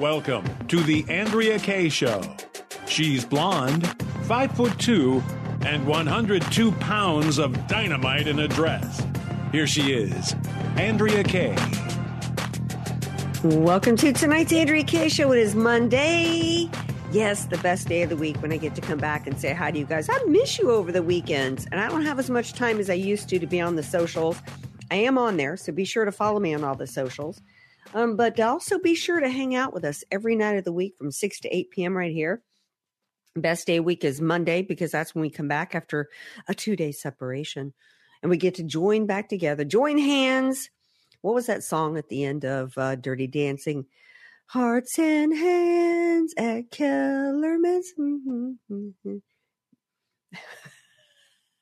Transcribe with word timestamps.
Welcome 0.00 0.46
to 0.68 0.82
the 0.82 1.04
Andrea 1.10 1.58
Kaye 1.58 1.90
Show. 1.90 2.22
She's 2.86 3.22
blonde, 3.22 3.86
five 4.22 4.50
foot 4.52 4.78
two, 4.78 5.22
and 5.60 5.86
102 5.86 6.72
pounds 6.72 7.36
of 7.36 7.66
dynamite 7.66 8.26
in 8.26 8.38
a 8.38 8.48
dress. 8.48 9.06
Here 9.52 9.66
she 9.66 9.92
is, 9.92 10.34
Andrea 10.78 11.22
Kaye. 11.22 11.54
Welcome 13.44 13.98
to 13.98 14.10
tonight's 14.14 14.54
Andrea 14.54 14.84
Kaye 14.84 15.10
Show. 15.10 15.32
It 15.32 15.38
is 15.38 15.54
Monday. 15.54 16.70
Yes, 17.12 17.44
the 17.44 17.58
best 17.58 17.86
day 17.86 18.00
of 18.00 18.08
the 18.08 18.16
week 18.16 18.40
when 18.40 18.52
I 18.52 18.56
get 18.56 18.74
to 18.76 18.80
come 18.80 18.98
back 18.98 19.26
and 19.26 19.38
say 19.38 19.52
hi 19.52 19.70
to 19.70 19.78
you 19.78 19.84
guys. 19.84 20.08
I 20.08 20.18
miss 20.24 20.58
you 20.58 20.70
over 20.70 20.90
the 20.90 21.02
weekends, 21.02 21.66
and 21.70 21.78
I 21.78 21.90
don't 21.90 22.06
have 22.06 22.18
as 22.18 22.30
much 22.30 22.54
time 22.54 22.80
as 22.80 22.88
I 22.88 22.94
used 22.94 23.28
to 23.28 23.38
to 23.38 23.46
be 23.46 23.60
on 23.60 23.76
the 23.76 23.82
socials. 23.82 24.40
I 24.90 24.94
am 24.94 25.18
on 25.18 25.36
there, 25.36 25.58
so 25.58 25.72
be 25.72 25.84
sure 25.84 26.06
to 26.06 26.12
follow 26.12 26.40
me 26.40 26.54
on 26.54 26.64
all 26.64 26.74
the 26.74 26.86
socials. 26.86 27.42
Um, 27.92 28.16
but 28.16 28.38
also 28.38 28.78
be 28.78 28.94
sure 28.94 29.20
to 29.20 29.28
hang 29.28 29.54
out 29.54 29.72
with 29.72 29.84
us 29.84 30.04
every 30.10 30.36
night 30.36 30.56
of 30.56 30.64
the 30.64 30.72
week 30.72 30.94
from 30.96 31.10
6 31.10 31.40
to 31.40 31.56
8 31.56 31.70
p.m. 31.70 31.96
right 31.96 32.12
here. 32.12 32.42
Best 33.36 33.66
day 33.66 33.80
week 33.80 34.04
is 34.04 34.20
Monday 34.20 34.62
because 34.62 34.90
that's 34.90 35.14
when 35.14 35.22
we 35.22 35.30
come 35.30 35.48
back 35.48 35.74
after 35.74 36.08
a 36.48 36.54
two 36.54 36.76
day 36.76 36.92
separation 36.92 37.72
and 38.22 38.30
we 38.30 38.36
get 38.36 38.56
to 38.56 38.64
join 38.64 39.06
back 39.06 39.28
together, 39.28 39.64
join 39.64 39.98
hands. 39.98 40.68
What 41.22 41.34
was 41.34 41.46
that 41.46 41.62
song 41.62 41.96
at 41.96 42.08
the 42.08 42.24
end 42.24 42.44
of 42.44 42.76
uh, 42.76 42.96
Dirty 42.96 43.26
Dancing? 43.26 43.86
Hearts 44.46 44.98
and 44.98 45.36
hands 45.36 46.34
at 46.36 46.70
Kellerman's. 46.70 47.92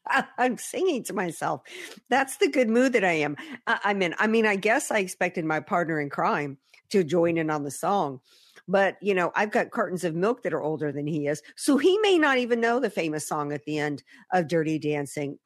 I'm 0.38 0.58
singing 0.58 1.04
to 1.04 1.12
myself. 1.12 1.62
That's 2.08 2.36
the 2.36 2.48
good 2.48 2.68
mood 2.68 2.92
that 2.94 3.04
I 3.04 3.12
am. 3.12 3.36
I, 3.66 3.90
am 3.90 4.02
in. 4.02 4.14
I 4.18 4.26
mean, 4.26 4.46
I 4.46 4.56
guess 4.56 4.90
I 4.90 4.98
expected 4.98 5.44
my 5.44 5.60
partner 5.60 6.00
in 6.00 6.10
crime 6.10 6.58
to 6.90 7.04
join 7.04 7.36
in 7.36 7.50
on 7.50 7.64
the 7.64 7.70
song, 7.70 8.20
but 8.66 8.96
you 9.02 9.14
know, 9.14 9.32
I've 9.34 9.50
got 9.50 9.70
cartons 9.70 10.04
of 10.04 10.14
milk 10.14 10.42
that 10.42 10.54
are 10.54 10.62
older 10.62 10.92
than 10.92 11.06
he 11.06 11.26
is, 11.26 11.42
so 11.56 11.76
he 11.76 11.98
may 11.98 12.18
not 12.18 12.38
even 12.38 12.60
know 12.60 12.80
the 12.80 12.90
famous 12.90 13.26
song 13.26 13.52
at 13.52 13.64
the 13.64 13.78
end 13.78 14.02
of 14.32 14.48
Dirty 14.48 14.78
Dancing, 14.78 15.38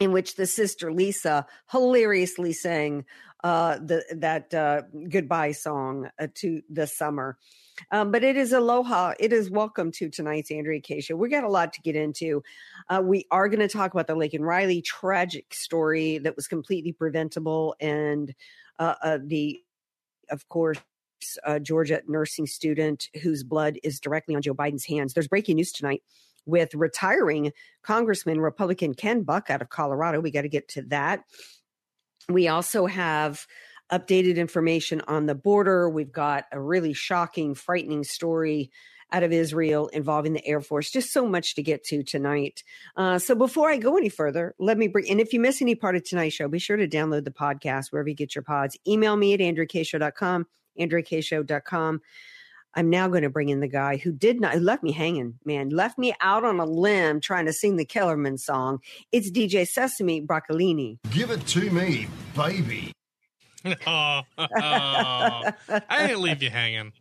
in 0.00 0.12
which 0.12 0.36
the 0.36 0.46
sister 0.46 0.92
Lisa 0.92 1.46
hilariously 1.70 2.52
sang 2.52 3.04
uh, 3.44 3.78
the 3.78 4.04
that 4.16 4.54
uh, 4.54 4.82
goodbye 5.08 5.52
song 5.52 6.08
uh, 6.20 6.28
to 6.36 6.62
the 6.70 6.86
summer. 6.86 7.38
Um, 7.90 8.10
but 8.10 8.22
it 8.22 8.36
is 8.36 8.52
aloha. 8.52 9.14
It 9.18 9.32
is 9.32 9.50
welcome 9.50 9.90
to 9.92 10.08
tonight's 10.08 10.50
Andrea 10.50 10.80
Show. 11.00 11.16
We 11.16 11.28
got 11.28 11.44
a 11.44 11.48
lot 11.48 11.72
to 11.74 11.82
get 11.82 11.96
into. 11.96 12.42
Uh, 12.88 13.02
we 13.04 13.26
are 13.30 13.48
going 13.48 13.60
to 13.60 13.68
talk 13.68 13.92
about 13.92 14.06
the 14.06 14.16
Laken 14.16 14.40
Riley 14.40 14.82
tragic 14.82 15.54
story 15.54 16.18
that 16.18 16.36
was 16.36 16.48
completely 16.48 16.92
preventable, 16.92 17.74
and 17.80 18.34
uh, 18.78 18.94
uh, 19.02 19.18
the, 19.24 19.60
of 20.30 20.48
course, 20.48 20.78
uh, 21.44 21.58
Georgia 21.58 22.02
nursing 22.06 22.46
student 22.46 23.08
whose 23.22 23.44
blood 23.44 23.78
is 23.82 24.00
directly 24.00 24.34
on 24.34 24.42
Joe 24.42 24.54
Biden's 24.54 24.84
hands. 24.84 25.14
There's 25.14 25.28
breaking 25.28 25.56
news 25.56 25.72
tonight 25.72 26.02
with 26.46 26.74
retiring 26.74 27.52
Congressman 27.82 28.40
Republican 28.40 28.94
Ken 28.94 29.22
Buck 29.22 29.48
out 29.48 29.62
of 29.62 29.68
Colorado. 29.68 30.20
We 30.20 30.30
got 30.30 30.42
to 30.42 30.48
get 30.48 30.68
to 30.68 30.82
that. 30.82 31.22
We 32.28 32.48
also 32.48 32.86
have 32.86 33.46
updated 33.90 34.36
information 34.36 35.02
on 35.06 35.26
the 35.26 35.34
border. 35.34 35.88
We've 35.88 36.12
got 36.12 36.44
a 36.52 36.60
really 36.60 36.92
shocking, 36.92 37.54
frightening 37.54 38.04
story 38.04 38.70
out 39.12 39.22
of 39.22 39.32
Israel 39.32 39.88
involving 39.88 40.32
the 40.32 40.46
Air 40.46 40.60
Force. 40.60 40.90
Just 40.90 41.12
so 41.12 41.26
much 41.26 41.54
to 41.54 41.62
get 41.62 41.84
to 41.84 42.02
tonight. 42.02 42.64
Uh, 42.96 43.18
so 43.18 43.34
before 43.34 43.70
I 43.70 43.76
go 43.76 43.96
any 43.96 44.08
further, 44.08 44.54
let 44.58 44.78
me 44.78 44.88
bring, 44.88 45.08
and 45.10 45.20
if 45.20 45.32
you 45.32 45.40
miss 45.40 45.62
any 45.62 45.74
part 45.74 45.96
of 45.96 46.04
tonight's 46.04 46.34
show, 46.34 46.48
be 46.48 46.58
sure 46.58 46.76
to 46.76 46.88
download 46.88 47.24
the 47.24 47.30
podcast 47.30 47.86
wherever 47.90 48.08
you 48.08 48.14
get 48.14 48.34
your 48.34 48.42
pods. 48.42 48.76
Email 48.88 49.16
me 49.16 49.34
at 49.34 49.40
andreakayshow.com, 49.40 50.46
andreakayshow.com. 50.80 52.00
I'm 52.74 52.88
now 52.88 53.06
going 53.08 53.22
to 53.22 53.30
bring 53.30 53.50
in 53.50 53.60
the 53.60 53.68
guy 53.68 53.98
who 53.98 54.12
did 54.12 54.40
not, 54.40 54.54
who 54.54 54.60
left 54.60 54.82
me 54.82 54.92
hanging, 54.92 55.34
man, 55.44 55.68
left 55.68 55.98
me 55.98 56.14
out 56.22 56.42
on 56.44 56.58
a 56.58 56.64
limb 56.64 57.20
trying 57.20 57.44
to 57.44 57.52
sing 57.52 57.76
the 57.76 57.84
Kellerman 57.84 58.38
song. 58.38 58.78
It's 59.12 59.30
DJ 59.30 59.68
Sesame 59.68 60.22
Broccolini. 60.22 60.98
Give 61.10 61.30
it 61.30 61.46
to 61.48 61.70
me, 61.70 62.06
baby. 62.34 62.92
oh, 63.86 64.22
oh, 64.38 64.42
I 64.58 66.06
didn't 66.06 66.22
leave 66.22 66.42
you 66.42 66.50
hanging. 66.50 66.92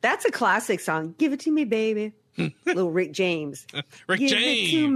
That's 0.00 0.24
a 0.24 0.30
classic 0.30 0.80
song. 0.80 1.14
Give 1.18 1.32
it 1.32 1.40
to 1.40 1.50
me, 1.50 1.64
baby. 1.64 2.12
Little 2.64 2.90
Rick 2.90 3.12
James. 3.12 3.66
Rick 4.06 4.20
Give 4.20 4.30
James. 4.30 4.68
It 4.68 4.76
to 4.76 4.88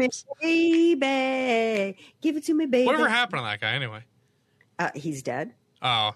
me, 0.43 0.95
baby. 0.95 1.99
Give 2.21 2.37
it 2.37 2.45
to 2.45 2.55
me, 2.55 2.67
baby. 2.67 2.87
Whatever 2.87 3.09
happened 3.09 3.41
to 3.41 3.45
that 3.45 3.61
guy 3.61 3.73
anyway? 3.73 4.01
Uh, 4.79 4.91
he's 4.95 5.23
dead. 5.23 5.53
Oh. 5.83 6.15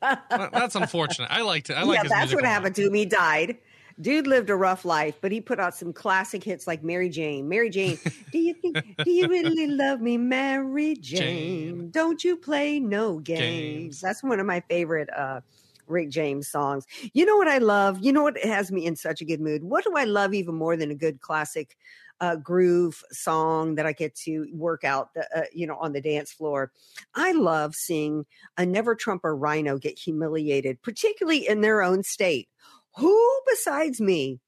that's 0.00 0.74
unfortunate. 0.74 1.28
I 1.30 1.42
liked 1.42 1.70
it. 1.70 1.74
I 1.74 1.82
like 1.82 2.02
yeah, 2.02 2.08
that's 2.08 2.34
what 2.34 2.44
happened 2.44 2.74
to 2.76 2.86
him. 2.86 2.94
He 2.94 3.04
died. 3.04 3.58
Dude 4.00 4.26
lived 4.26 4.50
a 4.50 4.56
rough 4.56 4.84
life, 4.84 5.16
but 5.20 5.32
he 5.32 5.40
put 5.40 5.60
out 5.60 5.74
some 5.74 5.92
classic 5.92 6.42
hits 6.42 6.66
like 6.66 6.82
Mary 6.82 7.08
Jane. 7.08 7.48
Mary 7.48 7.70
Jane, 7.70 7.98
do 8.30 8.38
you 8.38 8.54
think, 8.54 8.76
do 9.04 9.10
you 9.10 9.28
really 9.28 9.66
love 9.66 10.00
me, 10.00 10.16
Mary 10.16 10.94
Jane? 10.96 11.76
Jane. 11.76 11.90
Don't 11.90 12.24
you 12.24 12.36
play 12.36 12.80
no 12.80 13.18
games? 13.18 13.38
Games. 13.38 14.00
That's 14.00 14.22
one 14.22 14.40
of 14.40 14.46
my 14.46 14.60
favorite 14.68 15.08
uh, 15.16 15.40
Rick 15.86 16.10
James 16.10 16.48
songs. 16.48 16.86
You 17.12 17.26
know 17.26 17.36
what 17.36 17.48
I 17.48 17.58
love? 17.58 17.98
You 18.00 18.12
know 18.12 18.22
what 18.22 18.38
has 18.38 18.72
me 18.72 18.86
in 18.86 18.96
such 18.96 19.20
a 19.20 19.24
good 19.24 19.40
mood? 19.40 19.62
What 19.62 19.84
do 19.84 19.96
I 19.96 20.04
love 20.04 20.34
even 20.34 20.54
more 20.54 20.76
than 20.76 20.90
a 20.90 20.94
good 20.94 21.20
classic 21.20 21.76
uh, 22.20 22.36
groove 22.36 23.02
song 23.10 23.74
that 23.74 23.86
I 23.86 23.92
get 23.92 24.14
to 24.14 24.46
work 24.52 24.84
out, 24.84 25.12
the, 25.14 25.26
uh, 25.36 25.44
you 25.52 25.66
know, 25.66 25.76
on 25.76 25.92
the 25.92 26.00
dance 26.00 26.32
floor? 26.32 26.70
I 27.14 27.32
love 27.32 27.74
seeing 27.74 28.26
a 28.56 28.64
never 28.64 28.94
Trumper 28.94 29.36
rhino 29.36 29.76
get 29.76 29.98
humiliated, 29.98 30.80
particularly 30.82 31.46
in 31.48 31.60
their 31.60 31.82
own 31.82 32.02
state. 32.02 32.48
Who 32.96 33.40
besides 33.46 34.00
me 34.00 34.40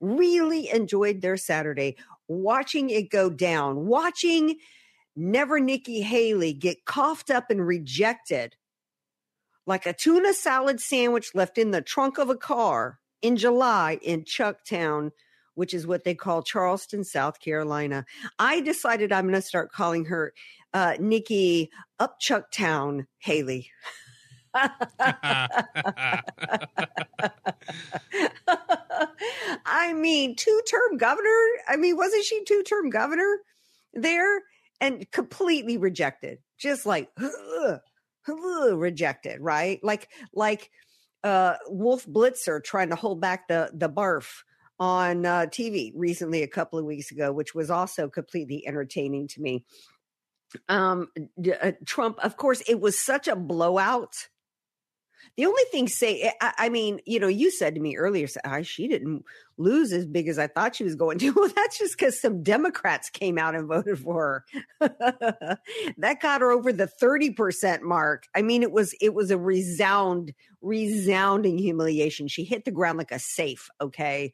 really 0.00 0.70
enjoyed 0.70 1.20
their 1.20 1.36
Saturday 1.36 1.96
watching 2.28 2.90
it 2.90 3.10
go 3.10 3.30
down, 3.30 3.86
watching 3.86 4.56
Never 5.14 5.60
Nikki 5.60 6.00
Haley 6.00 6.54
get 6.54 6.86
coughed 6.86 7.30
up 7.30 7.50
and 7.50 7.66
rejected 7.66 8.56
like 9.66 9.86
a 9.86 9.92
tuna 9.92 10.32
salad 10.32 10.80
sandwich 10.80 11.34
left 11.34 11.58
in 11.58 11.70
the 11.70 11.82
trunk 11.82 12.18
of 12.18 12.30
a 12.30 12.36
car 12.36 12.98
in 13.20 13.36
July 13.36 13.98
in 14.02 14.24
Chucktown, 14.24 15.10
which 15.54 15.74
is 15.74 15.86
what 15.86 16.04
they 16.04 16.14
call 16.14 16.42
Charleston, 16.42 17.04
South 17.04 17.40
Carolina. 17.40 18.04
I 18.38 18.60
decided 18.60 19.12
I'm 19.12 19.24
going 19.24 19.34
to 19.34 19.42
start 19.42 19.70
calling 19.70 20.06
her 20.06 20.32
uh, 20.72 20.94
Nikki 20.98 21.70
Up 22.00 22.18
Chucktown 22.20 23.06
Haley. 23.18 23.70
I 29.66 29.92
mean, 29.92 30.36
two 30.36 30.60
term 30.68 30.96
governor. 30.96 31.38
I 31.68 31.76
mean, 31.76 31.96
wasn't 31.96 32.24
she 32.24 32.44
two 32.44 32.62
term 32.62 32.90
governor 32.90 33.38
there 33.94 34.42
and 34.80 35.10
completely 35.10 35.76
rejected? 35.76 36.38
Just 36.58 36.86
like 36.86 37.10
rejected, 38.28 39.40
right? 39.40 39.80
Like, 39.82 40.08
like 40.34 40.70
uh, 41.24 41.54
Wolf 41.68 42.06
Blitzer 42.06 42.62
trying 42.62 42.90
to 42.90 42.96
hold 42.96 43.20
back 43.20 43.48
the 43.48 43.70
the 43.72 43.88
barf 43.88 44.42
on 44.78 45.24
uh, 45.24 45.46
TV 45.46 45.92
recently 45.94 46.42
a 46.42 46.48
couple 46.48 46.78
of 46.78 46.84
weeks 46.84 47.12
ago, 47.12 47.32
which 47.32 47.54
was 47.54 47.70
also 47.70 48.08
completely 48.08 48.66
entertaining 48.66 49.28
to 49.28 49.40
me. 49.40 49.64
Um, 50.68 51.08
uh, 51.62 51.72
Trump, 51.86 52.18
of 52.22 52.36
course, 52.36 52.62
it 52.68 52.80
was 52.80 52.98
such 52.98 53.28
a 53.28 53.36
blowout. 53.36 54.28
The 55.36 55.46
only 55.46 55.62
thing 55.70 55.88
say, 55.88 56.32
I, 56.40 56.52
I 56.58 56.68
mean, 56.68 57.00
you 57.06 57.18
know, 57.18 57.28
you 57.28 57.50
said 57.50 57.74
to 57.74 57.80
me 57.80 57.96
earlier, 57.96 58.26
"Ah, 58.44 58.62
she 58.62 58.88
didn't 58.88 59.24
lose 59.56 59.92
as 59.92 60.06
big 60.06 60.28
as 60.28 60.38
I 60.38 60.46
thought 60.46 60.76
she 60.76 60.84
was 60.84 60.94
going 60.94 61.18
to. 61.18 61.32
Well, 61.42 61.50
that's 61.54 61.78
just 61.78 61.98
because 61.98 62.20
some 62.20 62.42
Democrats 62.42 63.10
came 63.10 63.38
out 63.38 63.54
and 63.54 63.66
voted 63.66 63.98
for 63.98 64.44
her. 64.80 64.88
that 65.98 66.20
got 66.20 66.40
her 66.40 66.52
over 66.52 66.72
the 66.72 66.86
30% 67.00 67.82
mark. 67.82 68.26
I 68.34 68.42
mean, 68.42 68.62
it 68.62 68.72
was, 68.72 68.94
it 69.00 69.14
was 69.14 69.30
a 69.30 69.38
resound, 69.38 70.34
resounding 70.60 71.58
humiliation. 71.58 72.28
She 72.28 72.44
hit 72.44 72.64
the 72.64 72.70
ground 72.70 72.98
like 72.98 73.12
a 73.12 73.18
safe. 73.18 73.68
Okay. 73.80 74.32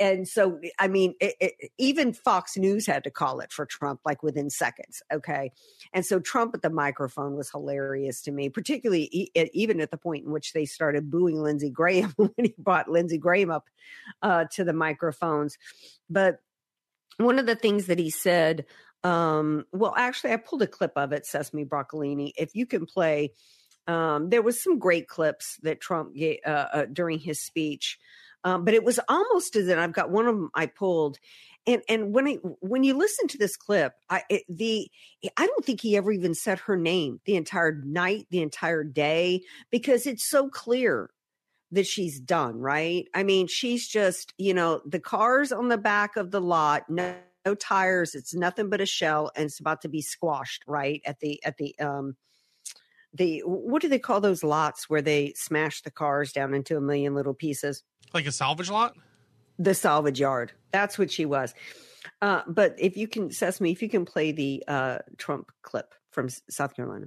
And 0.00 0.26
so 0.26 0.60
I 0.78 0.88
mean, 0.88 1.14
it, 1.20 1.34
it, 1.40 1.70
even 1.78 2.12
Fox 2.12 2.56
News 2.56 2.86
had 2.86 3.04
to 3.04 3.10
call 3.10 3.40
it 3.40 3.52
for 3.52 3.66
Trump 3.66 4.00
like 4.04 4.22
within 4.22 4.50
seconds. 4.50 5.02
Okay, 5.12 5.52
and 5.92 6.04
so 6.04 6.20
Trump 6.20 6.54
at 6.54 6.62
the 6.62 6.70
microphone 6.70 7.36
was 7.36 7.50
hilarious 7.50 8.22
to 8.22 8.32
me, 8.32 8.48
particularly 8.48 9.30
even 9.34 9.80
at 9.80 9.90
the 9.90 9.96
point 9.96 10.24
in 10.24 10.32
which 10.32 10.52
they 10.52 10.64
started 10.64 11.10
booing 11.10 11.40
Lindsey 11.40 11.70
Graham 11.70 12.12
when 12.16 12.30
he 12.36 12.54
brought 12.58 12.90
Lindsey 12.90 13.18
Graham 13.18 13.50
up 13.50 13.68
uh, 14.22 14.44
to 14.52 14.64
the 14.64 14.72
microphones. 14.72 15.58
But 16.08 16.40
one 17.18 17.38
of 17.38 17.46
the 17.46 17.56
things 17.56 17.86
that 17.86 17.98
he 17.98 18.10
said 18.10 18.64
um, 19.04 19.64
well, 19.72 19.94
actually, 19.96 20.32
I 20.32 20.36
pulled 20.36 20.62
a 20.62 20.66
clip 20.66 20.92
of 20.96 21.12
it, 21.12 21.26
Sesame 21.26 21.64
Broccolini. 21.64 22.32
If 22.36 22.54
you 22.54 22.66
can 22.66 22.86
play, 22.86 23.32
um, 23.86 24.28
there 24.30 24.42
was 24.42 24.62
some 24.62 24.78
great 24.78 25.08
clips 25.08 25.58
that 25.62 25.80
Trump 25.80 26.14
gave 26.14 26.38
uh, 26.46 26.66
uh, 26.72 26.84
during 26.92 27.18
his 27.18 27.40
speech, 27.40 27.98
um, 28.44 28.64
but 28.64 28.74
it 28.74 28.84
was 28.84 29.00
almost 29.08 29.56
as 29.56 29.68
if 29.68 29.78
I've 29.78 29.92
got 29.92 30.10
one 30.10 30.26
of 30.26 30.34
them 30.34 30.50
I 30.54 30.66
pulled, 30.66 31.18
and 31.66 31.82
and 31.88 32.12
when 32.12 32.26
I 32.28 32.34
when 32.60 32.84
you 32.84 32.96
listen 32.96 33.28
to 33.28 33.38
this 33.38 33.56
clip, 33.56 33.92
I 34.08 34.22
it, 34.30 34.44
the 34.48 34.90
I 35.36 35.46
don't 35.46 35.64
think 35.64 35.80
he 35.80 35.96
ever 35.96 36.12
even 36.12 36.34
said 36.34 36.60
her 36.60 36.76
name 36.76 37.20
the 37.24 37.36
entire 37.36 37.72
night, 37.72 38.26
the 38.30 38.42
entire 38.42 38.84
day, 38.84 39.42
because 39.70 40.06
it's 40.06 40.28
so 40.28 40.48
clear 40.48 41.10
that 41.72 41.86
she's 41.86 42.18
done, 42.18 42.58
right? 42.58 43.06
I 43.14 43.22
mean, 43.24 43.46
she's 43.46 43.86
just, 43.86 44.32
you 44.38 44.54
know, 44.54 44.80
the 44.86 45.00
cars 45.00 45.52
on 45.52 45.68
the 45.68 45.76
back 45.76 46.16
of 46.16 46.30
the 46.30 46.40
lot, 46.40 46.88
no 46.88 47.14
no 47.44 47.54
tires. 47.54 48.14
It's 48.14 48.34
nothing 48.34 48.68
but 48.68 48.80
a 48.80 48.86
shell, 48.86 49.30
and 49.34 49.46
it's 49.46 49.60
about 49.60 49.82
to 49.82 49.88
be 49.88 50.02
squashed 50.02 50.64
right 50.66 51.00
at 51.04 51.20
the 51.20 51.42
at 51.44 51.56
the 51.56 51.78
um 51.78 52.16
the 53.14 53.40
what 53.44 53.82
do 53.82 53.88
they 53.88 53.98
call 53.98 54.20
those 54.20 54.42
lots 54.42 54.88
where 54.88 55.02
they 55.02 55.32
smash 55.34 55.82
the 55.82 55.90
cars 55.90 56.32
down 56.32 56.54
into 56.54 56.76
a 56.76 56.80
million 56.80 57.14
little 57.14 57.34
pieces? 57.34 57.82
Like 58.12 58.26
a 58.26 58.32
salvage 58.32 58.70
lot. 58.70 58.94
The 59.58 59.74
salvage 59.74 60.20
yard. 60.20 60.52
That's 60.72 60.98
what 60.98 61.10
she 61.10 61.24
was. 61.24 61.54
Uh, 62.22 62.42
but 62.46 62.74
if 62.78 62.96
you 62.96 63.08
can, 63.08 63.30
Sesame, 63.30 63.72
if 63.72 63.82
you 63.82 63.88
can 63.88 64.04
play 64.04 64.32
the 64.32 64.62
uh, 64.68 64.98
Trump 65.16 65.50
clip 65.62 65.94
from 66.10 66.28
South 66.48 66.74
Carolina. 66.74 67.06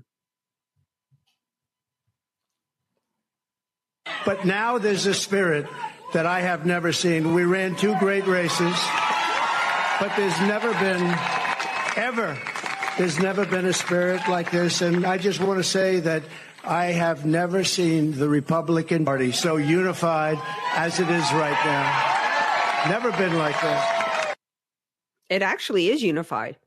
But 4.25 4.45
now 4.45 4.77
there's 4.77 5.05
a 5.05 5.13
spirit 5.13 5.65
that 6.13 6.25
I 6.25 6.41
have 6.41 6.65
never 6.65 6.91
seen. 6.91 7.33
We 7.33 7.45
ran 7.45 7.75
two 7.75 7.95
great 7.99 8.27
races 8.27 8.75
but 10.01 10.15
there's 10.17 10.39
never 10.41 10.73
been, 10.73 11.15
ever, 11.95 12.35
there's 13.01 13.17
never 13.17 13.47
been 13.47 13.65
a 13.65 13.73
spirit 13.73 14.21
like 14.29 14.51
this. 14.51 14.83
And 14.83 15.07
I 15.07 15.17
just 15.17 15.39
want 15.39 15.57
to 15.57 15.63
say 15.63 16.01
that 16.01 16.21
I 16.63 16.85
have 16.85 17.25
never 17.25 17.63
seen 17.63 18.11
the 18.11 18.29
Republican 18.29 19.05
Party 19.05 19.31
so 19.31 19.55
unified 19.55 20.37
as 20.75 20.99
it 20.99 21.09
is 21.09 21.33
right 21.33 21.57
now. 21.65 22.89
Never 22.91 23.11
been 23.13 23.39
like 23.39 23.59
that. 23.59 24.35
It 25.29 25.41
actually 25.41 25.89
is 25.89 26.03
unified. 26.03 26.57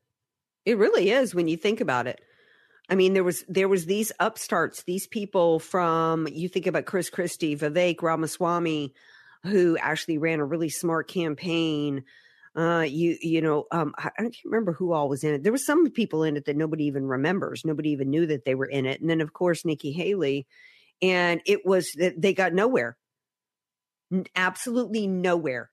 It 0.67 0.77
really 0.77 1.11
is 1.11 1.37
when 1.37 1.47
you 1.47 1.57
think 1.57 1.81
about 1.81 2.09
it. 2.09 2.21
I 2.89 2.97
mean, 2.97 3.13
there 3.15 3.23
was 3.23 3.45
there 3.47 3.69
was 3.69 3.87
these 3.87 4.11
upstarts, 4.19 4.83
these 4.83 5.07
people 5.07 5.61
from 5.61 6.27
you 6.27 6.49
think 6.49 6.67
about 6.67 6.85
Chris 6.85 7.11
Christie, 7.11 7.57
Vivek 7.57 8.03
Ramaswamy, 8.03 8.93
who 9.45 9.79
actually 9.79 10.19
ran 10.19 10.41
a 10.41 10.45
really 10.45 10.69
smart 10.69 11.07
campaign 11.07 12.03
uh, 12.57 12.87
you 12.89 13.17
you 13.21 13.41
know, 13.41 13.65
um, 13.73 13.95
I, 13.99 14.11
I 14.19 14.23
can't 14.23 14.37
remember 14.45 14.73
who 14.73 14.93
all 14.93 15.09
was 15.09 15.25
in 15.25 15.35
it. 15.35 15.43
There 15.43 15.53
were 15.53 15.59
some 15.59 15.91
people 15.91 16.23
in 16.23 16.37
it 16.37 16.45
that 16.47 16.57
nobody 16.57 16.85
even 16.85 17.07
remembers. 17.07 17.65
Nobody 17.65 17.91
even 17.91 18.11
knew 18.11 18.27
that 18.27 18.45
they 18.45 18.55
were 18.55 18.67
in 18.67 18.87
it. 18.87 19.01
And 19.01 19.11
then, 19.11 19.21
of 19.21 19.33
course, 19.33 19.65
Nikki 19.65 19.93
Haley, 19.93 20.47
and 21.03 21.41
it 21.47 21.67
was 21.67 21.91
that 21.99 22.21
they 22.21 22.33
got 22.33 22.53
nowhere, 22.53 22.97
absolutely 24.37 25.07
nowhere. 25.07 25.71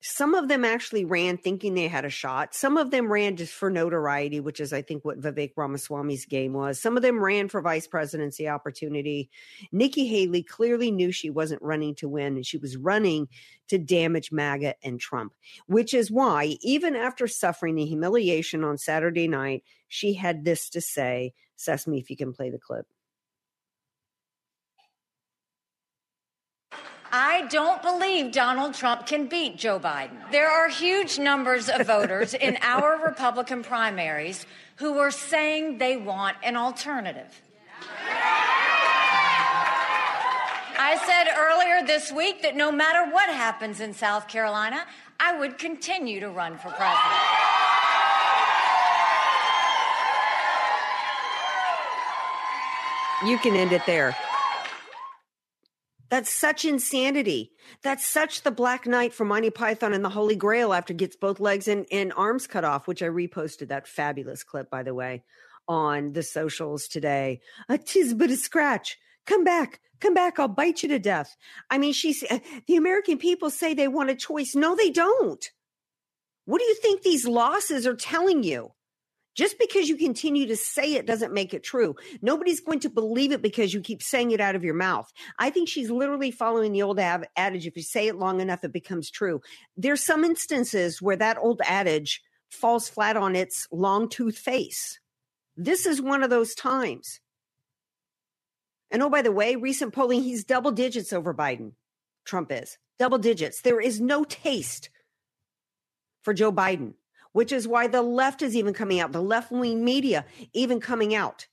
Some 0.00 0.34
of 0.34 0.46
them 0.46 0.64
actually 0.64 1.04
ran 1.04 1.38
thinking 1.38 1.74
they 1.74 1.88
had 1.88 2.04
a 2.04 2.10
shot. 2.10 2.54
Some 2.54 2.76
of 2.76 2.92
them 2.92 3.10
ran 3.10 3.36
just 3.36 3.52
for 3.52 3.68
notoriety, 3.68 4.38
which 4.38 4.60
is, 4.60 4.72
I 4.72 4.80
think, 4.80 5.04
what 5.04 5.20
Vivek 5.20 5.52
Ramaswamy's 5.56 6.24
game 6.24 6.52
was. 6.52 6.80
Some 6.80 6.96
of 6.96 7.02
them 7.02 7.22
ran 7.22 7.48
for 7.48 7.60
vice 7.60 7.88
presidency 7.88 8.48
opportunity. 8.48 9.28
Nikki 9.72 10.06
Haley 10.06 10.44
clearly 10.44 10.92
knew 10.92 11.10
she 11.10 11.30
wasn't 11.30 11.62
running 11.62 11.96
to 11.96 12.08
win, 12.08 12.36
and 12.36 12.46
she 12.46 12.58
was 12.58 12.76
running 12.76 13.26
to 13.68 13.78
damage 13.78 14.30
MAGA 14.30 14.74
and 14.84 15.00
Trump, 15.00 15.32
which 15.66 15.92
is 15.92 16.12
why, 16.12 16.56
even 16.60 16.94
after 16.94 17.26
suffering 17.26 17.74
the 17.74 17.84
humiliation 17.84 18.62
on 18.62 18.78
Saturday 18.78 19.26
night, 19.26 19.64
she 19.88 20.14
had 20.14 20.44
this 20.44 20.70
to 20.70 20.80
say. 20.80 21.34
Sesame, 21.56 21.98
if 21.98 22.08
you 22.08 22.16
can 22.16 22.32
play 22.32 22.50
the 22.50 22.58
clip. 22.58 22.86
I 27.10 27.46
don't 27.48 27.82
believe 27.82 28.32
Donald 28.32 28.74
Trump 28.74 29.06
can 29.06 29.26
beat 29.28 29.56
Joe 29.56 29.80
Biden. 29.80 30.30
There 30.30 30.48
are 30.48 30.68
huge 30.68 31.18
numbers 31.18 31.68
of 31.68 31.86
voters 31.86 32.34
in 32.34 32.58
our 32.62 33.02
Republican 33.04 33.62
primaries 33.62 34.44
who 34.76 34.98
are 34.98 35.10
saying 35.10 35.78
they 35.78 35.96
want 35.96 36.36
an 36.42 36.56
alternative. 36.56 37.42
I 40.80 40.96
said 41.06 41.26
earlier 41.36 41.86
this 41.86 42.12
week 42.12 42.42
that 42.42 42.56
no 42.56 42.70
matter 42.70 43.10
what 43.10 43.28
happens 43.28 43.80
in 43.80 43.92
South 43.92 44.28
Carolina, 44.28 44.84
I 45.18 45.36
would 45.38 45.58
continue 45.58 46.20
to 46.20 46.28
run 46.28 46.56
for 46.56 46.70
president. 46.70 46.98
You 53.26 53.38
can 53.38 53.56
end 53.56 53.72
it 53.72 53.82
there. 53.84 54.16
That's 56.08 56.30
such 56.30 56.64
insanity. 56.64 57.52
That's 57.82 58.06
such 58.06 58.42
the 58.42 58.50
Black 58.50 58.86
Knight 58.86 59.12
from 59.12 59.28
Monty 59.28 59.50
Python 59.50 59.92
and 59.92 60.04
the 60.04 60.08
Holy 60.08 60.36
Grail 60.36 60.72
after 60.72 60.94
gets 60.94 61.16
both 61.16 61.38
legs 61.38 61.68
and, 61.68 61.86
and 61.92 62.12
arms 62.16 62.46
cut 62.46 62.64
off, 62.64 62.88
which 62.88 63.02
I 63.02 63.06
reposted 63.06 63.68
that 63.68 63.86
fabulous 63.86 64.42
clip, 64.42 64.70
by 64.70 64.82
the 64.82 64.94
way, 64.94 65.22
on 65.66 66.12
the 66.14 66.22
socials 66.22 66.88
today. 66.88 67.40
A 67.68 67.76
tis 67.76 68.14
but 68.14 68.30
a 68.30 68.36
scratch. 68.36 68.98
Come 69.26 69.44
back. 69.44 69.80
Come 70.00 70.14
back. 70.14 70.38
I'll 70.38 70.48
bite 70.48 70.82
you 70.82 70.88
to 70.90 70.98
death. 70.98 71.36
I 71.68 71.76
mean, 71.76 71.92
she's 71.92 72.24
eh, 72.30 72.38
the 72.66 72.76
American 72.76 73.18
people 73.18 73.50
say 73.50 73.74
they 73.74 73.88
want 73.88 74.10
a 74.10 74.14
choice. 74.14 74.54
No, 74.54 74.74
they 74.74 74.90
don't. 74.90 75.44
What 76.46 76.60
do 76.60 76.64
you 76.64 76.76
think 76.76 77.02
these 77.02 77.26
losses 77.26 77.86
are 77.86 77.94
telling 77.94 78.42
you? 78.42 78.72
Just 79.38 79.56
because 79.56 79.88
you 79.88 79.96
continue 79.96 80.48
to 80.48 80.56
say 80.56 80.94
it 80.94 81.06
doesn't 81.06 81.32
make 81.32 81.54
it 81.54 81.62
true. 81.62 81.94
Nobody's 82.20 82.58
going 82.58 82.80
to 82.80 82.90
believe 82.90 83.30
it 83.30 83.40
because 83.40 83.72
you 83.72 83.80
keep 83.80 84.02
saying 84.02 84.32
it 84.32 84.40
out 84.40 84.56
of 84.56 84.64
your 84.64 84.74
mouth. 84.74 85.08
I 85.38 85.50
think 85.50 85.68
she's 85.68 85.92
literally 85.92 86.32
following 86.32 86.72
the 86.72 86.82
old 86.82 86.98
adage 86.98 87.64
if 87.64 87.76
you 87.76 87.84
say 87.84 88.08
it 88.08 88.16
long 88.16 88.40
enough, 88.40 88.64
it 88.64 88.72
becomes 88.72 89.12
true. 89.12 89.40
There's 89.76 90.04
some 90.04 90.24
instances 90.24 91.00
where 91.00 91.14
that 91.14 91.38
old 91.38 91.60
adage 91.64 92.20
falls 92.50 92.88
flat 92.88 93.16
on 93.16 93.36
its 93.36 93.68
long 93.70 94.08
tooth 94.08 94.36
face. 94.36 94.98
This 95.56 95.86
is 95.86 96.02
one 96.02 96.24
of 96.24 96.30
those 96.30 96.56
times. 96.56 97.20
And 98.90 99.04
oh, 99.04 99.08
by 99.08 99.22
the 99.22 99.30
way, 99.30 99.54
recent 99.54 99.94
polling, 99.94 100.24
he's 100.24 100.42
double 100.42 100.72
digits 100.72 101.12
over 101.12 101.32
Biden. 101.32 101.74
Trump 102.24 102.50
is 102.50 102.76
double 102.98 103.18
digits. 103.18 103.60
There 103.60 103.80
is 103.80 104.00
no 104.00 104.24
taste 104.24 104.90
for 106.22 106.34
Joe 106.34 106.50
Biden 106.50 106.94
which 107.38 107.52
is 107.52 107.68
why 107.68 107.86
the 107.86 108.02
left 108.02 108.42
is 108.42 108.56
even 108.56 108.74
coming 108.74 108.98
out, 108.98 109.12
the 109.12 109.22
left 109.22 109.52
wing 109.52 109.84
media 109.84 110.24
even 110.54 110.80
coming 110.80 111.14
out 111.14 111.46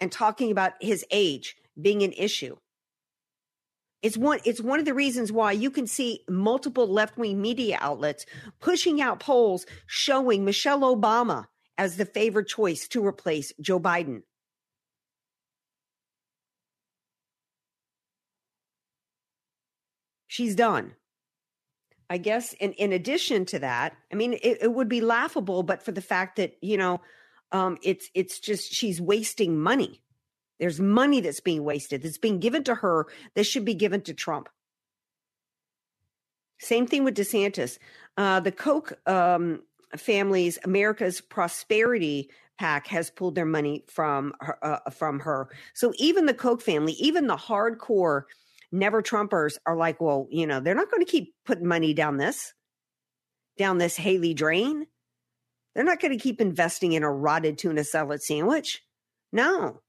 and 0.00 0.10
talking 0.10 0.50
about 0.50 0.72
his 0.80 1.04
age 1.12 1.54
being 1.80 2.02
an 2.02 2.10
issue. 2.10 2.56
It's 4.02 4.16
one, 4.18 4.40
it's 4.44 4.60
one 4.60 4.80
of 4.80 4.84
the 4.84 4.92
reasons 4.92 5.30
why 5.30 5.52
you 5.52 5.70
can 5.70 5.86
see 5.86 6.24
multiple 6.28 6.88
left 6.88 7.16
wing 7.16 7.40
media 7.40 7.78
outlets 7.80 8.26
pushing 8.58 9.00
out 9.00 9.20
polls 9.20 9.64
showing 9.86 10.44
Michelle 10.44 10.80
Obama 10.80 11.46
as 11.78 11.96
the 11.96 12.04
favored 12.04 12.48
choice 12.48 12.88
to 12.88 13.06
replace 13.06 13.52
Joe 13.60 13.78
Biden. 13.78 14.22
She's 20.26 20.56
done. 20.56 20.96
I 22.14 22.18
guess 22.18 22.52
in, 22.52 22.74
in 22.74 22.92
addition 22.92 23.44
to 23.46 23.58
that, 23.58 23.96
I 24.12 24.14
mean, 24.14 24.34
it, 24.34 24.58
it 24.62 24.72
would 24.72 24.88
be 24.88 25.00
laughable, 25.00 25.64
but 25.64 25.82
for 25.82 25.90
the 25.90 26.00
fact 26.00 26.36
that, 26.36 26.56
you 26.62 26.76
know, 26.76 27.00
um, 27.50 27.76
it's 27.82 28.08
it's 28.14 28.38
just 28.38 28.72
she's 28.72 29.00
wasting 29.00 29.58
money. 29.58 30.00
There's 30.60 30.78
money 30.78 31.20
that's 31.20 31.40
being 31.40 31.64
wasted, 31.64 32.02
that's 32.04 32.18
being 32.18 32.38
given 32.38 32.62
to 32.64 32.76
her 32.76 33.08
that 33.34 33.46
should 33.46 33.64
be 33.64 33.74
given 33.74 34.00
to 34.02 34.14
Trump. 34.14 34.48
Same 36.60 36.86
thing 36.86 37.02
with 37.02 37.16
DeSantis. 37.16 37.78
Uh, 38.16 38.38
the 38.38 38.52
Koch 38.52 38.92
um, 39.08 39.64
family's 39.96 40.56
America's 40.62 41.20
Prosperity 41.20 42.30
PAC 42.60 42.86
has 42.86 43.10
pulled 43.10 43.34
their 43.34 43.44
money 43.44 43.82
from 43.88 44.34
her, 44.40 44.64
uh, 44.64 44.90
from 44.90 45.18
her. 45.18 45.48
So 45.74 45.92
even 45.98 46.26
the 46.26 46.34
Koch 46.34 46.62
family, 46.62 46.92
even 46.92 47.26
the 47.26 47.36
hardcore 47.36 48.22
never 48.74 49.02
Trumpers 49.02 49.56
are 49.64 49.76
like, 49.76 50.00
well, 50.00 50.26
you 50.30 50.46
know, 50.46 50.60
they're 50.60 50.74
not 50.74 50.90
going 50.90 51.04
to 51.04 51.10
keep 51.10 51.34
putting 51.46 51.66
money 51.66 51.94
down 51.94 52.16
this, 52.16 52.52
down 53.56 53.78
this 53.78 53.96
Haley 53.96 54.34
drain. 54.34 54.86
They're 55.74 55.84
not 55.84 56.00
going 56.00 56.16
to 56.16 56.22
keep 56.22 56.40
investing 56.40 56.92
in 56.92 57.02
a 57.02 57.10
rotted 57.10 57.58
tuna 57.58 57.84
salad 57.84 58.22
sandwich. 58.22 58.82
No. 59.32 59.80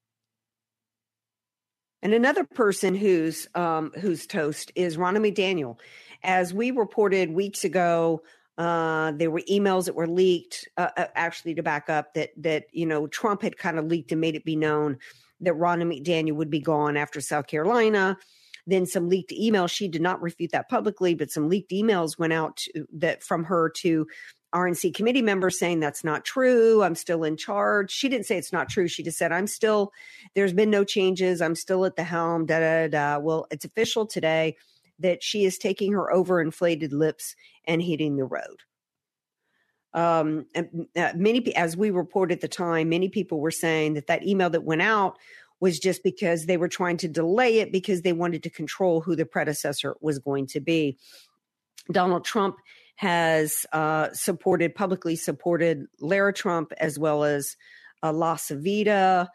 And 2.02 2.14
another 2.14 2.44
person 2.44 2.94
who's 2.94 3.48
um, 3.56 3.92
who's 4.00 4.28
toast 4.28 4.72
is 4.76 4.98
Ronna 4.98 5.18
McDaniel. 5.18 5.80
As 6.24 6.54
we 6.54 6.72
reported 6.72 7.32
weeks 7.32 7.64
ago, 7.64 8.22
uh, 8.58 9.12
there 9.14 9.32
were 9.32 9.42
emails 9.50 9.86
that 9.86 9.96
were 9.96 10.08
leaked, 10.08 10.68
uh, 10.78 10.90
uh, 10.96 11.08
actually 11.16 11.56
to 11.56 11.64
back 11.64 11.90
up 11.90 12.14
that 12.14 12.30
that 12.38 12.66
you 12.72 12.86
know 12.86 13.08
Trump 13.08 13.42
had 13.42 13.58
kind 13.58 13.80
of 13.80 13.86
leaked 13.86 14.12
and 14.12 14.22
made 14.22 14.36
it 14.36 14.46
be 14.46 14.56
known 14.56 14.98
that 15.42 15.56
Ronna 15.56 15.84
McDaniel 15.84 16.36
would 16.36 16.52
be 16.52 16.62
gone 16.62 16.96
after 16.96 17.22
South 17.22 17.48
Carolina. 17.48 18.18
Then 18.68 18.86
some 18.86 19.10
leaked 19.10 19.32
emails. 19.32 19.70
She 19.70 19.88
did 19.88 20.02
not 20.02 20.22
refute 20.22 20.52
that 20.52 20.70
publicly, 20.70 21.14
but 21.14 21.32
some 21.32 21.50
leaked 21.50 21.72
emails 21.72 22.18
went 22.18 22.34
out 22.34 22.58
to, 22.58 22.86
that 22.94 23.24
from 23.24 23.44
her 23.46 23.70
to 23.78 24.08
RNC 24.56 24.96
committee 24.96 25.22
members 25.22 25.60
saying 25.60 25.82
that's 25.82 26.04
not 26.04 26.24
true. 26.24 26.82
I'm 26.82 26.96
still 26.96 27.24
in 27.24 27.36
charge. 27.36 27.92
She 27.92 28.08
didn't 28.08 28.26
say 28.26 28.38
it's 28.38 28.54
not 28.54 28.70
true. 28.70 28.88
She 28.88 29.04
just 29.04 29.18
said, 29.18 29.32
I'm 29.32 29.48
still, 29.48 29.92
there's 30.34 30.54
been 30.54 30.70
no 30.70 30.84
changes. 30.86 31.42
I'm 31.42 31.56
still 31.56 31.86
at 31.86 31.98
the 31.98 32.04
helm. 32.04 32.46
Da, 32.46 32.60
da, 32.60 32.88
da. 32.88 33.20
Well, 33.20 33.48
it's 33.52 33.66
official 33.66 34.06
today 34.06 34.56
that 35.00 35.22
she 35.22 35.44
is 35.44 35.58
taking 35.58 35.92
her 35.92 36.10
overinflated 36.14 36.94
lips 36.94 37.36
and 37.66 37.82
hitting 37.82 38.16
the 38.16 38.24
road. 38.24 38.64
Um, 39.94 40.46
and, 40.56 40.88
uh, 40.96 41.14
many, 41.16 41.56
as 41.56 41.76
we 41.76 41.90
reported 41.90 42.36
at 42.36 42.42
the 42.42 42.48
time, 42.48 42.90
many 42.90 43.10
people 43.10 43.40
were 43.40 43.52
saying 43.52 43.94
that 43.96 44.08
that 44.08 44.26
email 44.26 44.50
that 44.50 44.64
went 44.64 44.82
out 44.82 45.18
was 45.60 45.80
just 45.80 46.04
because 46.04 46.46
they 46.46 46.58
were 46.58 46.68
trying 46.68 46.98
to 46.98 47.08
delay 47.08 47.60
it 47.60 47.72
because 47.72 48.02
they 48.02 48.14
wanted 48.14 48.44
to 48.44 48.50
control 48.50 49.02
who 49.02 49.16
the 49.16 49.26
predecessor 49.26 49.96
was 50.02 50.20
going 50.20 50.48
to 50.48 50.60
be. 50.60 50.98
Donald 51.92 52.26
Trump 52.26 52.58
has 52.96 53.66
uh, 53.74 54.10
supported 54.14 54.74
publicly 54.74 55.16
supported 55.16 55.86
Lara 56.00 56.34
Trump 56.34 56.72
as 56.80 56.98
well 56.98 57.24
as 57.24 57.56
uh, 58.04 58.12
LaCivita 58.12 59.28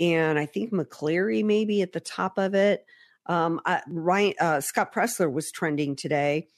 and 0.00 0.38
I 0.38 0.46
think 0.46 0.72
McCleary 0.72 1.44
maybe 1.44 1.82
at 1.82 1.92
the 1.92 2.00
top 2.00 2.38
of 2.38 2.54
it. 2.54 2.84
Um, 3.26 3.60
I, 3.64 3.82
Ryan 3.88 4.34
uh, 4.40 4.60
Scott 4.60 4.92
Presler 4.92 5.32
was 5.32 5.52
trending 5.52 5.96
today 5.96 6.48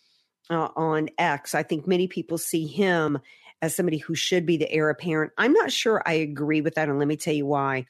uh, 0.50 0.68
on 0.76 1.10
X. 1.18 1.54
I 1.54 1.62
think 1.62 1.86
many 1.86 2.08
people 2.08 2.38
see 2.38 2.66
him 2.66 3.18
as 3.62 3.74
somebody 3.74 3.98
who 3.98 4.14
should 4.14 4.46
be 4.46 4.56
the 4.56 4.70
heir 4.70 4.90
apparent. 4.90 5.32
I'm 5.38 5.52
not 5.52 5.72
sure 5.72 6.02
I 6.04 6.14
agree 6.14 6.60
with 6.60 6.74
that, 6.74 6.88
and 6.88 6.98
let 6.98 7.08
me 7.08 7.16
tell 7.16 7.34
you 7.34 7.46
why. 7.46 7.86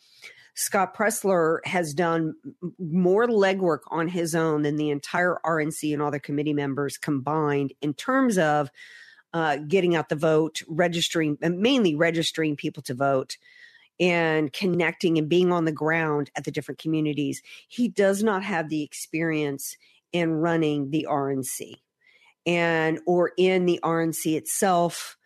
Scott 0.57 0.97
Presler 0.97 1.59
has 1.67 1.93
done 1.93 2.35
more 2.79 3.27
legwork 3.27 3.81
on 3.89 4.09
his 4.09 4.35
own 4.35 4.63
than 4.63 4.77
the 4.77 4.91
entire 4.91 5.39
RNC 5.45 5.93
and 5.93 6.01
all 6.01 6.11
the 6.11 6.19
committee 6.19 6.55
members 6.55 6.97
combined 6.97 7.75
in 7.83 7.93
terms 7.93 8.39
of 8.39 8.71
uh, 9.35 9.59
getting 9.69 9.95
out 9.95 10.09
the 10.09 10.17
vote, 10.17 10.63
registering, 10.67 11.37
mainly 11.43 11.95
registering 11.95 12.57
people 12.57 12.83
to 12.85 12.95
vote 12.95 13.37
and 14.01 14.51
connecting 14.51 15.19
and 15.19 15.29
being 15.29 15.53
on 15.53 15.67
the 15.67 15.73
ground 15.73 16.31
at 16.37 16.45
the 16.45 16.51
different 16.51 16.79
communities. 16.79 17.43
He 17.69 17.89
does 17.89 18.23
not 18.23 18.43
have 18.43 18.71
the 18.71 18.83
experience 18.83 19.77
in 20.13 20.33
running 20.33 20.91
the 20.91 21.07
RNC 21.09 21.75
and 22.47 22.99
or 23.07 23.33
in 23.37 23.67
the 23.67 23.79
RNC 23.83 24.37
itself 24.37 25.19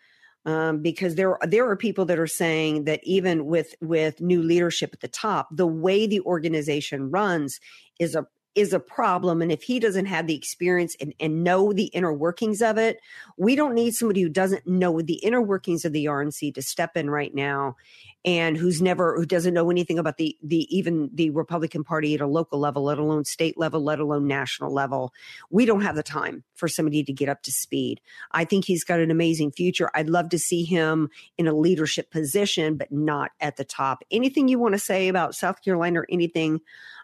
um, 0.46 0.80
because 0.82 1.14
there 1.16 1.38
there 1.42 1.68
are 1.68 1.76
people 1.76 2.04
that 2.06 2.18
are 2.18 2.26
saying 2.26 2.84
that 2.84 3.00
even 3.02 3.46
with 3.46 3.74
with 3.80 4.20
new 4.20 4.42
leadership 4.42 4.90
at 4.92 5.00
the 5.00 5.08
top, 5.08 5.48
the 5.50 5.66
way 5.66 6.06
the 6.06 6.20
organization 6.22 7.10
runs 7.10 7.60
is 7.98 8.14
a 8.14 8.26
is 8.54 8.72
a 8.72 8.80
problem. 8.80 9.42
And 9.42 9.52
if 9.52 9.62
he 9.62 9.78
doesn't 9.78 10.06
have 10.06 10.26
the 10.26 10.34
experience 10.34 10.96
and, 11.00 11.14
and 11.20 11.44
know 11.44 11.72
the 11.72 11.86
inner 11.86 12.12
workings 12.12 12.60
of 12.60 12.78
it, 12.78 13.00
we 13.36 13.54
don't 13.54 13.74
need 13.74 13.94
somebody 13.94 14.22
who 14.22 14.28
doesn't 14.28 14.66
know 14.66 15.00
the 15.00 15.14
inner 15.14 15.40
workings 15.40 15.84
of 15.84 15.92
the 15.92 16.06
RNC 16.06 16.54
to 16.54 16.62
step 16.62 16.96
in 16.96 17.10
right 17.10 17.34
now 17.34 17.76
and 18.24 18.56
who's 18.56 18.82
never 18.82 19.16
who 19.16 19.24
doesn't 19.24 19.54
know 19.54 19.70
anything 19.70 19.98
about 19.98 20.18
the 20.18 20.36
the 20.42 20.66
even 20.76 21.08
the 21.14 21.30
Republican 21.30 21.84
Party 21.84 22.14
at 22.14 22.20
a 22.20 22.26
local 22.26 22.58
level, 22.58 22.84
let 22.84 22.98
alone 22.98 23.24
state 23.24 23.58
level, 23.58 23.82
let 23.82 23.98
alone 23.98 24.26
national 24.26 24.72
level. 24.72 25.12
We 25.50 25.64
don't 25.64 25.80
have 25.82 25.96
the 25.96 26.02
time 26.02 26.44
for 26.54 26.68
somebody 26.68 27.02
to 27.04 27.12
get 27.12 27.28
up 27.28 27.42
to 27.42 27.52
speed. 27.52 28.00
I 28.32 28.44
think 28.44 28.64
he's 28.64 28.84
got 28.84 29.00
an 29.00 29.10
amazing 29.10 29.52
future. 29.52 29.90
I'd 29.94 30.10
love 30.10 30.28
to 30.30 30.38
see 30.38 30.64
him 30.64 31.08
in 31.38 31.46
a 31.46 31.54
leadership 31.54 32.10
position, 32.10 32.76
but 32.76 32.92
not 32.92 33.30
at 33.40 33.56
the 33.56 33.64
top. 33.64 34.02
Anything 34.10 34.48
you 34.48 34.58
want 34.58 34.74
to 34.74 34.78
say 34.78 35.08
about 35.08 35.34
South 35.34 35.62
Carolina 35.62 36.00
or 36.00 36.06
anything 36.10 36.60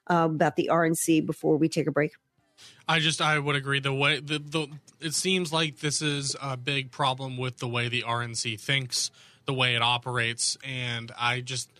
uh, 0.09 0.29
about 0.31 0.57
the 0.57 0.71
RNC 0.73 1.27
before 1.27 1.57
we 1.57 1.69
take 1.69 1.87
a 1.87 1.93
break? 1.93 2.13
I 2.89 3.01
just 3.01 3.21
I 3.21 3.39
would 3.39 3.57
agree 3.57 3.81
the 3.81 3.93
way 3.93 4.21
the, 4.21 4.39
the 4.39 4.69
it 5.01 5.15
seems 5.15 5.53
like 5.53 5.81
this 5.81 6.01
is 6.01 6.35
a 6.41 6.57
big 6.57 6.91
problem 6.91 7.37
with 7.37 7.59
the 7.59 7.69
way 7.69 7.89
the 7.89 8.03
RNC 8.03 8.59
thinks 8.61 9.11
the 9.47 9.55
way 9.55 9.75
it 9.75 9.83
operates. 9.83 10.59
And 10.63 11.11
I 11.19 11.41
just, 11.41 11.71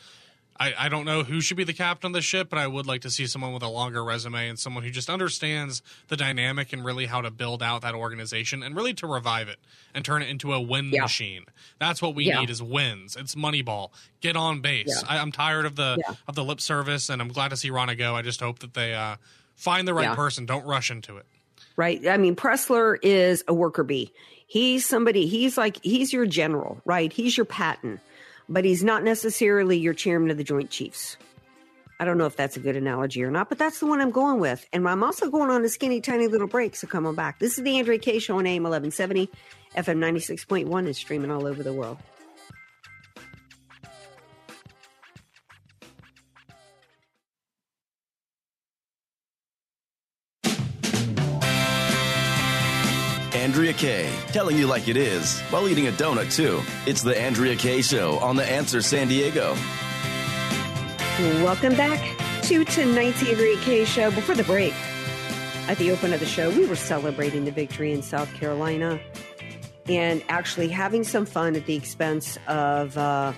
I, 0.59 0.75
I 0.79 0.89
don't 0.89 1.05
know 1.05 1.23
who 1.23 1.41
should 1.41 1.57
be 1.57 1.65
the 1.65 1.73
captain 1.73 2.09
of 2.09 2.13
the 2.13 2.23
ship, 2.23 2.49
but 2.49 2.59
I 2.59 2.67
would 2.67 2.87
like 2.87 3.03
to 3.03 3.11
see 3.11 3.27
someone 3.27 3.53
with 3.53 3.63
a 3.63 3.69
longer 3.69 4.03
resume 4.03 4.49
and 4.49 4.59
someone 4.59 4.85
who 4.85 4.91
just 4.91 5.11
understands 5.11 5.83
the 6.09 6.17
dynamic 6.17 6.73
and 6.73 6.85
really 6.85 7.07
how 7.07 7.21
to 7.21 7.31
build 7.31 7.63
out 7.63 7.83
that 7.83 7.95
organization 7.95 8.63
and 8.63 8.75
really 8.75 8.95
to 8.95 9.07
revive 9.07 9.49
it 9.49 9.59
and 9.95 10.05
turn 10.05 10.23
it 10.23 10.29
into 10.29 10.53
a 10.53 10.61
win 10.61 10.91
yeah. 10.91 11.03
machine. 11.03 11.45
That's 11.79 12.01
what 12.01 12.15
we 12.15 12.27
yeah. 12.27 12.41
need 12.41 12.51
is 12.51 12.63
wins. 12.63 13.17
It's 13.17 13.35
Moneyball. 13.35 13.91
Get 14.21 14.37
on 14.37 14.61
base. 14.61 14.87
Yeah. 14.89 15.09
I, 15.09 15.19
am 15.19 15.33
tired 15.33 15.67
of 15.67 15.77
the 15.77 16.03
of 16.27 16.35
the 16.35 16.45
lip 16.45 16.61
service, 16.61 17.09
and 17.09 17.21
I'm 17.21 17.29
glad 17.29 17.49
to 17.49 17.57
see 17.57 17.71
Ronna 17.71 17.97
go. 17.97 18.15
I 18.15 18.23
just 18.23 18.41
hope 18.41 18.61
that 18.61 18.75
they 18.75 18.95
uh, 18.95 19.17
find 19.55 19.87
the 19.87 19.95
right 19.95 20.17
person. 20.17 20.47
Don't 20.47 20.65
rush 20.65 20.91
into 20.91 21.17
it. 21.17 21.27
Right. 21.77 22.07
I 22.07 22.17
mean, 22.17 22.37
Presler 22.37 22.97
is 23.03 23.45
a 23.47 23.55
worker 23.55 23.85
bee. 23.85 24.13
He's 24.47 24.87
somebody, 24.87 25.27
he's 25.27 25.59
like, 25.59 25.83
he's 25.83 26.13
your 26.13 26.25
general, 26.25 26.81
right? 26.85 27.13
He's 27.13 27.37
your 27.37 27.47
Patton, 27.47 28.01
but 28.49 28.65
he's 28.65 28.85
not 28.85 29.03
necessarily 29.03 29.79
your 29.79 29.95
chairman 29.95 30.31
of 30.31 30.37
the 30.37 30.45
Joint 30.45 30.71
Chiefs. 30.71 31.17
I 31.99 32.05
don't 32.05 32.19
know 32.19 32.27
if 32.27 32.37
that's 32.37 32.57
a 32.57 32.61
good 32.61 32.77
analogy 32.77 33.23
or 33.25 33.31
not, 33.31 33.49
but 33.49 33.59
that's 33.59 33.81
the 33.81 33.87
one 33.87 34.01
I'm 34.01 34.11
going 34.11 34.39
with. 34.39 34.67
And 34.73 34.87
I'm 34.87 35.03
also 35.03 35.31
going 35.31 35.51
on 35.51 35.65
a 35.65 35.69
skinny, 35.69 36.01
tiny 36.01 36.27
little 36.27 36.47
break, 36.47 36.77
so 36.77 36.87
come 36.87 37.07
on 37.07 37.15
back. 37.15 37.39
This 37.39 37.57
is 37.57 37.65
the 37.65 37.79
Andrea 37.79 37.99
Kaye 37.99 38.19
Show 38.19 38.39
on 38.39 38.47
AM 38.47 38.65
1170, 38.65 39.31
FM 39.77 39.99
96.1, 39.99 40.79
and 40.79 40.95
streaming 40.95 41.31
all 41.31 41.47
over 41.47 41.63
the 41.63 41.73
world. 41.73 41.97
Andrea 53.47 53.73
Kaye, 53.73 54.13
telling 54.33 54.57
you 54.59 54.67
like 54.67 54.89
it 54.89 54.97
is 54.97 55.41
while 55.51 55.69
eating 55.69 55.87
a 55.87 55.93
donut, 55.93 56.35
too. 56.35 56.61
It's 56.85 57.03
The 57.03 57.17
Andrea 57.17 57.55
Kaye 57.55 57.81
Show 57.81 58.19
on 58.19 58.35
The 58.35 58.45
Answer 58.45 58.83
San 58.83 59.07
Diego. 59.07 59.55
Welcome 61.45 61.77
back 61.77 62.01
to 62.43 62.65
tonight's 62.65 63.23
Andrea 63.23 63.57
Kaye 63.59 63.85
Show. 63.85 64.11
Before 64.11 64.35
the 64.35 64.43
break, 64.43 64.75
at 65.69 65.79
the 65.79 65.93
open 65.93 66.13
of 66.13 66.19
the 66.19 66.27
show, 66.27 66.51
we 66.51 66.67
were 66.67 66.75
celebrating 66.75 67.45
the 67.45 67.53
victory 67.53 67.93
in 67.93 68.03
South 68.03 68.35
Carolina 68.35 68.99
and 69.89 70.25
actually 70.29 70.67
having 70.67 71.05
some 71.05 71.25
fun 71.25 71.55
at 71.55 71.67
the 71.67 71.77
expense 71.77 72.37
of 72.49 72.99
uh, 72.99 73.33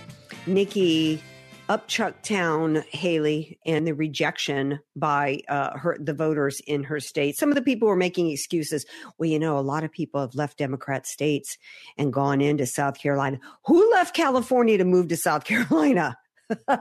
Nikki 0.47 1.23
Upchucktown 1.69 2.85
Haley 2.87 3.59
and 3.67 3.87
the 3.87 3.95
rejection 3.95 4.81
by 4.97 5.41
uh, 5.49 5.77
her 5.77 5.97
the 6.01 6.15
voters 6.15 6.61
in 6.67 6.85
her 6.85 7.01
state. 7.01 7.37
Some 7.37 7.51
of 7.51 7.55
the 7.55 7.63
people 7.63 7.89
were 7.89 7.97
making 7.97 8.31
excuses. 8.31 8.87
Well, 9.19 9.29
you 9.29 9.39
know, 9.39 9.59
a 9.59 9.61
lot 9.61 9.85
of 9.85 9.93
people 9.93 10.21
have 10.21 10.35
left 10.35 10.59
Democrat 10.59 11.07
states 11.07 11.59
and 11.97 12.13
gone 12.13 12.41
into 12.41 12.67
South 12.67 12.99
Carolina. 12.99 13.39
Who 13.67 13.91
left 13.91 14.15
California 14.15 14.79
to 14.79 14.85
move 14.85 15.09
to 15.09 15.17
South 15.17 15.45
Carolina? 15.45 16.17
and 16.69 16.79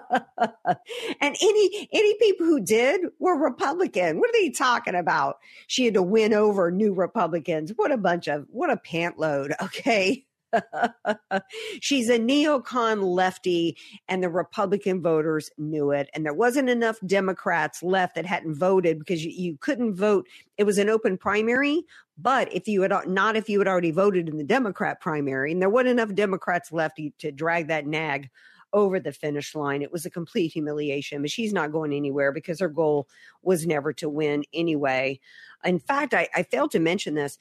any 1.22 1.90
any 1.92 2.14
people 2.20 2.46
who 2.46 2.62
did 2.62 3.02
were 3.20 3.38
Republican. 3.38 4.20
What 4.20 4.30
are 4.30 4.34
they 4.34 4.50
talking 4.50 4.96
about? 4.96 5.38
She 5.68 5.86
had 5.86 5.96
to 5.96 6.04
win 6.04 6.34
over 6.34 6.72
new 6.72 6.94
Republicans. 6.94 7.74
What 7.76 7.92
a 7.92 7.98
bunch 7.98 8.28
of 8.28 8.46
what 8.50 8.72
a 8.72 8.78
pant 8.78 9.20
load. 9.20 9.54
Okay. 9.68 10.27
She's 11.82 12.10
a 12.10 12.20
neocon 12.20 13.04
lefty, 13.04 13.78
and 14.08 14.24
the 14.24 14.30
Republican 14.30 15.02
voters 15.02 15.50
knew 15.58 15.92
it. 15.92 16.10
And 16.14 16.26
there 16.26 16.34
wasn't 16.34 16.70
enough 16.70 16.98
Democrats 17.06 17.84
left 17.84 18.16
that 18.16 18.26
hadn't 18.26 18.56
voted 18.56 19.00
because 19.00 19.24
you, 19.24 19.32
you 19.32 19.58
couldn't 19.60 19.96
vote. 19.96 20.28
It 20.58 20.64
was 20.64 20.78
an 20.78 20.90
open 20.90 21.18
primary, 21.18 21.84
but 22.18 22.54
if 22.54 22.68
you 22.68 22.82
had 22.82 22.92
uh, 22.92 23.02
not 23.06 23.36
if 23.36 23.50
you 23.50 23.60
had 23.60 23.68
already 23.68 23.92
voted 23.92 24.30
in 24.30 24.38
the 24.38 24.44
Democrat 24.44 25.02
primary, 25.02 25.52
and 25.52 25.62
there 25.62 25.70
wasn't 25.70 25.90
enough 25.90 26.14
Democrats 26.14 26.72
left 26.72 26.98
to, 26.98 27.10
to 27.20 27.32
drag 27.32 27.68
that 27.68 27.86
nag 27.86 28.30
over 28.74 29.00
the 29.00 29.14
finish 29.14 29.56
line. 29.56 29.82
It 29.82 29.92
was 29.92 30.06
a 30.06 30.10
complete 30.10 30.52
humiliation, 30.52 31.22
but 31.22 31.32
she's 31.32 31.54
not 31.54 31.72
going 31.72 31.94
anywhere 31.94 32.32
because 32.32 32.60
her 32.60 32.70
goal 32.70 33.08
was 33.42 33.66
never 33.66 33.94
to 33.94 34.10
win 34.10 34.44
anyway. 34.54 35.20
In 35.64 35.80
fact, 35.80 36.14
I, 36.14 36.28
I 36.36 36.44
failed 36.44 36.72
to 36.72 36.80
mention 36.80 37.16
this 37.16 37.38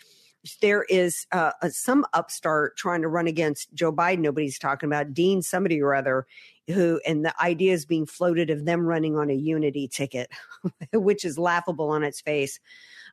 there 0.60 0.84
is 0.84 1.26
uh, 1.32 1.52
some 1.68 2.06
upstart 2.12 2.76
trying 2.76 3.02
to 3.02 3.08
run 3.08 3.26
against 3.26 3.72
Joe 3.74 3.92
Biden. 3.92 4.20
Nobody's 4.20 4.58
talking 4.58 4.88
about 4.88 5.14
Dean, 5.14 5.42
somebody 5.42 5.80
or 5.80 5.94
other, 5.94 6.26
who, 6.68 7.00
and 7.06 7.24
the 7.24 7.34
idea 7.42 7.72
is 7.72 7.86
being 7.86 8.06
floated 8.06 8.50
of 8.50 8.64
them 8.64 8.86
running 8.86 9.16
on 9.16 9.30
a 9.30 9.34
unity 9.34 9.88
ticket, 9.88 10.30
which 10.92 11.24
is 11.24 11.38
laughable 11.38 11.90
on 11.90 12.02
its 12.02 12.20
face. 12.20 12.60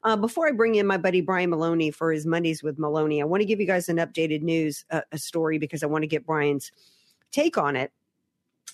Uh, 0.03 0.17
before 0.17 0.47
I 0.47 0.51
bring 0.51 0.75
in 0.75 0.85
my 0.85 0.97
buddy 0.97 1.21
Brian 1.21 1.49
Maloney 1.49 1.89
for 1.89 2.11
his 2.11 2.25
Mondays 2.25 2.61
with 2.61 2.77
Maloney, 2.77 3.21
I 3.21 3.25
want 3.25 3.41
to 3.41 3.45
give 3.45 3.59
you 3.59 3.67
guys 3.67 3.87
an 3.87 3.97
updated 3.97 4.41
news 4.41 4.85
uh, 4.91 5.01
a 5.11 5.17
story 5.17 5.57
because 5.57 5.81
I 5.81 5.87
want 5.87 6.03
to 6.03 6.07
get 6.07 6.25
Brian's 6.25 6.71
take 7.31 7.57
on 7.57 7.75
it. 7.75 7.91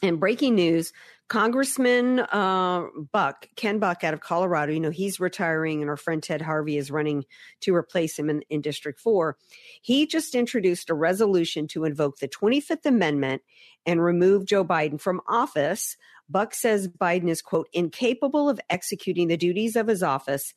And 0.01 0.19
breaking 0.19 0.55
news 0.55 0.93
Congressman 1.29 2.19
uh, 2.19 2.88
Buck, 3.12 3.48
Ken 3.55 3.77
Buck 3.77 4.03
out 4.03 4.15
of 4.15 4.19
Colorado, 4.19 4.74
you 4.74 4.79
know, 4.79 4.89
he's 4.89 5.19
retiring 5.19 5.81
and 5.81 5.89
our 5.89 5.96
friend 5.96 6.24
Ted 6.24 6.41
Harvey 6.41 6.75
is 6.75 6.89
running 6.89 7.24
to 7.62 7.75
replace 7.75 8.17
him 8.17 8.31
in, 8.31 8.41
in 8.50 8.62
District 8.62 9.00
4. 9.00 9.38
He 9.81 10.08
just 10.08 10.34
introduced 10.34 10.89
a 10.89 10.96
resolution 10.96 11.67
to 11.67 11.84
invoke 11.86 12.17
the 12.17 12.27
25th 12.27 12.86
Amendment 12.86 13.43
and 13.86 14.03
remove 14.03 14.46
Joe 14.46 14.65
Biden 14.65 15.00
from 15.00 15.22
office. 15.27 15.96
Buck 16.27 16.55
says 16.55 16.88
Biden 16.88 17.29
is, 17.29 17.43
quote, 17.43 17.69
incapable 17.74 18.50
of 18.50 18.60
executing 18.67 19.27
the 19.27 19.38
duties 19.38 19.75
of 19.75 19.88
his 19.88 20.01
office, 20.01 20.55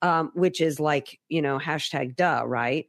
um, 0.00 0.30
which 0.34 0.62
is 0.62 0.80
like, 0.80 1.20
you 1.28 1.42
know, 1.42 1.58
hashtag 1.58 2.16
duh, 2.16 2.44
right? 2.46 2.86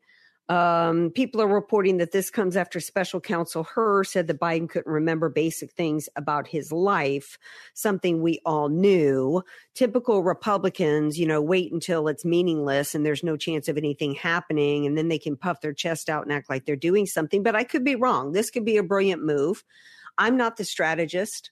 Um, 0.48 1.10
people 1.10 1.42
are 1.42 1.48
reporting 1.48 1.98
that 1.98 2.12
this 2.12 2.30
comes 2.30 2.56
after 2.56 2.80
special 2.80 3.20
counsel 3.20 3.64
Hur 3.64 4.04
said 4.04 4.28
that 4.28 4.40
Biden 4.40 4.70
couldn't 4.70 4.92
remember 4.92 5.28
basic 5.28 5.72
things 5.72 6.08
about 6.16 6.48
his 6.48 6.72
life, 6.72 7.40
something 7.74 8.22
we 8.22 8.40
all 8.46 8.70
knew. 8.70 9.42
Typical 9.74 10.22
Republicans, 10.22 11.18
you 11.18 11.26
know, 11.26 11.42
wait 11.42 11.72
until 11.72 12.08
it's 12.08 12.24
meaningless 12.24 12.94
and 12.94 13.04
there's 13.04 13.24
no 13.24 13.36
chance 13.38 13.68
of 13.68 13.78
anything 13.78 14.14
happening, 14.14 14.86
and 14.86 14.96
then 14.96 15.08
they 15.08 15.20
can 15.20 15.36
puff 15.36 15.62
their 15.62 15.74
chest 15.74 16.10
out 16.10 16.24
and 16.24 16.32
act 16.32 16.50
like 16.50 16.66
they're 16.66 16.76
doing 16.76 17.08
something. 17.08 17.42
But 17.42 17.56
I 17.56 17.64
could 17.64 17.84
be 17.84 17.96
wrong. 17.96 18.34
This 18.34 18.52
could 18.52 18.66
be 18.66 18.78
a 18.78 18.84
brilliant 18.84 19.24
move. 19.24 19.64
I'm 20.18 20.38
not 20.38 20.58
the 20.58 20.64
strategist. 20.64 21.50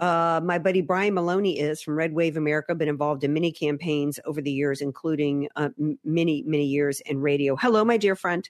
Uh, 0.00 0.40
my 0.42 0.58
buddy 0.58 0.80
Brian 0.80 1.12
Maloney 1.12 1.58
is 1.58 1.82
from 1.82 1.94
Red 1.94 2.14
Wave 2.14 2.38
America, 2.38 2.74
been 2.74 2.88
involved 2.88 3.22
in 3.22 3.34
many 3.34 3.52
campaigns 3.52 4.18
over 4.24 4.40
the 4.40 4.50
years, 4.50 4.80
including 4.80 5.48
uh, 5.56 5.68
many, 6.04 6.42
many 6.46 6.64
years 6.64 7.00
in 7.00 7.20
radio. 7.20 7.54
Hello, 7.54 7.84
my 7.84 7.98
dear 7.98 8.16
friend. 8.16 8.48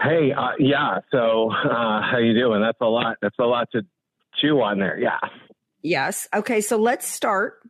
Hey, 0.00 0.32
uh, 0.32 0.50
yeah. 0.60 1.00
So, 1.10 1.50
uh, 1.50 2.02
how 2.02 2.18
you 2.18 2.32
doing? 2.32 2.60
That's 2.60 2.78
a 2.80 2.86
lot. 2.86 3.16
That's 3.20 3.38
a 3.40 3.44
lot 3.44 3.68
to 3.72 3.82
chew 4.40 4.60
on 4.60 4.78
there. 4.78 4.98
Yeah. 4.98 5.18
Yes. 5.82 6.28
Okay. 6.34 6.60
So 6.60 6.76
let's 6.76 7.08
start 7.08 7.60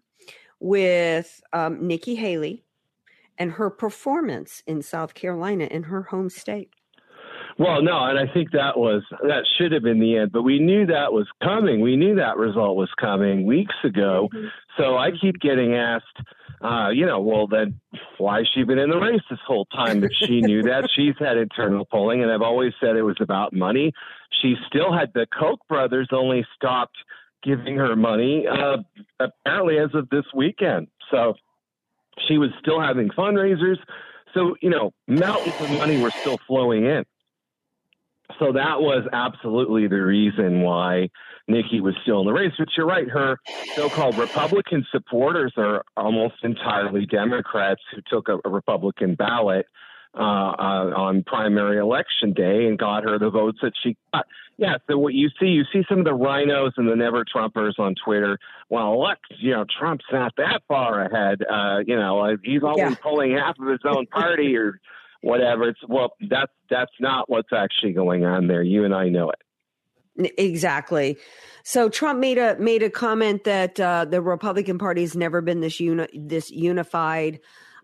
with 0.61 1.41
um, 1.53 1.87
Nikki 1.87 2.15
Haley 2.15 2.65
and 3.39 3.53
her 3.53 3.71
performance 3.71 4.63
in 4.67 4.83
South 4.83 5.15
Carolina 5.15 5.65
in 5.65 5.85
her 5.85 6.03
home 6.03 6.29
state. 6.29 6.71
Well, 7.59 7.83
no, 7.83 8.05
and 8.05 8.17
I 8.17 8.33
think 8.33 8.53
that 8.53 8.79
was 8.79 9.03
that 9.23 9.45
should 9.59 9.73
have 9.73 9.83
been 9.83 9.99
the 9.99 10.17
end, 10.17 10.31
but 10.31 10.43
we 10.43 10.61
knew 10.61 10.87
that 10.87 11.13
was 11.13 11.27
coming. 11.43 11.81
We 11.81 11.97
knew 11.97 12.15
that 12.15 12.37
result 12.37 12.77
was 12.77 12.89
coming 13.01 13.45
weeks 13.47 13.75
ago. 13.83 14.29
Mm-hmm. 14.33 14.47
So 14.77 14.97
I 14.97 15.11
keep 15.21 15.41
getting 15.41 15.75
asked, 15.75 16.05
uh, 16.63 16.91
you 16.91 17.05
know, 17.05 17.21
well 17.21 17.49
then 17.49 17.81
why 18.19 18.39
has 18.39 18.49
she 18.55 18.63
been 18.63 18.79
in 18.79 18.91
the 18.91 18.99
race 18.99 19.23
this 19.29 19.41
whole 19.45 19.65
time 19.67 20.05
if 20.05 20.13
she 20.13 20.41
knew 20.41 20.63
that? 20.63 20.89
She's 20.97 21.15
had 21.19 21.37
internal 21.37 21.85
polling 21.85 22.23
and 22.23 22.31
I've 22.31 22.43
always 22.43 22.75
said 22.81 22.95
it 22.95 23.03
was 23.03 23.19
about 23.21 23.53
money. 23.53 23.93
She 24.41 24.55
still 24.69 24.93
had 24.93 25.13
the 25.13 25.27
Koch 25.27 25.59
brothers 25.69 26.09
only 26.13 26.47
stopped 26.55 26.97
giving 27.43 27.77
her 27.77 27.97
money 27.97 28.47
uh 28.47 28.79
apparently 29.19 29.79
as 29.79 29.91
of 29.95 30.09
this 30.11 30.25
weekend. 30.33 30.87
So 31.11 31.35
she 32.29 32.39
was 32.39 32.51
still 32.61 32.81
having 32.81 33.09
fundraisers. 33.09 33.79
So, 34.33 34.55
you 34.61 34.71
know, 34.71 34.93
mountains 35.09 35.61
of 35.61 35.71
money 35.73 36.01
were 36.01 36.11
still 36.11 36.39
flowing 36.47 36.85
in 36.85 37.05
so 38.39 38.53
that 38.53 38.81
was 38.81 39.07
absolutely 39.13 39.87
the 39.89 40.03
reason 40.03 40.63
why 40.63 41.11
Nikki 41.49 41.81
was 41.81 41.95
still 42.03 42.21
in 42.21 42.27
the 42.27 42.33
race. 42.33 42.53
But 42.59 42.69
you're 42.77 42.87
right, 42.87 43.09
her 43.09 43.39
so-called 43.75 44.19
Republican 44.19 44.87
supporters 44.91 45.53
are 45.57 45.85
almost 45.97 46.35
entirely 46.43 47.07
Democrats 47.07 47.81
who 47.95 48.01
took 48.09 48.29
a, 48.29 48.39
a 48.45 48.51
Republican 48.51 49.15
ballot 49.15 49.67
uh, 50.15 50.21
uh, 50.21 50.93
on 50.97 51.23
primary 51.25 51.79
election 51.79 52.33
day 52.33 52.67
and 52.67 52.79
got 52.79 53.05
her 53.05 53.19
the 53.19 53.31
votes 53.31 53.59
that 53.63 53.73
she 53.83 53.97
got. 54.13 54.27
Yeah, 54.57 54.79
so 54.91 54.99
what 54.99 55.15
you 55.15 55.29
see, 55.39 55.47
you 55.47 55.65
see 55.73 55.83
some 55.89 56.01
of 56.01 56.05
the 56.05 56.15
rhinos 56.15 56.73
and 56.77 56.89
the 56.89 56.97
never 56.97 57.25
Trumpers 57.25 57.79
on 57.79 57.95
Twitter. 58.05 58.39
Well, 58.69 59.01
look, 59.01 59.19
you 59.39 59.53
know, 59.53 59.65
Trump's 59.79 60.07
not 60.11 60.33
that 60.37 60.63
far 60.67 61.03
ahead. 61.03 61.43
Uh, 61.49 61.79
you 61.87 61.95
know, 61.95 62.37
he's 62.43 62.63
only 62.65 62.83
yeah. 62.83 62.95
pulling 63.01 63.37
half 63.37 63.57
of 63.61 63.69
his 63.69 63.81
own 63.85 64.07
party 64.07 64.57
or 64.57 64.81
whatever. 65.21 65.69
It's 65.69 65.81
well, 65.89 66.15
that's 66.29 66.53
that's 66.71 66.93
not 67.01 67.29
what's 67.29 67.53
actually 67.53 67.93
going 67.93 68.25
on 68.25 68.47
there. 68.47 68.63
You 68.63 68.85
and 68.85 68.95
I 68.95 69.09
know 69.09 69.31
it. 69.31 69.41
Exactly. 70.37 71.17
So 71.63 71.89
Trump 71.89 72.19
made 72.19 72.39
a 72.39 72.59
made 72.59 72.83
a 72.83 72.91
comment 72.91 73.45
that 73.45 73.79
uh, 73.79 74.05
the 74.05 74.21
Republican 74.21 74.79
Party 74.79 75.03
has 75.03 75.17
never 75.17 75.41
been 75.41 75.61
this 75.61 75.79
uni- 75.79 76.09
this 76.13 76.51
unified. 76.51 77.41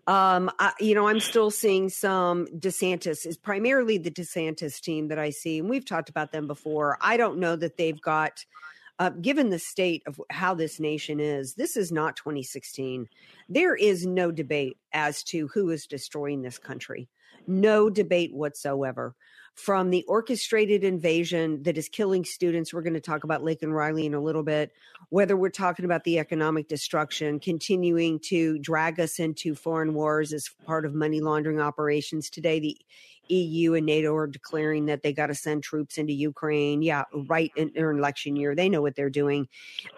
Um, 0.07 0.51
I, 0.59 0.73
you 0.79 0.93
know, 0.93 1.07
I'm 1.07 1.19
still 1.19 1.49
seeing 1.49 1.89
some 1.89 2.45
DeSantis 2.47 3.25
is 3.25 3.37
primarily 3.37 3.97
the 3.97 4.11
DeSantis 4.11 4.79
team 4.79 5.07
that 5.07 5.17
I 5.17 5.31
see, 5.31 5.59
and 5.59 5.69
we've 5.69 5.85
talked 5.85 6.09
about 6.09 6.31
them 6.31 6.45
before. 6.45 6.97
I 7.01 7.17
don't 7.17 7.39
know 7.39 7.55
that 7.55 7.77
they've 7.77 7.99
got, 7.99 8.45
uh, 8.99 9.09
given 9.09 9.49
the 9.49 9.57
state 9.57 10.03
of 10.05 10.21
how 10.29 10.53
this 10.53 10.79
nation 10.79 11.19
is, 11.19 11.55
this 11.55 11.75
is 11.75 11.91
not 11.91 12.17
2016. 12.17 13.07
There 13.49 13.75
is 13.75 14.05
no 14.05 14.31
debate 14.31 14.77
as 14.93 15.23
to 15.23 15.47
who 15.47 15.71
is 15.71 15.87
destroying 15.87 16.43
this 16.43 16.59
country. 16.59 17.09
No 17.47 17.89
debate 17.89 18.33
whatsoever. 18.33 19.15
From 19.55 19.89
the 19.89 20.03
orchestrated 20.03 20.83
invasion 20.83 21.63
that 21.63 21.77
is 21.77 21.87
killing 21.87 22.25
students, 22.25 22.73
we're 22.73 22.81
going 22.81 22.93
to 22.93 22.99
talk 22.99 23.23
about 23.23 23.41
Laken 23.41 23.71
Riley 23.71 24.05
in 24.05 24.13
a 24.13 24.19
little 24.19 24.43
bit, 24.43 24.73
whether 25.09 25.37
we're 25.37 25.49
talking 25.49 25.85
about 25.85 26.03
the 26.03 26.19
economic 26.19 26.67
destruction, 26.67 27.39
continuing 27.39 28.19
to 28.25 28.59
drag 28.59 28.99
us 28.99 29.17
into 29.17 29.55
foreign 29.55 29.93
wars 29.93 30.33
as 30.33 30.49
part 30.65 30.85
of 30.85 30.93
money 30.93 31.21
laundering 31.21 31.61
operations. 31.61 32.29
Today, 32.29 32.59
the 32.59 32.77
EU 33.29 33.73
and 33.73 33.85
NATO 33.85 34.13
are 34.15 34.27
declaring 34.27 34.85
that 34.85 35.03
they 35.03 35.13
got 35.13 35.27
to 35.27 35.35
send 35.35 35.63
troops 35.63 35.97
into 35.97 36.13
Ukraine. 36.13 36.81
Yeah, 36.81 37.03
right 37.13 37.51
in 37.55 37.71
their 37.73 37.91
election 37.91 38.35
year, 38.35 38.55
they 38.55 38.69
know 38.69 38.81
what 38.81 38.95
they're 38.95 39.09
doing. 39.09 39.47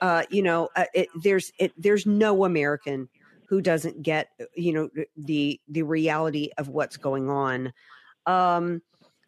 Uh, 0.02 0.24
you 0.30 0.44
know, 0.44 0.70
uh, 0.76 0.86
it, 0.94 1.10
there's 1.16 1.52
it, 1.58 1.74
there's 1.78 2.06
no 2.06 2.46
American 2.46 3.10
who 3.48 3.62
doesn't 3.62 4.02
get 4.04 4.30
you 4.56 4.74
know 4.74 4.90
the 5.16 5.60
the 5.68 5.84
reality 5.84 6.50
of 6.58 6.70
what's 6.70 6.98
going 6.98 7.30
on. 7.30 7.74
Um 8.26 8.82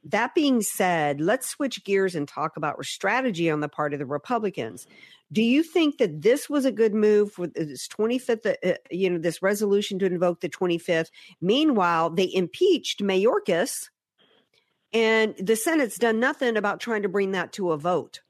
that 0.06 0.34
being 0.34 0.62
said 0.62 1.20
let's 1.20 1.50
switch 1.50 1.84
gears 1.84 2.16
and 2.16 2.28
talk 2.28 2.56
about 2.58 2.84
strategy 2.86 3.50
on 3.50 3.60
the 3.60 3.70
part 3.70 3.94
of 3.94 4.00
the 4.00 4.06
republicans. 4.06 4.88
Do 5.32 5.44
you 5.44 5.62
think 5.62 6.00
that 6.00 6.22
this 6.22 6.50
was 6.50 6.66
a 6.66 6.72
good 6.72 6.94
move 6.94 7.34
for 7.34 7.48
this 7.48 7.88
25th 7.88 8.46
uh, 8.46 8.70
uh, 8.70 8.76
you 8.92 9.10
know 9.10 9.20
this 9.20 9.42
resolution 9.42 10.00
to 10.00 10.06
invoke 10.06 10.42
the 10.42 10.50
25th 10.50 11.10
meanwhile 11.42 12.10
they 12.10 12.34
impeached 12.34 13.02
mayorkas 13.02 13.90
and 14.92 15.36
the 15.38 15.56
senate's 15.56 15.98
done 15.98 16.20
nothing 16.20 16.58
about 16.58 16.80
trying 16.80 17.04
to 17.04 17.10
bring 17.10 17.32
that 17.32 17.52
to 17.54 17.72
a 17.72 17.78
vote 17.78 18.22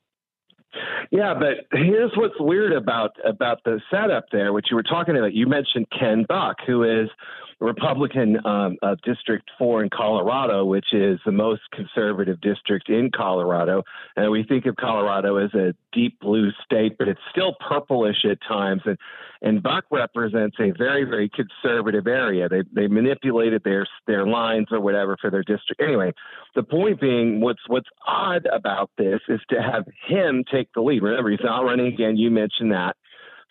yeah, 1.11 1.33
but 1.33 1.65
here's 1.77 2.11
what's 2.15 2.39
weird 2.39 2.73
about 2.73 3.11
about 3.25 3.63
the 3.63 3.79
setup 3.91 4.25
there, 4.31 4.53
which 4.53 4.67
you 4.69 4.75
were 4.75 4.83
talking 4.83 5.17
about. 5.17 5.33
You 5.33 5.47
mentioned 5.47 5.87
Ken 5.97 6.25
Buck, 6.27 6.57
who 6.65 6.83
is 6.83 7.09
Republican 7.59 8.37
um, 8.45 8.77
of 8.81 9.01
District 9.01 9.47
4 9.57 9.83
in 9.83 9.89
Colorado, 9.89 10.63
which 10.63 10.93
is 10.93 11.19
the 11.25 11.31
most 11.31 11.61
conservative 11.73 12.39
district 12.39 12.89
in 12.89 13.11
Colorado. 13.13 13.83
And 14.15 14.31
we 14.31 14.43
think 14.43 14.65
of 14.65 14.77
Colorado 14.77 15.35
as 15.37 15.53
a 15.53 15.73
deep 15.91 16.19
blue 16.21 16.51
state, 16.63 16.97
but 16.97 17.09
it's 17.09 17.19
still 17.31 17.55
purplish 17.67 18.23
at 18.29 18.37
times. 18.47 18.81
And, 18.85 18.97
and 19.41 19.61
Buck 19.61 19.83
represents 19.91 20.55
a 20.59 20.71
very, 20.71 21.03
very 21.03 21.29
conservative 21.29 22.07
area. 22.07 22.47
They, 22.47 22.63
they 22.73 22.87
manipulated 22.87 23.63
their, 23.63 23.85
their 24.07 24.25
lines 24.25 24.67
or 24.71 24.79
whatever 24.79 25.17
for 25.19 25.29
their 25.29 25.43
district. 25.43 25.81
Anyway, 25.81 26.13
the 26.55 26.63
point 26.63 27.01
being, 27.01 27.41
what's, 27.41 27.61
what's 27.67 27.89
odd 28.07 28.47
about 28.53 28.89
this 28.97 29.19
is 29.27 29.41
to 29.49 29.61
have 29.61 29.85
him 30.07 30.45
take 30.49 30.69
the 30.73 30.81
lead. 30.81 31.03
Remember, 31.03 31.29
he's 31.29 31.39
not 31.43 31.65
running 31.65 31.87
again. 31.87 32.15
You 32.15 32.31
mentioned 32.31 32.71
that. 32.71 32.95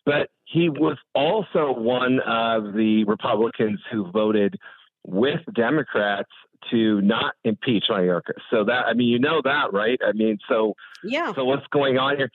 But 0.06 0.30
he 0.50 0.68
was 0.70 0.96
also 1.14 1.72
one 1.72 2.20
of 2.20 2.72
the 2.72 3.04
Republicans 3.04 3.80
who 3.92 4.10
voted 4.10 4.56
with 5.06 5.40
Democrats 5.54 6.30
to 6.70 7.00
not 7.02 7.34
impeach 7.44 7.84
Mayorkas. 7.88 8.40
So 8.50 8.64
that 8.64 8.86
I 8.86 8.94
mean, 8.94 9.08
you 9.08 9.18
know 9.18 9.40
that, 9.44 9.72
right? 9.72 9.98
I 10.04 10.12
mean, 10.12 10.38
so 10.48 10.74
yeah. 11.04 11.32
So 11.34 11.44
what's 11.44 11.66
going 11.68 11.98
on 11.98 12.16
here? 12.16 12.30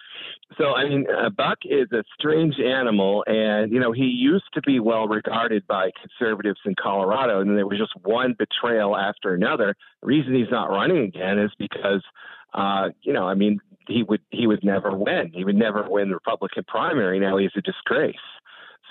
So 0.58 0.76
I 0.76 0.88
mean, 0.88 1.06
uh, 1.10 1.30
Buck 1.30 1.60
is 1.66 1.92
a 1.92 2.04
strange 2.18 2.56
animal, 2.60 3.24
and 3.28 3.72
you 3.72 3.80
know 3.80 3.92
he 3.92 4.06
used 4.06 4.46
to 4.54 4.62
be 4.62 4.80
well 4.80 5.08
regarded 5.08 5.66
by 5.68 5.90
conservatives 6.00 6.60
in 6.66 6.76
Colorado, 6.82 7.42
and 7.42 7.50
then 7.50 7.56
there 7.56 7.68
was 7.68 7.80
just 7.80 7.94
one 8.04 8.36
betrayal 8.38 8.96
after 8.96 9.34
another. 9.34 9.76
The 10.02 10.08
reason 10.08 10.36
he's 10.36 10.52
not 10.52 10.70
running 10.70 11.04
again 11.04 11.40
is 11.40 11.52
because, 11.58 12.04
uh, 12.54 12.90
you 13.02 13.12
know, 13.12 13.28
I 13.28 13.34
mean, 13.34 13.60
he 13.88 14.04
would 14.04 14.22
he 14.30 14.48
would 14.48 14.64
never 14.64 14.96
win. 14.96 15.32
He 15.34 15.44
would 15.44 15.56
never 15.56 15.88
win 15.90 16.10
the 16.10 16.16
Republican 16.16 16.64
primary. 16.68 17.20
Now 17.20 17.38
he's 17.38 17.52
a 17.56 17.62
disgrace. 17.62 18.16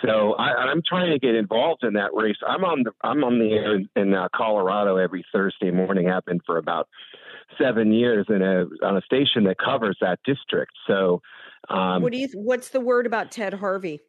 So 0.04 0.34
I, 0.34 0.54
I'm 0.54 0.82
trying 0.86 1.12
to 1.12 1.18
get 1.18 1.34
involved 1.34 1.84
in 1.84 1.92
that 1.94 2.10
race. 2.12 2.36
I'm 2.46 2.64
on 2.64 2.82
the 2.82 2.92
I'm 3.02 3.22
on 3.24 3.38
the 3.38 3.52
air 3.52 3.76
in, 3.76 3.88
in 3.94 4.14
uh, 4.14 4.28
Colorado 4.34 4.96
every 4.96 5.24
Thursday 5.32 5.70
morning. 5.70 6.10
I've 6.10 6.24
been 6.24 6.40
for 6.44 6.58
about 6.58 6.88
seven 7.60 7.92
years 7.92 8.26
in 8.28 8.42
a 8.42 8.64
on 8.84 8.96
a 8.96 9.02
station 9.02 9.44
that 9.44 9.58
covers 9.58 9.96
that 10.00 10.18
district. 10.24 10.72
So, 10.86 11.20
um, 11.68 12.02
what 12.02 12.12
do 12.12 12.18
you? 12.18 12.28
What's 12.34 12.70
the 12.70 12.80
word 12.80 13.06
about 13.06 13.30
Ted 13.30 13.54
Harvey? 13.54 14.00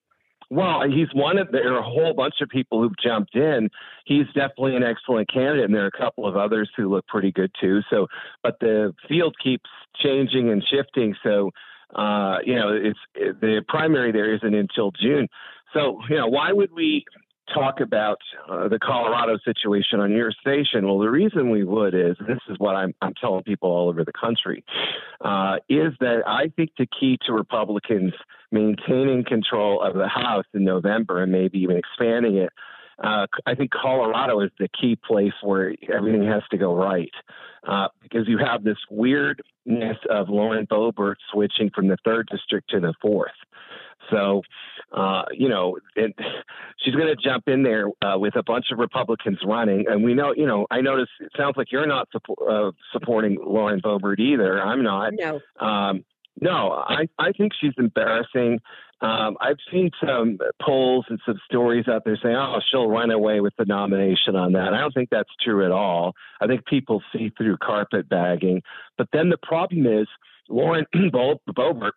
Well, 0.50 0.84
he's 0.90 1.08
one 1.14 1.38
of 1.38 1.52
there 1.52 1.74
are 1.74 1.80
a 1.80 1.84
whole 1.84 2.14
bunch 2.14 2.36
of 2.42 2.50
people 2.50 2.82
who've 2.82 2.98
jumped 3.04 3.36
in. 3.36 3.70
He's 4.06 4.28
definitely 4.28 4.76
an 4.76 4.84
excellent 4.84 5.32
candidate, 5.32 5.66
and 5.66 5.74
there 5.74 5.84
are 5.84 5.88
a 5.88 5.92
couple 5.92 6.28
of 6.28 6.36
others 6.36 6.70
who 6.76 6.90
look 6.90 7.08
pretty 7.08 7.32
good 7.32 7.52
too. 7.60 7.82
So, 7.90 8.08
but 8.42 8.60
the 8.60 8.94
field 9.08 9.36
keeps 9.44 9.70
changing 9.96 10.50
and 10.50 10.64
shifting. 10.64 11.16
So, 11.24 11.52
Uh, 11.96 12.40
you 12.44 12.56
know, 12.56 12.70
it's 12.74 13.00
it, 13.14 13.40
the 13.40 13.62
primary 13.68 14.12
there 14.12 14.34
isn't 14.34 14.56
until 14.56 14.92
June. 14.92 15.28
So, 15.74 16.00
you 16.10 16.18
know, 16.18 16.28
why 16.28 16.52
would 16.52 16.72
we 16.72 17.06
talk 17.54 17.80
about 17.80 18.18
uh, 18.50 18.68
the 18.68 18.80
Colorado 18.80 19.38
situation 19.44 20.00
on 20.00 20.12
your 20.12 20.32
station? 20.32 20.86
Well, 20.86 21.00
the 21.00 21.10
reason 21.10 21.50
we 21.50 21.64
would 21.64 21.94
is 21.94 22.16
this 22.28 22.40
is 22.50 22.58
what 22.60 22.76
I'm, 22.76 22.94
I'm 23.02 23.14
telling 23.20 23.44
people 23.44 23.70
all 23.70 23.90
over 23.90 24.04
the 24.04 24.14
country 24.14 24.64
uh, 25.22 25.58
is 25.70 25.94
that 26.00 26.24
I 26.26 26.52
think 26.56 26.72
the 26.78 26.88
key 27.00 27.18
to 27.26 27.34
Republicans 27.34 28.14
maintaining 28.52 29.26
control 29.26 29.82
of 29.82 29.96
the 29.96 30.08
House 30.08 30.46
in 30.54 30.64
November 30.64 31.24
and 31.24 31.32
maybe 31.32 31.60
even 31.60 31.78
expanding 31.78 32.38
it. 32.38 32.52
Uh, 33.04 33.26
I 33.46 33.56
think 33.56 33.72
Colorado 33.72 34.40
is 34.42 34.52
the 34.60 34.70
key 34.80 34.96
place 34.96 35.34
where 35.42 35.74
everything 35.92 36.26
has 36.28 36.44
to 36.52 36.58
go 36.58 36.76
right 36.76 37.12
uh, 37.68 37.88
because 38.02 38.28
you 38.28 38.38
have 38.38 38.64
this 38.64 38.78
weirdness 38.90 39.98
of 40.10 40.30
Lauren 40.30 40.68
Boebert 40.68 41.16
switching 41.32 41.72
from 41.74 41.88
the 41.88 41.98
third 42.06 42.30
district 42.32 42.70
to 42.70 42.80
the 42.80 42.94
fourth. 43.02 43.32
So, 44.14 44.42
uh, 44.92 45.24
you 45.32 45.50
know, 45.50 45.78
it, 45.96 46.14
she's 46.78 46.94
going 46.94 47.08
to 47.08 47.16
jump 47.16 47.48
in 47.48 47.64
there 47.64 47.88
uh, 48.06 48.18
with 48.18 48.36
a 48.36 48.44
bunch 48.44 48.66
of 48.72 48.80
Republicans 48.80 49.40
running, 49.46 49.86
and 49.88 50.04
we 50.04 50.14
know, 50.14 50.34
you 50.36 50.46
know, 50.46 50.68
I 50.70 50.82
notice 50.82 51.10
it 51.20 51.32
sounds 51.36 51.56
like 51.58 51.72
you're 51.72 51.88
not 51.88 52.08
uh, 52.48 52.72
supporting 52.92 53.38
Lauren 53.44 53.82
Boebert 53.82 54.20
either. 54.20 54.62
I'm 54.62 54.84
not. 54.84 55.14
No. 55.14 55.40
Um, 55.60 56.06
no, 56.40 56.72
I, 56.72 57.08
I 57.20 57.32
think 57.32 57.54
she's 57.60 57.74
embarrassing. 57.78 58.60
Um, 59.02 59.38
I've 59.42 59.58
seen 59.72 59.92
some 60.04 60.38
polls 60.62 61.06
and 61.10 61.20
some 61.26 61.40
stories 61.46 61.88
out 61.88 62.04
there 62.06 62.18
saying, 62.22 62.36
oh, 62.36 62.60
she'll 62.70 62.88
run 62.88 63.12
away 63.12 63.42
with 63.42 63.54
the 63.58 63.66
nomination 63.66 64.36
on 64.36 64.54
that. 64.54 64.74
I 64.74 64.80
don't 64.80 64.94
think 64.94 65.10
that's 65.12 65.30
true 65.42 65.66
at 65.66 65.72
all. 65.72 66.14
I 66.42 66.48
think 66.48 66.66
people 66.66 67.04
see 67.12 67.32
through 67.38 67.58
carpetbagging. 67.58 68.62
But 68.98 69.10
then 69.12 69.30
the 69.30 69.38
problem 69.38 69.86
is, 69.86 70.08
Lauren 70.50 70.86
Boebert 70.96 71.92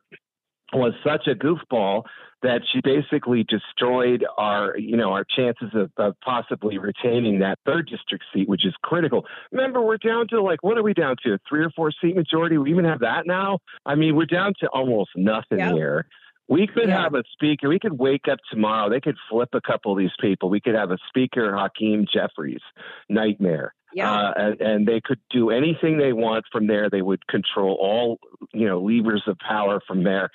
was 0.72 0.92
such 1.04 1.26
a 1.26 1.34
goofball 1.34 2.04
that 2.42 2.60
she 2.70 2.80
basically 2.80 3.44
destroyed 3.44 4.24
our, 4.36 4.76
you 4.78 4.96
know, 4.96 5.12
our 5.12 5.24
chances 5.24 5.70
of, 5.74 5.90
of, 5.96 6.14
possibly 6.20 6.78
retaining 6.78 7.38
that 7.38 7.58
third 7.64 7.88
district 7.88 8.24
seat, 8.32 8.48
which 8.48 8.66
is 8.66 8.74
critical. 8.82 9.24
Remember, 9.52 9.80
we're 9.80 9.96
down 9.96 10.28
to 10.28 10.42
like, 10.42 10.62
what 10.62 10.76
are 10.76 10.82
we 10.82 10.92
down 10.92 11.16
to? 11.24 11.34
A 11.34 11.38
three 11.48 11.64
or 11.64 11.70
four 11.70 11.90
seat 11.90 12.14
majority? 12.14 12.58
We 12.58 12.70
even 12.70 12.84
have 12.84 13.00
that 13.00 13.26
now. 13.26 13.58
I 13.86 13.94
mean, 13.94 14.16
we're 14.16 14.26
down 14.26 14.52
to 14.60 14.68
almost 14.68 15.10
nothing 15.16 15.58
yep. 15.58 15.74
here. 15.74 16.06
We 16.48 16.66
could 16.66 16.88
yeah. 16.88 17.02
have 17.02 17.14
a 17.14 17.24
speaker. 17.32 17.68
We 17.68 17.80
could 17.80 17.98
wake 17.98 18.28
up 18.30 18.38
tomorrow. 18.50 18.88
They 18.88 19.00
could 19.00 19.16
flip 19.28 19.48
a 19.52 19.60
couple 19.60 19.92
of 19.92 19.98
these 19.98 20.14
people. 20.20 20.48
We 20.48 20.60
could 20.60 20.74
have 20.74 20.92
a 20.92 20.98
speaker, 21.08 21.56
Hakeem 21.56 22.06
Jeffries, 22.12 22.60
nightmare. 23.08 23.74
Yeah. 23.96 24.12
Uh, 24.12 24.32
and, 24.36 24.60
and, 24.60 24.86
they 24.86 25.00
could 25.02 25.20
do 25.30 25.48
anything 25.48 25.96
they 25.96 26.12
want 26.12 26.44
from 26.52 26.66
there. 26.66 26.90
They 26.90 27.00
would 27.00 27.26
control 27.28 27.78
all, 27.80 28.18
you 28.52 28.68
know, 28.68 28.78
levers 28.78 29.22
of 29.26 29.38
power 29.38 29.80
from 29.88 30.04
there. 30.04 30.28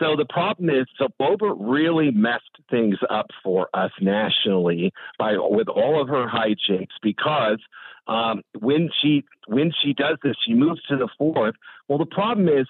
So 0.00 0.16
the 0.16 0.24
problem 0.24 0.68
is, 0.68 0.86
so 0.98 1.06
Boebert 1.20 1.54
really 1.60 2.10
messed 2.10 2.42
things 2.68 2.96
up 3.08 3.26
for 3.44 3.68
us 3.72 3.92
nationally 4.00 4.92
by 5.16 5.36
with 5.38 5.68
all 5.68 6.02
of 6.02 6.08
her 6.08 6.26
hijinks 6.26 6.88
because 7.02 7.60
um, 8.08 8.42
when 8.58 8.90
she 9.00 9.22
when 9.46 9.72
she 9.80 9.92
does 9.92 10.18
this, 10.24 10.34
she 10.44 10.52
moves 10.52 10.82
to 10.88 10.96
the 10.96 11.08
fourth. 11.16 11.54
Well, 11.86 11.98
the 11.98 12.06
problem 12.06 12.48
is 12.48 12.66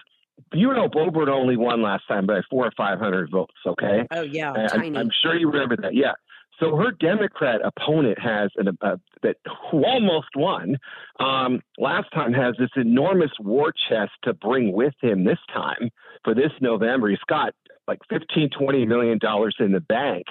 you 0.53 0.75
know 0.75 0.91
Boebert 0.91 1.29
only 1.29 1.57
won 1.57 1.81
last 1.81 2.07
time 2.07 2.27
by 2.27 2.43
four 2.51 2.67
or 2.67 2.73
five 2.77 2.99
hundred 2.99 3.31
votes. 3.31 3.55
Okay. 3.67 4.07
Oh 4.11 4.21
yeah, 4.21 4.53
tiny. 4.69 4.89
I'm, 4.89 4.97
I'm, 4.97 5.11
sure 5.23 5.35
you 5.35 5.51
remember 5.51 5.79
that. 5.79 5.95
Yeah. 5.95 6.13
So 6.61 6.77
her 6.77 6.93
Democrat 6.93 7.61
opponent 7.65 8.19
has 8.19 8.51
an 8.57 8.77
uh, 8.81 8.97
that 9.23 9.37
who 9.71 9.85
almost 9.85 10.29
won 10.37 10.77
um, 11.19 11.61
last 11.79 12.09
time 12.13 12.33
has 12.33 12.55
this 12.59 12.71
enormous 12.77 13.33
war 13.41 13.73
chest 13.89 14.13
to 14.23 14.35
bring 14.35 14.73
with 14.73 14.95
him 15.01 15.25
this 15.25 15.39
time 15.53 15.91
for 16.23 16.35
this 16.35 16.53
November. 16.61 17.09
He's 17.09 17.19
got 17.27 17.55
like 17.89 17.99
15, 18.09 18.51
20 18.51 18.87
million 18.87 19.19
dollars 19.19 19.57
in 19.59 19.73
the 19.73 19.81
bank 19.81 20.25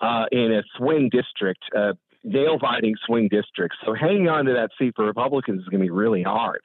uh, 0.00 0.26
in 0.32 0.52
a 0.52 0.62
swing 0.76 1.10
district, 1.10 1.62
uh, 1.76 1.92
nail 2.22 2.58
biting 2.58 2.94
swing 3.06 3.28
district. 3.28 3.74
So 3.84 3.94
hanging 3.94 4.28
on 4.28 4.44
to 4.46 4.52
that 4.52 4.70
seat 4.78 4.94
for 4.96 5.04
Republicans 5.04 5.60
is 5.60 5.68
going 5.68 5.80
to 5.80 5.86
be 5.86 5.90
really 5.90 6.22
hard. 6.22 6.60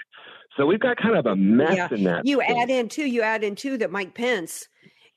So 0.58 0.66
we've 0.66 0.80
got 0.80 0.98
kind 0.98 1.16
of 1.16 1.26
a 1.26 1.36
mess 1.36 1.76
yeah. 1.76 1.88
in 1.92 2.04
that. 2.04 2.26
You 2.26 2.42
add 2.42 2.70
in 2.70 2.90
too. 2.90 3.06
You 3.06 3.22
add 3.22 3.44
in 3.44 3.56
too 3.56 3.78
that 3.78 3.92
Mike 3.92 4.14
Pence 4.14 4.68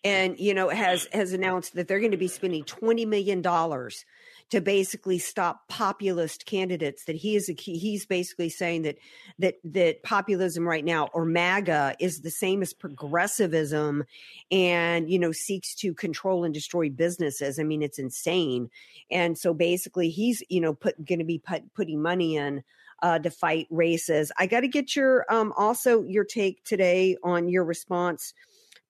and 0.05 0.38
you 0.38 0.55
know 0.55 0.69
has 0.69 1.09
has 1.12 1.33
announced 1.33 1.75
that 1.75 1.88
they're 1.88 2.01
going 2.01 2.11
to 2.12 2.17
be 2.17 2.29
spending 2.29 2.65
20 2.65 3.07
million 3.07 3.43
dollars 3.43 4.05
to 4.53 4.61
basically 4.61 5.19
stop 5.19 5.67
populist 5.69 6.45
candidates 6.45 7.05
that 7.05 7.17
he 7.17 7.37
is 7.37 7.49
a 7.49 7.55
he's 7.55 8.05
basically 8.05 8.51
saying 8.51 8.83
that 8.83 8.99
that 9.38 9.55
that 9.65 10.03
populism 10.03 10.69
right 10.69 10.85
now 10.85 11.09
or 11.15 11.25
maga 11.25 11.95
is 11.99 12.21
the 12.21 12.31
same 12.31 12.61
as 12.61 12.75
progressivism 12.75 14.05
and 14.51 15.09
you 15.11 15.19
know 15.19 15.33
seeks 15.33 15.75
to 15.75 15.95
control 15.95 16.45
and 16.45 16.53
destroy 16.53 16.91
businesses. 16.91 17.59
I 17.59 17.62
mean 17.62 17.83
it's 17.83 17.99
insane. 17.99 18.69
And 19.11 19.38
so 19.38 19.55
basically 19.55 20.11
he's 20.11 20.43
you 20.51 20.61
know 20.61 20.75
put 20.75 21.03
going 21.03 21.21
to 21.21 21.25
be 21.25 21.38
put, 21.38 21.73
putting 21.75 22.03
money 22.03 22.37
in 22.37 22.62
uh, 23.03 23.19
to 23.19 23.31
fight 23.31 23.67
races. 23.71 24.31
I 24.38 24.47
got 24.47 24.61
to 24.61 24.69
get 24.69 24.95
your 24.95 25.25
um 25.33 25.55
also 25.57 26.03
your 26.03 26.25
take 26.25 26.62
today 26.65 27.17
on 27.23 27.49
your 27.49 27.65
response 27.65 28.35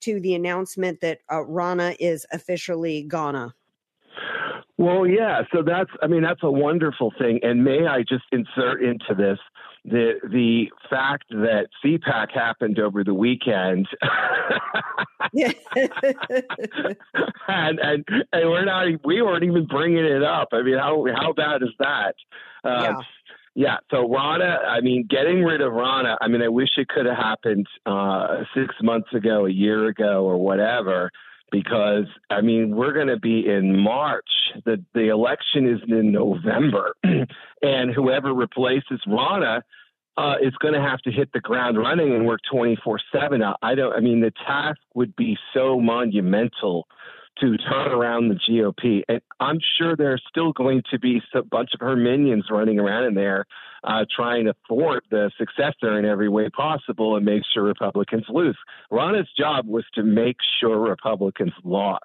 to 0.02 0.20
the 0.20 0.34
announcement 0.34 1.00
that 1.00 1.20
uh, 1.30 1.36
Ronna 1.36 1.96
is 1.98 2.26
officially 2.32 3.02
Ghana? 3.02 3.54
Well, 4.78 5.06
yeah. 5.06 5.42
So 5.52 5.62
that's, 5.62 5.90
I 6.02 6.06
mean, 6.06 6.22
that's 6.22 6.42
a 6.42 6.50
wonderful 6.50 7.12
thing. 7.18 7.40
And 7.42 7.62
may 7.64 7.86
I 7.86 8.02
just 8.02 8.24
insert 8.32 8.82
into 8.82 9.14
this 9.16 9.38
the 9.84 10.12
the 10.30 10.70
fact 10.88 11.24
that 11.30 11.66
CPAC 11.84 12.30
happened 12.32 12.78
over 12.78 13.02
the 13.02 13.14
weekend, 13.14 13.88
and, 17.48 17.80
and 17.80 18.04
and 18.32 18.50
we're 18.50 18.64
not, 18.64 18.86
we 19.04 19.22
weren't 19.22 19.42
even 19.42 19.66
bringing 19.66 20.04
it 20.04 20.22
up. 20.22 20.48
I 20.52 20.62
mean, 20.62 20.78
how 20.78 21.04
how 21.16 21.32
bad 21.32 21.62
is 21.62 21.70
that? 21.80 22.14
Uh, 22.64 22.68
yeah. 22.82 22.94
Yeah, 23.54 23.76
so 23.90 24.08
Ronna, 24.08 24.64
I 24.64 24.80
mean, 24.80 25.06
getting 25.08 25.44
rid 25.44 25.60
of 25.60 25.72
Ronna, 25.72 26.16
I 26.22 26.28
mean, 26.28 26.40
I 26.40 26.48
wish 26.48 26.70
it 26.78 26.88
could 26.88 27.04
have 27.04 27.18
happened 27.18 27.66
uh, 27.84 28.44
six 28.54 28.74
months 28.82 29.12
ago, 29.12 29.44
a 29.44 29.50
year 29.50 29.88
ago, 29.88 30.24
or 30.24 30.38
whatever, 30.38 31.10
because 31.50 32.06
I 32.30 32.40
mean, 32.40 32.74
we're 32.74 32.94
going 32.94 33.08
to 33.08 33.18
be 33.18 33.46
in 33.46 33.78
March. 33.78 34.28
The 34.64 34.82
the 34.94 35.08
election 35.08 35.68
is 35.68 35.80
in 35.86 36.12
November, 36.12 36.94
and 37.62 37.94
whoever 37.94 38.32
replaces 38.32 39.00
Ronna 39.06 39.60
uh, 40.16 40.34
is 40.42 40.54
going 40.56 40.74
to 40.74 40.80
have 40.80 41.00
to 41.00 41.10
hit 41.12 41.28
the 41.34 41.40
ground 41.40 41.76
running 41.76 42.14
and 42.14 42.26
work 42.26 42.40
twenty 42.50 42.76
four 42.82 42.98
seven. 43.12 43.42
I 43.60 43.74
don't. 43.74 43.92
I 43.92 44.00
mean, 44.00 44.22
the 44.22 44.32
task 44.46 44.80
would 44.94 45.14
be 45.14 45.36
so 45.52 45.78
monumental 45.78 46.86
to 47.40 47.56
turn 47.56 47.92
around 47.92 48.28
the 48.28 48.34
GOP. 48.34 49.02
And 49.08 49.20
I'm 49.40 49.58
sure 49.78 49.96
there's 49.96 50.22
still 50.28 50.52
going 50.52 50.82
to 50.90 50.98
be 50.98 51.20
a 51.34 51.42
bunch 51.42 51.70
of 51.74 51.80
her 51.80 51.96
minions 51.96 52.46
running 52.50 52.78
around 52.78 53.04
in 53.04 53.14
there 53.14 53.46
uh, 53.84 54.04
trying 54.14 54.44
to 54.44 54.54
thwart 54.68 55.04
the 55.10 55.30
successor 55.36 55.98
in 55.98 56.04
every 56.04 56.28
way 56.28 56.48
possible 56.50 57.16
and 57.16 57.24
make 57.24 57.42
sure 57.52 57.64
Republicans 57.64 58.24
lose. 58.28 58.56
Ronna's 58.90 59.28
job 59.36 59.66
was 59.66 59.84
to 59.94 60.02
make 60.02 60.36
sure 60.60 60.78
Republicans 60.78 61.52
lost. 61.64 62.04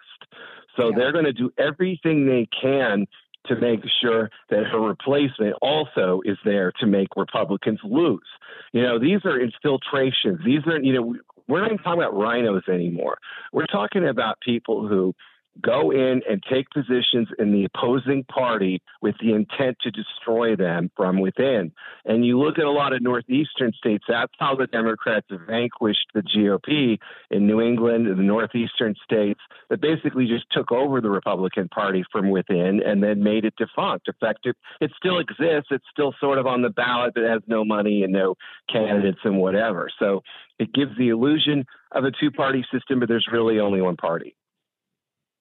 So 0.76 0.90
yeah. 0.90 0.96
they're 0.98 1.12
going 1.12 1.26
to 1.26 1.34
do 1.34 1.52
everything 1.58 2.26
they 2.26 2.48
can 2.60 3.06
to 3.46 3.56
make 3.56 3.80
sure 4.02 4.30
that 4.50 4.64
her 4.66 4.80
replacement 4.80 5.56
also 5.62 6.22
is 6.26 6.38
there 6.44 6.72
to 6.80 6.86
make 6.86 7.08
Republicans 7.16 7.80
lose. 7.84 8.28
You 8.74 8.82
know, 8.82 9.00
these 9.00 9.24
are 9.24 9.40
infiltrations. 9.40 10.40
These 10.46 10.66
are, 10.68 10.80
you 10.82 10.94
know, 10.94 11.16
we're 11.48 11.60
not 11.60 11.72
even 11.72 11.78
talking 11.80 12.02
about 12.02 12.16
rhinos 12.16 12.64
anymore. 12.68 13.18
We're 13.54 13.68
talking 13.68 14.08
about 14.08 14.40
people 14.42 14.88
who 14.88 15.14
go 15.62 15.92
in 15.92 16.22
and 16.30 16.44
take 16.50 16.70
positions 16.70 17.28
in 17.40 17.52
the 17.52 17.66
opposing 17.66 18.24
party 18.26 18.82
with 19.02 19.16
the 19.22 19.34
intent 19.34 19.78
to 19.82 19.92
destroy 19.92 20.56
them 20.56 20.92
from 20.96 21.20
within. 21.20 21.72
And 22.06 22.26
you 22.26 22.40
look 22.40 22.58
at 22.58 22.66
a 22.66 22.72
lot 22.72 22.94
of 22.94 23.02
northeastern 23.02 23.74
states, 23.74 24.06
that's 24.08 24.34
how 24.40 24.56
the 24.56 24.68
Democrats 24.68 25.28
vanquished 25.48 26.08
the 26.14 26.22
GOP 26.22 26.98
in 27.32 27.48
New 27.48 27.62
England 27.62 28.08
and 28.08 28.18
the 28.18 28.24
northeastern 28.24 28.96
states 29.04 29.40
that 29.70 29.82
basically 29.82 30.28
just 30.28 30.46
took 30.52 30.72
over 30.72 31.02
the 31.02 31.10
Republican 31.10 31.70
Party 31.70 32.04
from 32.12 32.30
within 32.30 32.82
and 32.86 33.04
then 33.04 33.24
made 33.24 33.46
it 33.46 33.54
defunct, 33.58 34.08
effective. 34.08 34.56
It 34.82 34.92
still 34.98 35.20
exists. 35.20 35.70
It's 35.72 35.86
still 35.92 36.14
sort 36.20 36.38
of 36.38 36.48
on 36.48 36.62
the 36.62 36.70
ballot, 36.70 37.14
but 37.16 37.24
has 37.24 37.42
no 37.48 37.66
money 37.66 38.04
and 38.04 38.14
no 38.14 38.36
candidates 38.72 39.20
and 39.24 39.38
whatever. 39.38 39.90
So 40.00 40.22
it 40.60 40.74
gives 40.74 40.98
the 40.98 41.10
illusion 41.10 41.66
of 41.92 42.04
a 42.04 42.12
two 42.12 42.32
party 42.32 42.66
system, 42.72 43.00
but 43.00 43.10
there's 43.10 43.28
really 43.32 43.60
only 43.60 43.82
one 43.82 43.96
party. 43.96 44.36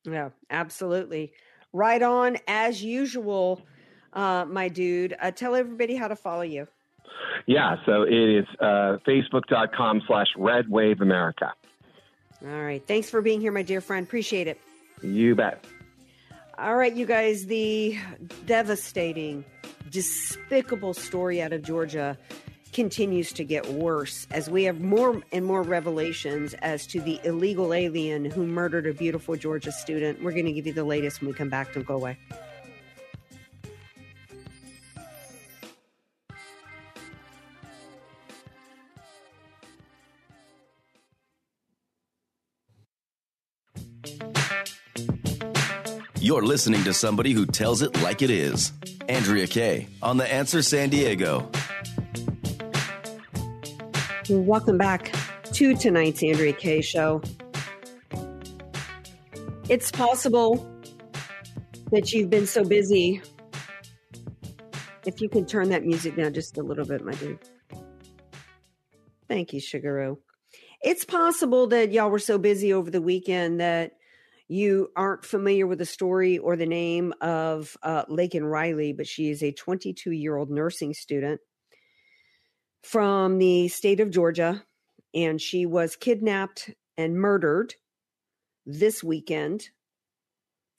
Yeah, 0.07 0.31
absolutely. 0.51 1.33
Right 1.73 2.03
on 2.03 2.38
as 2.47 2.83
usual, 2.83 3.62
uh, 4.12 4.45
my 4.49 4.69
dude. 4.69 5.16
Uh, 5.21 5.31
tell 5.31 5.55
everybody 5.55 5.97
how 5.97 6.09
to 6.09 6.16
follow 6.16 6.42
you. 6.42 6.69
Yeah, 7.47 7.77
so 7.85 8.03
it 8.03 8.12
is 8.12 8.47
uh, 8.61 8.99
facebook.com 9.07 10.03
slash 10.07 10.29
Red 10.37 10.69
Wave 10.69 11.01
America. 11.01 11.53
All 12.45 12.62
right. 12.62 12.87
Thanks 12.87 13.09
for 13.09 13.23
being 13.23 13.40
here, 13.40 13.53
my 13.53 13.62
dear 13.62 13.81
friend. 13.81 14.07
Appreciate 14.07 14.47
it. 14.47 14.61
You 15.03 15.35
bet. 15.35 15.64
All 16.59 16.77
right, 16.77 16.95
you 16.95 17.05
guys, 17.05 17.47
the 17.47 17.99
devastating, 18.47 19.45
despicable 19.90 20.95
story 20.95 21.42
out 21.42 21.53
of 21.53 21.62
Georgia 21.62 22.16
continues 22.76 23.32
to 23.32 23.42
get 23.42 23.66
worse 23.70 24.26
as 24.30 24.50
we 24.50 24.64
have 24.64 24.82
more 24.82 25.22
and 25.32 25.46
more 25.46 25.62
revelations 25.62 26.52
as 26.60 26.86
to 26.86 27.00
the 27.00 27.18
illegal 27.24 27.72
alien 27.72 28.26
who 28.26 28.46
murdered 28.46 28.86
a 28.86 28.92
beautiful 28.92 29.34
Georgia 29.34 29.72
student. 29.72 30.22
We're 30.22 30.32
going 30.32 30.44
to 30.44 30.52
give 30.52 30.66
you 30.66 30.74
the 30.74 30.84
latest 30.84 31.22
when 31.22 31.28
we 31.28 31.34
come 31.34 31.48
back. 31.48 31.72
Don't 31.72 31.86
go 31.86 31.94
away. 31.94 32.18
You're 46.20 46.42
listening 46.42 46.84
to 46.84 46.92
somebody 46.92 47.32
who 47.32 47.46
tells 47.46 47.80
it 47.80 48.02
like 48.02 48.20
it 48.20 48.28
is. 48.28 48.72
Andrea 49.08 49.46
Kaye 49.46 49.88
on 50.02 50.18
The 50.18 50.30
Answer 50.30 50.60
San 50.60 50.90
Diego. 50.90 51.50
Welcome 54.28 54.76
back 54.76 55.14
to 55.52 55.76
tonight's 55.76 56.20
Andrea 56.20 56.52
Kaye 56.52 56.80
show. 56.80 57.22
It's 59.68 59.92
possible 59.92 60.68
that 61.92 62.12
you've 62.12 62.28
been 62.28 62.48
so 62.48 62.64
busy. 62.64 63.22
If 65.04 65.20
you 65.20 65.28
can 65.28 65.46
turn 65.46 65.68
that 65.68 65.84
music 65.84 66.16
down 66.16 66.34
just 66.34 66.58
a 66.58 66.62
little 66.62 66.84
bit, 66.84 67.04
my 67.04 67.12
dude. 67.12 67.38
Thank 69.28 69.52
you, 69.52 69.60
Sugaroo. 69.60 70.16
It's 70.82 71.04
possible 71.04 71.68
that 71.68 71.92
y'all 71.92 72.10
were 72.10 72.18
so 72.18 72.36
busy 72.36 72.72
over 72.72 72.90
the 72.90 73.02
weekend 73.02 73.60
that 73.60 73.92
you 74.48 74.90
aren't 74.96 75.24
familiar 75.24 75.68
with 75.68 75.78
the 75.78 75.86
story 75.86 76.38
or 76.38 76.56
the 76.56 76.66
name 76.66 77.14
of 77.20 77.76
uh, 77.84 78.04
Laken 78.06 78.50
Riley, 78.50 78.92
but 78.92 79.06
she 79.06 79.30
is 79.30 79.44
a 79.44 79.52
22 79.52 80.10
year 80.10 80.36
old 80.36 80.50
nursing 80.50 80.94
student 80.94 81.40
from 82.87 83.38
the 83.38 83.66
state 83.66 83.99
of 83.99 84.12
Georgia, 84.12 84.62
and 85.12 85.40
she 85.40 85.66
was 85.66 85.96
kidnapped 85.96 86.70
and 86.96 87.18
murdered 87.18 87.75
this 88.64 89.03
weekend. 89.03 89.70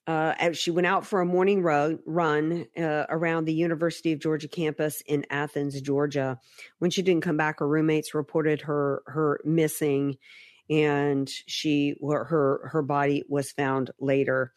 Uh, 0.07 0.53
she 0.53 0.71
went 0.71 0.87
out 0.87 1.05
for 1.05 1.19
a 1.19 1.25
morning 1.25 1.61
run, 1.61 1.99
run 2.05 2.65
uh, 2.77 3.03
around 3.09 3.43
the 3.43 3.53
University 3.53 4.13
of 4.13 4.19
Georgia 4.19 4.47
campus 4.47 5.03
in 5.05 5.25
Athens, 5.29 5.81
Georgia. 5.81 6.39
When 6.79 6.91
she 6.91 7.01
didn't 7.01 7.23
come 7.23 7.35
back, 7.35 7.59
her 7.59 7.67
roommates 7.67 8.13
reported 8.13 8.61
her 8.61 9.03
her 9.07 9.41
missing, 9.43 10.15
and 10.69 11.29
she 11.29 11.95
her 12.01 12.69
her 12.71 12.81
body 12.83 13.25
was 13.27 13.51
found 13.51 13.91
later 13.99 14.53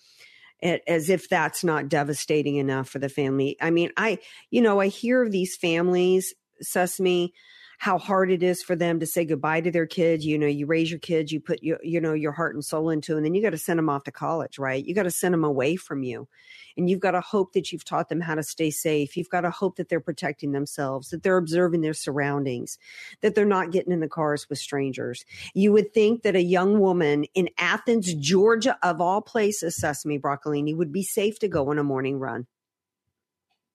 as 0.63 1.09
if 1.09 1.29
that's 1.29 1.65
not 1.65 1.89
devastating 1.89 2.57
enough 2.57 2.87
for 2.87 2.99
the 2.99 3.09
family 3.09 3.57
i 3.63 3.71
mean 3.71 3.91
i 3.97 4.19
you 4.51 4.61
know 4.61 4.79
i 4.79 4.89
hear 4.89 5.23
of 5.23 5.33
these 5.33 5.57
families 5.57 6.35
sesame 6.63 7.33
how 7.81 7.97
hard 7.97 8.31
it 8.31 8.43
is 8.43 8.63
for 8.63 8.77
them 8.77 9.01
to 9.01 9.07
say 9.07 9.25
goodbye 9.25 9.63
to 9.63 9.71
their 9.71 9.87
kids. 9.87 10.27
You 10.27 10.39
know, 10.39 10.47
you 10.47 10.67
raise 10.67 10.91
your 10.91 11.01
kids, 11.01 11.33
you 11.33 11.41
put 11.41 11.63
your, 11.63 11.79
you 11.83 11.99
know, 11.99 12.13
your 12.13 12.33
heart 12.33 12.55
and 12.55 12.63
soul 12.63 12.91
into, 12.91 13.17
and 13.17 13.25
then 13.25 13.35
you 13.35 13.41
got 13.41 13.51
to 13.51 13.59
send 13.59 13.79
them 13.79 13.89
off 13.89 14.05
to 14.05 14.13
college, 14.13 14.59
right? 14.59 14.85
You 14.85 14.95
got 14.95 15.05
to 15.05 15.11
send 15.11 15.33
them 15.33 15.45
away 15.45 15.77
from 15.77 16.03
you. 16.03 16.29
And 16.77 16.91
you've 16.91 17.01
got 17.01 17.13
to 17.13 17.23
hope 17.23 17.55
that 17.55 17.73
you've 17.73 17.87
taught 17.87 18.11
them 18.11 18.21
how 18.21 18.35
to 18.35 18.43
stay 18.43 18.71
safe. 18.71 19.17
You've 19.17 19.31
got 19.31 19.41
to 19.41 19.51
hope 19.51 19.77
that 19.77 19.89
they're 19.89 19.99
protecting 19.99 20.53
themselves, 20.53 21.09
that 21.09 21.23
they're 21.23 21.39
observing 21.39 21.81
their 21.81 21.95
surroundings, 21.95 22.77
that 23.23 23.35
they're 23.35 23.47
not 23.47 23.73
getting 23.73 23.95
in 23.95 24.01
the 24.01 24.09
cars 24.09 24.47
with 24.51 24.59
strangers. 24.59 25.25
You 25.55 25.73
would 25.73 25.95
think 25.95 26.23
that 26.23 26.37
a 26.37 26.43
young 26.43 26.81
woman 26.81 27.25
in 27.33 27.49
Athens, 27.57 28.13
Georgia, 28.13 28.77
of 28.83 29.01
all 29.01 29.23
places, 29.23 29.81
Sesame 29.81 30.19
Broccolini, 30.19 30.77
would 30.77 30.93
be 30.93 31.03
safe 31.03 31.39
to 31.39 31.49
go 31.49 31.71
on 31.71 31.79
a 31.79 31.83
morning 31.83 32.19
run. 32.19 32.47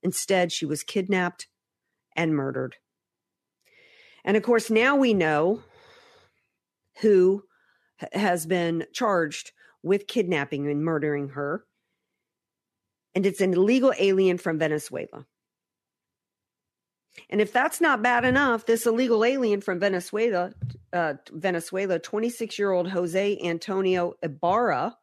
Instead, 0.03 0.51
she 0.51 0.67
was 0.67 0.83
kidnapped 0.83 1.47
and 2.15 2.35
murdered. 2.35 2.75
And 4.23 4.35
of 4.35 4.43
course, 4.43 4.69
now 4.69 4.95
we 4.95 5.13
know 5.13 5.61
who 7.01 7.43
has 8.11 8.45
been 8.45 8.85
charged 8.93 9.51
with 9.83 10.07
kidnapping 10.07 10.67
and 10.67 10.83
murdering 10.83 11.29
her. 11.29 11.65
And 13.13 13.25
it's 13.25 13.41
an 13.41 13.53
illegal 13.53 13.93
alien 13.97 14.37
from 14.37 14.59
Venezuela. 14.59 15.25
And 17.29 17.39
if 17.39 17.53
that's 17.53 17.79
not 17.79 18.01
bad 18.01 18.25
enough, 18.25 18.65
this 18.65 18.85
illegal 18.85 19.23
alien 19.23 19.61
from 19.61 19.79
Venezuela, 19.79 20.51
uh, 20.91 21.13
Venezuela, 21.31 21.97
26 21.99 22.59
year 22.59 22.71
old 22.71 22.89
Jose 22.89 23.39
Antonio 23.41 24.13
Ibarra, 24.21 24.97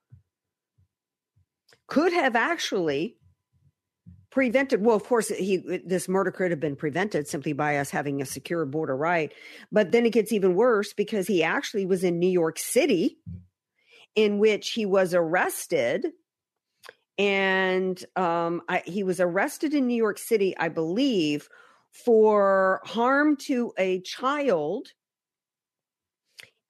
could 1.86 2.12
have 2.12 2.36
actually 2.36 3.16
prevented 4.32 4.82
well 4.82 4.96
of 4.96 5.04
course 5.04 5.28
he 5.28 5.58
this 5.84 6.08
murder 6.08 6.30
could 6.30 6.50
have 6.50 6.58
been 6.58 6.74
prevented 6.74 7.28
simply 7.28 7.52
by 7.52 7.76
us 7.76 7.90
having 7.90 8.22
a 8.22 8.26
secure 8.26 8.64
border 8.64 8.96
right 8.96 9.32
but 9.70 9.92
then 9.92 10.06
it 10.06 10.12
gets 10.12 10.32
even 10.32 10.54
worse 10.54 10.94
because 10.94 11.26
he 11.26 11.42
actually 11.42 11.84
was 11.84 12.02
in 12.02 12.18
New 12.18 12.30
York 12.30 12.58
City 12.58 13.18
in 14.16 14.38
which 14.38 14.70
he 14.70 14.86
was 14.86 15.12
arrested 15.14 16.06
and 17.18 18.02
um, 18.16 18.62
I, 18.70 18.82
he 18.86 19.02
was 19.02 19.20
arrested 19.20 19.74
in 19.74 19.86
New 19.86 19.94
York 19.94 20.18
City 20.18 20.56
I 20.56 20.70
believe 20.70 21.48
for 21.90 22.80
harm 22.84 23.36
to 23.36 23.74
a 23.76 24.00
child 24.00 24.88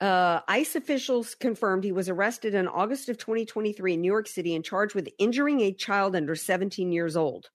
uh, 0.03 0.41
ICE 0.49 0.75
officials 0.75 1.37
confirmed 1.37 1.85
he 1.85 1.93
was 1.93 2.09
arrested 2.09 2.55
in 2.55 2.67
August 2.67 3.09
of 3.09 3.19
2023 3.19 3.95
in 3.95 4.01
New 4.01 4.11
York 4.11 4.27
City 4.27 4.53
and 4.57 4.65
charged 4.65 4.97
with 4.97 5.09
injuring 5.17 5.61
a 5.61 5.73
child 5.73 6.17
under 6.17 6.35
17 6.35 6.91
years 6.91 7.17
old. 7.17 7.51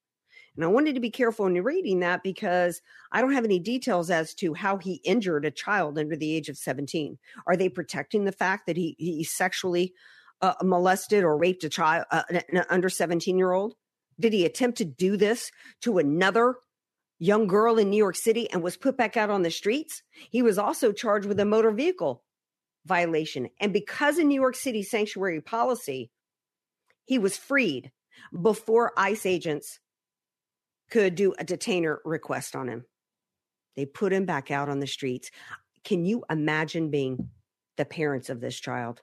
And 0.56 0.64
I 0.64 0.68
wanted 0.68 0.94
to 0.94 1.00
be 1.00 1.10
careful 1.10 1.44
in 1.44 1.62
reading 1.62 2.00
that 2.00 2.22
because 2.22 2.80
I 3.12 3.20
don't 3.20 3.34
have 3.34 3.44
any 3.44 3.58
details 3.58 4.10
as 4.10 4.32
to 4.36 4.54
how 4.54 4.78
he 4.78 5.02
injured 5.04 5.44
a 5.44 5.50
child 5.50 5.98
under 5.98 6.16
the 6.16 6.34
age 6.34 6.48
of 6.48 6.56
17. 6.56 7.18
Are 7.46 7.54
they 7.54 7.68
protecting 7.68 8.24
the 8.24 8.32
fact 8.32 8.66
that 8.66 8.78
he, 8.78 8.96
he 8.98 9.24
sexually 9.24 9.92
uh, 10.40 10.54
molested 10.62 11.24
or 11.24 11.36
raped 11.36 11.64
a 11.64 11.68
child, 11.68 12.06
uh, 12.10 12.22
an 12.30 12.64
under 12.70 12.88
17 12.88 13.36
year 13.36 13.52
old? 13.52 13.74
Did 14.18 14.32
he 14.32 14.46
attempt 14.46 14.78
to 14.78 14.86
do 14.86 15.18
this 15.18 15.50
to 15.82 15.98
another 15.98 16.54
young 17.18 17.46
girl 17.46 17.78
in 17.78 17.90
New 17.90 17.98
York 17.98 18.16
City 18.16 18.50
and 18.50 18.62
was 18.62 18.78
put 18.78 18.96
back 18.96 19.18
out 19.18 19.28
on 19.28 19.42
the 19.42 19.50
streets? 19.50 20.02
He 20.30 20.40
was 20.40 20.56
also 20.58 20.92
charged 20.92 21.26
with 21.26 21.38
a 21.38 21.44
motor 21.44 21.70
vehicle 21.70 22.24
violation. 22.88 23.48
And 23.60 23.72
because 23.72 24.18
of 24.18 24.26
New 24.26 24.40
York 24.40 24.56
City 24.56 24.82
sanctuary 24.82 25.40
policy, 25.40 26.10
he 27.04 27.18
was 27.18 27.36
freed 27.36 27.92
before 28.40 28.92
ICE 28.96 29.24
agents 29.26 29.78
could 30.90 31.14
do 31.14 31.34
a 31.38 31.44
detainer 31.44 32.00
request 32.04 32.56
on 32.56 32.68
him. 32.68 32.84
They 33.76 33.86
put 33.86 34.12
him 34.12 34.24
back 34.24 34.50
out 34.50 34.68
on 34.68 34.80
the 34.80 34.86
streets. 34.86 35.30
Can 35.84 36.04
you 36.04 36.24
imagine 36.28 36.90
being 36.90 37.30
the 37.76 37.84
parents 37.84 38.28
of 38.28 38.40
this 38.40 38.58
child? 38.58 39.02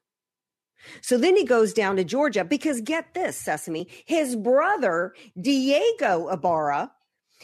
So 1.01 1.17
then 1.17 1.35
he 1.35 1.45
goes 1.45 1.73
down 1.73 1.95
to 1.95 2.03
Georgia 2.03 2.43
because 2.43 2.81
get 2.81 3.13
this, 3.13 3.37
Sesame, 3.37 3.87
his 4.05 4.35
brother, 4.35 5.13
Diego 5.39 6.27
Ibarra, 6.27 6.91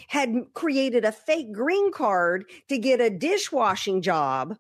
had 0.08 0.36
created 0.54 1.06
a 1.06 1.12
fake 1.12 1.52
green 1.52 1.92
card 1.92 2.46
to 2.70 2.78
get 2.78 3.02
a 3.02 3.10
dishwashing 3.10 4.02
job 4.02 4.58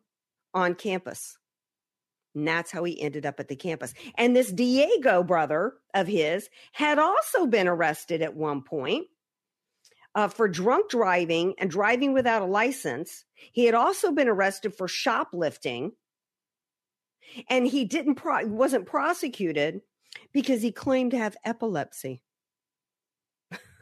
on 0.53 0.75
campus. 0.75 1.37
And 2.33 2.47
that's 2.47 2.71
how 2.71 2.83
he 2.83 3.01
ended 3.01 3.25
up 3.25 3.39
at 3.39 3.47
the 3.47 3.55
campus. 3.55 3.93
And 4.15 4.35
this 4.35 4.51
Diego 4.51 5.23
brother 5.23 5.73
of 5.93 6.07
his 6.07 6.49
had 6.71 6.97
also 6.97 7.45
been 7.45 7.67
arrested 7.67 8.21
at 8.21 8.35
one 8.35 8.61
point 8.61 9.07
uh, 10.15 10.27
for 10.27 10.47
drunk 10.47 10.89
driving 10.89 11.55
and 11.57 11.69
driving 11.69 12.13
without 12.13 12.41
a 12.41 12.45
license. 12.45 13.25
He 13.35 13.65
had 13.65 13.75
also 13.75 14.11
been 14.11 14.29
arrested 14.29 14.75
for 14.75 14.87
shoplifting. 14.87 15.91
And 17.49 17.65
he 17.65 17.85
didn't 17.85 18.15
pro- 18.15 18.45
wasn't 18.45 18.85
prosecuted 18.85 19.81
because 20.33 20.61
he 20.61 20.71
claimed 20.71 21.11
to 21.11 21.17
have 21.17 21.37
epilepsy. 21.45 22.21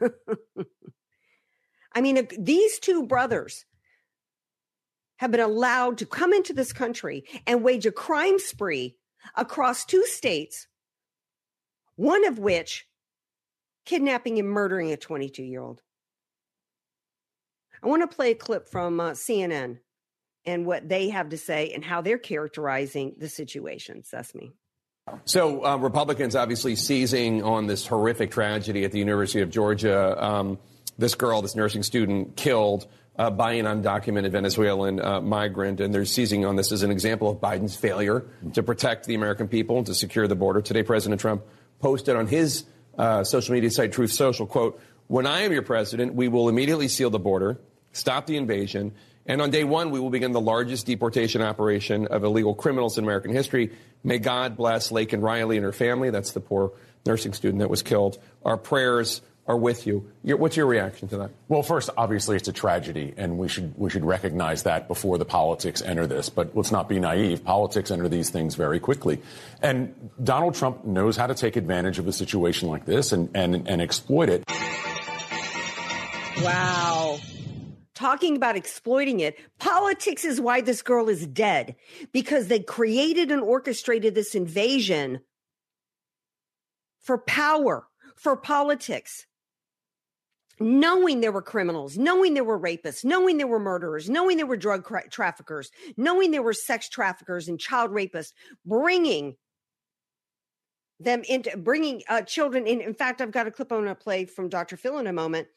I 1.92 2.00
mean, 2.00 2.28
these 2.38 2.78
two 2.78 3.06
brothers 3.06 3.64
have 5.20 5.30
been 5.30 5.40
allowed 5.40 5.98
to 5.98 6.06
come 6.06 6.32
into 6.32 6.54
this 6.54 6.72
country 6.72 7.24
and 7.46 7.62
wage 7.62 7.84
a 7.84 7.92
crime 7.92 8.38
spree 8.38 8.96
across 9.36 9.84
two 9.84 10.02
states, 10.06 10.66
one 11.96 12.26
of 12.26 12.38
which 12.38 12.86
kidnapping 13.84 14.38
and 14.38 14.48
murdering 14.48 14.90
a 14.90 14.96
22 14.96 15.42
year 15.42 15.60
old. 15.60 15.82
I 17.82 17.88
want 17.88 18.00
to 18.00 18.16
play 18.16 18.30
a 18.30 18.34
clip 18.34 18.66
from 18.66 18.98
uh, 18.98 19.10
CNN 19.10 19.80
and 20.46 20.64
what 20.64 20.88
they 20.88 21.10
have 21.10 21.28
to 21.28 21.36
say 21.36 21.70
and 21.74 21.84
how 21.84 22.00
they're 22.00 22.16
characterizing 22.16 23.16
the 23.18 23.28
situation. 23.28 24.02
Sesame. 24.04 24.54
So, 25.26 25.66
uh, 25.66 25.76
Republicans 25.76 26.34
obviously 26.34 26.76
seizing 26.76 27.42
on 27.42 27.66
this 27.66 27.86
horrific 27.86 28.30
tragedy 28.30 28.84
at 28.86 28.92
the 28.92 28.98
University 28.98 29.42
of 29.42 29.50
Georgia. 29.50 30.16
Um, 30.24 30.58
this 30.96 31.14
girl, 31.14 31.42
this 31.42 31.54
nursing 31.54 31.82
student, 31.82 32.36
killed 32.36 32.86
uh, 33.18 33.30
by 33.30 33.52
an 33.52 33.66
undocumented 33.66 34.30
Venezuelan 34.30 35.00
uh, 35.00 35.20
migrant, 35.20 35.80
and 35.80 35.92
they're 35.92 36.04
seizing 36.04 36.44
on 36.44 36.56
this 36.56 36.72
as 36.72 36.82
an 36.82 36.90
example 36.90 37.28
of 37.30 37.38
Biden's 37.38 37.76
failure 37.76 38.24
to 38.54 38.62
protect 38.62 39.06
the 39.06 39.14
American 39.14 39.48
people 39.48 39.78
and 39.78 39.86
to 39.86 39.94
secure 39.94 40.26
the 40.26 40.36
border. 40.36 40.62
Today, 40.62 40.82
President 40.82 41.20
Trump 41.20 41.42
posted 41.80 42.16
on 42.16 42.26
his 42.26 42.64
uh, 42.96 43.24
social 43.24 43.54
media 43.54 43.70
site, 43.70 43.92
Truth 43.92 44.12
Social, 44.12 44.46
quote, 44.46 44.80
when 45.08 45.26
I 45.26 45.40
am 45.40 45.52
your 45.52 45.62
president, 45.62 46.14
we 46.14 46.28
will 46.28 46.48
immediately 46.48 46.88
seal 46.88 47.10
the 47.10 47.18
border, 47.18 47.58
stop 47.92 48.26
the 48.26 48.36
invasion, 48.36 48.92
And 49.26 49.42
on 49.42 49.50
day 49.50 49.64
one, 49.64 49.90
we 49.90 50.00
will 50.00 50.10
begin 50.10 50.32
the 50.32 50.40
largest 50.40 50.86
deportation 50.86 51.42
operation 51.42 52.06
of 52.06 52.24
illegal 52.24 52.54
criminals 52.54 52.96
in 52.96 53.04
American 53.04 53.32
history. 53.32 53.70
May 54.02 54.18
God 54.18 54.56
bless 54.56 54.90
Laken 54.90 55.22
Riley 55.22 55.56
and 55.56 55.64
her 55.64 55.72
family. 55.72 56.10
That's 56.10 56.32
the 56.32 56.40
poor 56.40 56.72
nursing 57.06 57.32
student 57.34 57.60
that 57.60 57.70
was 57.70 57.82
killed. 57.82 58.18
Our 58.44 58.56
prayers 58.56 59.20
are 59.46 59.56
with 59.56 59.86
you. 59.86 60.10
Your, 60.22 60.36
what's 60.36 60.56
your 60.56 60.66
reaction 60.66 61.08
to 61.08 61.18
that? 61.18 61.30
Well, 61.48 61.62
first, 61.62 61.90
obviously, 61.96 62.36
it's 62.36 62.48
a 62.48 62.52
tragedy, 62.52 63.14
and 63.16 63.38
we 63.38 63.48
should 63.48 63.76
we 63.76 63.90
should 63.90 64.04
recognize 64.04 64.62
that 64.64 64.86
before 64.86 65.18
the 65.18 65.24
politics 65.24 65.82
enter 65.82 66.06
this. 66.06 66.28
But 66.28 66.56
let's 66.56 66.70
not 66.70 66.88
be 66.88 67.00
naive. 67.00 67.44
Politics 67.44 67.90
enter 67.90 68.08
these 68.08 68.30
things 68.30 68.54
very 68.54 68.78
quickly, 68.78 69.20
and 69.60 70.10
Donald 70.22 70.54
Trump 70.54 70.84
knows 70.84 71.16
how 71.16 71.26
to 71.26 71.34
take 71.34 71.56
advantage 71.56 71.98
of 71.98 72.06
a 72.06 72.12
situation 72.12 72.68
like 72.68 72.84
this 72.84 73.12
and 73.12 73.30
and, 73.34 73.68
and 73.68 73.82
exploit 73.82 74.28
it. 74.28 74.44
Wow. 76.42 77.18
Talking 77.94 78.36
about 78.36 78.56
exploiting 78.56 79.20
it, 79.20 79.36
politics 79.58 80.24
is 80.24 80.40
why 80.40 80.62
this 80.62 80.80
girl 80.80 81.10
is 81.10 81.26
dead 81.26 81.76
because 82.12 82.46
they 82.46 82.60
created 82.60 83.30
and 83.30 83.42
orchestrated 83.42 84.14
this 84.14 84.34
invasion 84.34 85.20
for 87.02 87.18
power, 87.18 87.86
for 88.16 88.36
politics 88.36 89.26
knowing 90.60 91.20
there 91.20 91.32
were 91.32 91.42
criminals, 91.42 91.96
knowing 91.96 92.34
there 92.34 92.44
were 92.44 92.60
rapists, 92.60 93.04
knowing 93.04 93.38
there 93.38 93.46
were 93.46 93.58
murderers, 93.58 94.10
knowing 94.10 94.36
there 94.36 94.46
were 94.46 94.56
drug 94.56 94.86
tra- 94.86 95.08
traffickers, 95.08 95.70
knowing 95.96 96.30
there 96.30 96.42
were 96.42 96.52
sex 96.52 96.88
traffickers 96.88 97.48
and 97.48 97.58
child 97.58 97.90
rapists, 97.90 98.32
bringing 98.66 99.36
them 101.00 101.22
into 101.28 101.56
bringing 101.56 102.02
uh, 102.08 102.20
children 102.20 102.66
in. 102.66 102.82
In 102.82 102.94
fact, 102.94 103.22
I've 103.22 103.32
got 103.32 103.46
a 103.46 103.50
clip 103.50 103.72
on 103.72 103.88
a 103.88 103.94
play 103.94 104.26
from 104.26 104.50
Dr. 104.50 104.76
Phil 104.76 104.98
in 104.98 105.06
a 105.06 105.12
moment 105.12 105.48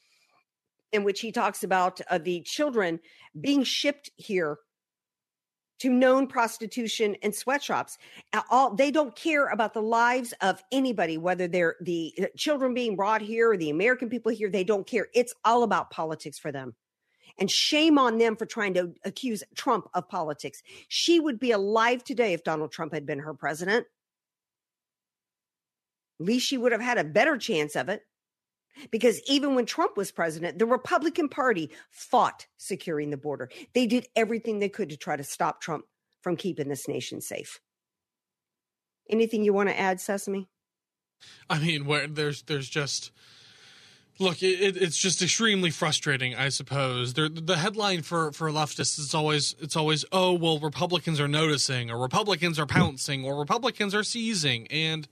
in 0.94 1.04
which 1.04 1.20
he 1.20 1.32
talks 1.32 1.64
about 1.64 2.00
uh, 2.10 2.18
the 2.18 2.42
children 2.46 3.00
being 3.40 3.64
shipped 3.64 4.10
here 4.16 4.58
to 5.84 5.90
known 5.90 6.28
prostitution 6.28 7.18
and 7.24 7.36
sweatshops. 7.36 7.98
All 8.50 8.74
they 8.74 8.90
don't 8.90 9.14
care 9.18 9.48
about 9.48 9.74
the 9.74 9.82
lives 9.82 10.34
of 10.40 10.64
anybody, 10.72 11.18
whether 11.18 11.46
they're 11.46 11.76
the 11.82 12.14
uh, 12.22 12.26
children 12.38 12.74
being 12.74 12.96
brought 12.96 13.22
here 13.22 13.52
or 13.52 13.58
the 13.58 13.70
American 13.70 14.08
people 14.10 14.32
here. 14.32 14.50
They 14.50 14.64
don't 14.64 14.88
care. 14.88 15.10
It's 15.14 15.34
all 15.44 15.64
about 15.64 15.90
politics 15.90 16.40
for 16.40 16.54
them. 16.54 16.74
And 17.38 17.52
shame 17.52 17.98
on 17.98 18.18
them 18.18 18.38
for 18.38 18.46
trying 18.46 18.76
to 18.76 18.94
accuse 19.04 19.44
Trump 19.56 19.90
of 19.94 20.08
politics. 20.08 20.64
She 20.88 21.20
would 21.20 21.38
be 21.38 21.52
alive 21.52 22.02
today 22.02 22.32
if 22.32 22.46
Donald 22.46 22.72
Trump 22.72 22.94
had 22.94 23.06
been 23.06 23.20
her 23.20 23.34
president. 23.34 23.86
At 26.22 26.26
least 26.26 26.48
she 26.48 26.58
would 26.58 26.72
have 26.72 26.80
had 26.80 26.98
a 26.98 27.04
better 27.04 27.38
chance 27.38 27.76
of 27.76 27.90
it. 27.90 28.04
Because 28.92 29.22
even 29.28 29.56
when 29.56 29.66
Trump 29.66 29.98
was 29.98 30.12
president, 30.12 30.60
the 30.60 30.66
Republican 30.66 31.30
Party 31.30 31.70
fought 31.92 32.48
securing 32.58 33.10
the 33.10 33.18
border. 33.18 33.50
They 33.74 33.86
did 33.86 34.08
everything 34.16 34.60
they 34.60 34.70
could 34.70 34.90
to 34.90 34.98
try 34.98 35.16
to 35.16 35.24
stop 35.24 35.62
Trump 35.62 35.86
from 36.22 36.36
keeping 36.36 36.70
this 36.70 36.88
nation 36.88 37.22
safe. 37.22 37.60
Anything 39.10 39.44
you 39.44 39.54
want 39.54 39.70
to 39.70 39.80
add, 39.80 40.00
Sesame? 40.00 40.48
I 41.50 41.60
mean, 41.60 41.86
where 41.86 42.08
there's 42.08 42.44
there's 42.44 42.70
just 42.70 43.12
look, 44.20 44.42
it, 44.42 44.78
it's 44.78 44.98
just 44.98 45.22
extremely 45.22 45.70
frustrating. 45.70 46.36
I 46.36 46.50
suppose 46.50 47.14
the 47.14 47.30
the 47.30 47.58
headline 47.58 48.02
for 48.02 48.32
for 48.32 48.50
leftists 48.50 49.00
is 49.00 49.14
always 49.14 49.56
it's 49.60 49.76
always 49.76 50.06
oh 50.12 50.34
well 50.34 50.60
Republicans 50.60 51.20
are 51.20 51.28
noticing 51.28 51.92
or 51.92 51.98
Republicans 51.98 52.60
are 52.60 52.66
pouncing 52.66 53.26
or 53.26 53.38
Republicans 53.38 53.94
are 53.94 54.04
seizing 54.04 54.68
and 54.68 55.08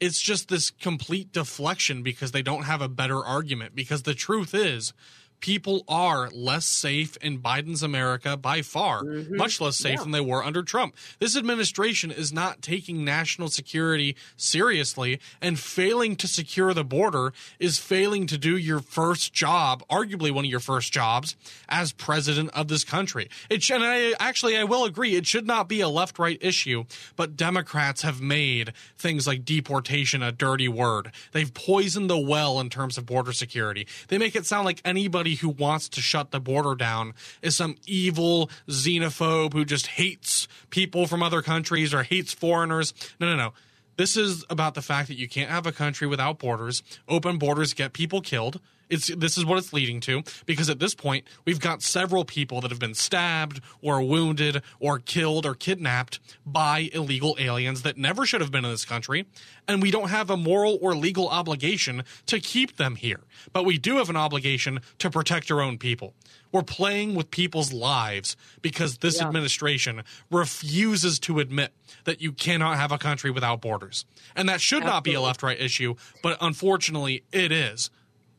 it's 0.00 0.20
just 0.20 0.48
this 0.48 0.70
complete 0.70 1.32
deflection 1.32 2.02
because 2.02 2.32
they 2.32 2.42
don't 2.42 2.64
have 2.64 2.80
a 2.80 2.88
better 2.88 3.24
argument. 3.24 3.74
Because 3.74 4.02
the 4.02 4.14
truth 4.14 4.54
is, 4.54 4.92
people 5.40 5.84
are 5.88 6.28
less 6.30 6.66
safe 6.66 7.16
in 7.18 7.38
Biden's 7.38 7.82
America 7.82 8.36
by 8.36 8.62
far, 8.62 9.02
mm-hmm. 9.02 9.36
much 9.36 9.60
less 9.60 9.76
safe 9.76 9.98
yeah. 9.98 10.02
than 10.02 10.12
they 10.12 10.20
were 10.20 10.44
under 10.44 10.62
Trump. 10.62 10.96
This 11.18 11.36
administration 11.36 12.10
is 12.10 12.32
not 12.32 12.62
taking 12.62 13.04
national 13.04 13.48
security 13.48 14.16
seriously, 14.36 15.20
and 15.40 15.58
failing 15.58 16.16
to 16.16 16.28
secure 16.28 16.74
the 16.74 16.84
border 16.84 17.32
is 17.58 17.78
failing 17.78 18.26
to 18.26 18.38
do 18.38 18.56
your 18.56 18.80
first 18.80 19.32
job, 19.32 19.82
arguably 19.90 20.32
one 20.32 20.44
of 20.44 20.50
your 20.50 20.60
first 20.60 20.92
jobs, 20.92 21.36
as 21.68 21.92
president 21.92 22.50
of 22.54 22.68
this 22.68 22.84
country. 22.84 23.28
It 23.48 23.62
should, 23.62 23.76
and 23.76 23.84
I 23.84 24.14
actually 24.20 24.56
I 24.56 24.64
will 24.64 24.84
agree, 24.84 25.16
it 25.16 25.26
should 25.26 25.46
not 25.46 25.68
be 25.68 25.80
a 25.80 25.88
left 25.88 26.18
right 26.18 26.38
issue, 26.40 26.84
but 27.16 27.36
Democrats 27.36 28.02
have 28.02 28.20
made 28.20 28.72
things 28.96 29.26
like 29.26 29.44
deportation 29.44 30.22
a 30.22 30.32
dirty 30.32 30.68
word. 30.68 31.12
They've 31.32 31.52
poisoned 31.52 32.10
the 32.10 32.18
well 32.18 32.60
in 32.60 32.70
terms 32.70 32.98
of 32.98 33.06
border 33.06 33.32
security. 33.32 33.86
They 34.08 34.18
make 34.18 34.36
it 34.36 34.46
sound 34.46 34.64
like 34.64 34.80
anybody 34.84 35.27
who 35.36 35.48
wants 35.48 35.88
to 35.90 36.00
shut 36.00 36.30
the 36.30 36.40
border 36.40 36.74
down 36.74 37.14
is 37.42 37.56
some 37.56 37.76
evil 37.86 38.50
xenophobe 38.68 39.52
who 39.52 39.64
just 39.64 39.86
hates 39.86 40.48
people 40.70 41.06
from 41.06 41.22
other 41.22 41.42
countries 41.42 41.94
or 41.94 42.02
hates 42.02 42.32
foreigners. 42.32 42.94
No, 43.20 43.28
no, 43.28 43.36
no. 43.36 43.52
This 43.96 44.16
is 44.16 44.44
about 44.48 44.74
the 44.74 44.82
fact 44.82 45.08
that 45.08 45.18
you 45.18 45.28
can't 45.28 45.50
have 45.50 45.66
a 45.66 45.72
country 45.72 46.06
without 46.06 46.38
borders. 46.38 46.82
Open 47.08 47.36
borders 47.36 47.74
get 47.74 47.92
people 47.92 48.20
killed. 48.20 48.60
It's 48.90 49.08
this 49.14 49.36
is 49.36 49.44
what 49.44 49.58
it's 49.58 49.72
leading 49.72 50.00
to 50.00 50.22
because 50.46 50.70
at 50.70 50.78
this 50.78 50.94
point 50.94 51.26
we've 51.44 51.60
got 51.60 51.82
several 51.82 52.24
people 52.24 52.60
that 52.60 52.70
have 52.70 52.80
been 52.80 52.94
stabbed 52.94 53.60
or 53.82 54.02
wounded 54.02 54.62
or 54.80 54.98
killed 54.98 55.44
or 55.46 55.54
kidnapped 55.54 56.20
by 56.46 56.90
illegal 56.92 57.36
aliens 57.38 57.82
that 57.82 57.96
never 57.96 58.24
should 58.24 58.40
have 58.40 58.50
been 58.50 58.64
in 58.64 58.70
this 58.70 58.84
country 58.84 59.26
and 59.66 59.82
we 59.82 59.90
don't 59.90 60.08
have 60.08 60.30
a 60.30 60.36
moral 60.36 60.78
or 60.80 60.94
legal 60.94 61.28
obligation 61.28 62.02
to 62.26 62.40
keep 62.40 62.76
them 62.76 62.96
here 62.96 63.20
but 63.52 63.64
we 63.64 63.78
do 63.78 63.96
have 63.96 64.08
an 64.08 64.16
obligation 64.16 64.80
to 64.98 65.10
protect 65.10 65.50
our 65.50 65.60
own 65.60 65.78
people 65.78 66.14
we're 66.52 66.62
playing 66.62 67.14
with 67.14 67.30
people's 67.30 67.72
lives 67.72 68.36
because 68.62 68.98
this 68.98 69.18
yeah. 69.20 69.26
administration 69.26 70.02
refuses 70.30 71.18
to 71.20 71.40
admit 71.40 71.72
that 72.04 72.20
you 72.20 72.32
cannot 72.32 72.76
have 72.76 72.92
a 72.92 72.98
country 72.98 73.30
without 73.30 73.60
borders. 73.60 74.06
And 74.34 74.48
that 74.48 74.60
should 74.60 74.78
Absolutely. 74.78 74.96
not 74.96 75.04
be 75.04 75.14
a 75.14 75.20
left 75.20 75.42
right 75.42 75.60
issue, 75.60 75.94
but 76.22 76.38
unfortunately 76.40 77.24
it 77.32 77.52
is. 77.52 77.90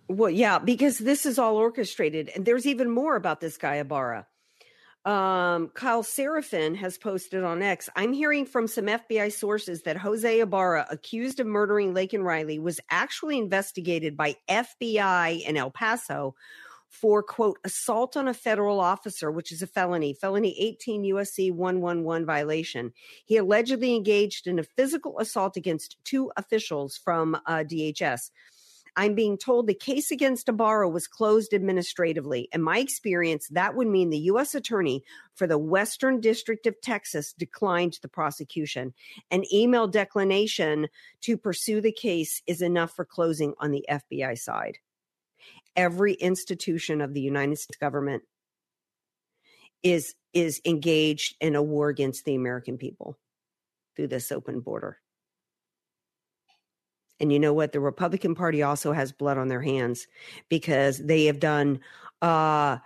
Well, 0.10 0.32
yeah, 0.32 0.58
because 0.58 0.98
this 0.98 1.28
is 1.28 1.38
all 1.38 1.56
orchestrated. 1.56 2.32
And 2.36 2.44
there's 2.44 2.66
even 2.66 2.90
more 2.90 3.16
about 3.16 3.42
this 3.42 3.58
guy, 3.58 3.76
Ibarra. 3.76 4.26
Um, 5.06 5.70
Kyle 5.70 6.04
Seraphin 6.04 6.76
has 6.76 6.98
posted 6.98 7.44
on 7.44 7.62
X. 7.62 7.90
I'm 7.96 8.12
hearing 8.12 8.46
from 8.46 8.68
some 8.68 8.88
FBI 8.88 9.32
sources 9.32 9.84
that 9.84 9.98
Jose 9.98 10.40
Ibarra, 10.40 10.88
accused 10.90 11.40
of 11.40 11.48
murdering 11.48 11.94
Laken 11.94 12.24
Riley, 12.24 12.60
was 12.60 12.80
actually 12.90 13.38
investigated 13.38 14.18
by 14.18 14.36
FBI 14.50 15.42
in 15.48 15.56
El 15.56 15.72
Paso 15.72 16.36
for 16.90 17.22
quote 17.22 17.60
assault 17.64 18.18
on 18.18 18.28
a 18.28 18.34
federal 18.34 18.80
officer, 18.80 19.32
which 19.32 19.52
is 19.52 19.62
a 19.62 19.68
felony, 19.68 20.14
felony 20.14 20.56
18 20.60 21.04
USC 21.04 21.52
111 21.54 22.26
violation. 22.26 22.92
He 23.26 23.38
allegedly 23.38 23.96
engaged 23.96 24.48
in 24.48 24.58
a 24.58 24.64
physical 24.64 25.20
assault 25.20 25.56
against 25.56 26.04
two 26.04 26.32
officials 26.36 26.98
from 26.98 27.36
uh, 27.46 27.64
DHS. 27.64 28.32
I'm 29.00 29.16
being 29.16 29.38
told 29.38 29.66
the 29.66 29.74
case 29.74 30.12
against 30.12 30.50
Ibarra 30.50 30.90
was 30.90 31.08
closed 31.08 31.54
administratively. 31.54 32.50
In 32.52 32.62
my 32.62 32.80
experience, 32.80 33.48
that 33.52 33.74
would 33.74 33.88
mean 33.88 34.10
the 34.10 34.28
U.S. 34.34 34.54
Attorney 34.54 35.06
for 35.36 35.48
the 35.48 35.58
Western 35.58 36.20
District 36.20 36.68
of 36.68 36.82
Texas 36.82 37.32
declined 37.32 37.98
the 38.02 38.10
prosecution. 38.10 38.94
An 39.32 39.46
email 39.54 39.88
declination 39.88 40.90
to 41.22 41.38
pursue 41.38 41.80
the 41.80 41.94
case 41.94 42.42
is 42.46 42.62
enough 42.62 42.94
for 42.94 43.06
closing 43.06 43.54
on 43.58 43.72
the 43.72 43.86
FBI 43.90 44.38
side. 44.38 44.80
Every 45.78 46.16
institution 46.16 47.00
of 47.00 47.14
the 47.14 47.22
United 47.22 47.58
States 47.58 47.78
government 47.78 48.24
is 49.82 50.14
is 50.34 50.60
engaged 50.66 51.38
in 51.40 51.56
a 51.56 51.64
war 51.64 51.88
against 51.88 52.26
the 52.26 52.36
American 52.36 52.78
people 52.78 53.18
through 53.96 54.08
this 54.08 54.30
open 54.30 54.60
border. 54.60 54.98
And 57.20 57.32
you 57.34 57.40
know 57.40 57.54
what? 57.54 57.72
The 57.72 57.80
Republican 57.80 58.36
Party 58.36 58.64
also 58.64 58.94
has 58.94 59.12
blood 59.12 59.38
on 59.38 59.50
their 59.50 59.62
hands 59.62 60.08
because 60.48 60.98
they 61.00 61.26
have 61.26 61.40
done 61.40 61.82
uh, 62.22 62.78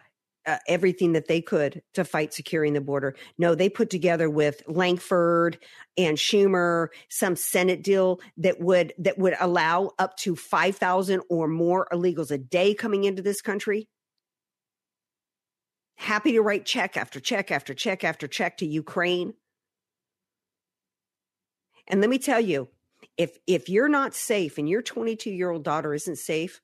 uh, 0.46 0.58
everything 0.68 1.14
that 1.14 1.28
they 1.28 1.42
could 1.42 1.82
to 1.94 2.04
fight 2.04 2.34
securing 2.34 2.74
the 2.74 2.82
border. 2.82 3.16
No, 3.38 3.56
they 3.56 3.70
put 3.70 3.90
together 3.90 4.30
with 4.30 4.62
Lankford 4.68 5.58
and 5.98 6.18
Schumer 6.18 6.88
some 7.10 7.36
Senate 7.36 7.84
deal 7.84 8.20
that 8.38 8.60
would 8.60 8.94
that 8.98 9.18
would 9.18 9.36
allow 9.40 9.92
up 10.00 10.18
to 10.18 10.36
five 10.36 10.76
thousand 10.76 11.22
or 11.30 11.48
more 11.48 11.88
illegals 11.92 12.32
a 12.32 12.38
day 12.38 12.74
coming 12.74 13.04
into 13.04 13.22
this 13.22 13.42
country. 13.42 13.88
Happy 15.96 16.34
to 16.34 16.42
write 16.42 16.66
check 16.66 16.98
after 16.98 17.20
check 17.20 17.52
after 17.52 17.74
check 17.74 18.04
after 18.04 18.28
check 18.28 18.58
to 18.58 18.66
Ukraine. 18.66 19.36
And 21.88 22.02
let 22.02 22.10
me 22.10 22.18
tell 22.18 22.40
you, 22.40 22.70
if 23.18 23.38
if 23.48 23.70
you're 23.70 23.90
not 23.90 24.16
safe 24.16 24.58
and 24.58 24.70
your 24.70 24.82
22 24.82 25.30
year 25.30 25.52
old 25.52 25.64
daughter 25.64 25.94
isn't 25.94 26.18
safe 26.18 26.62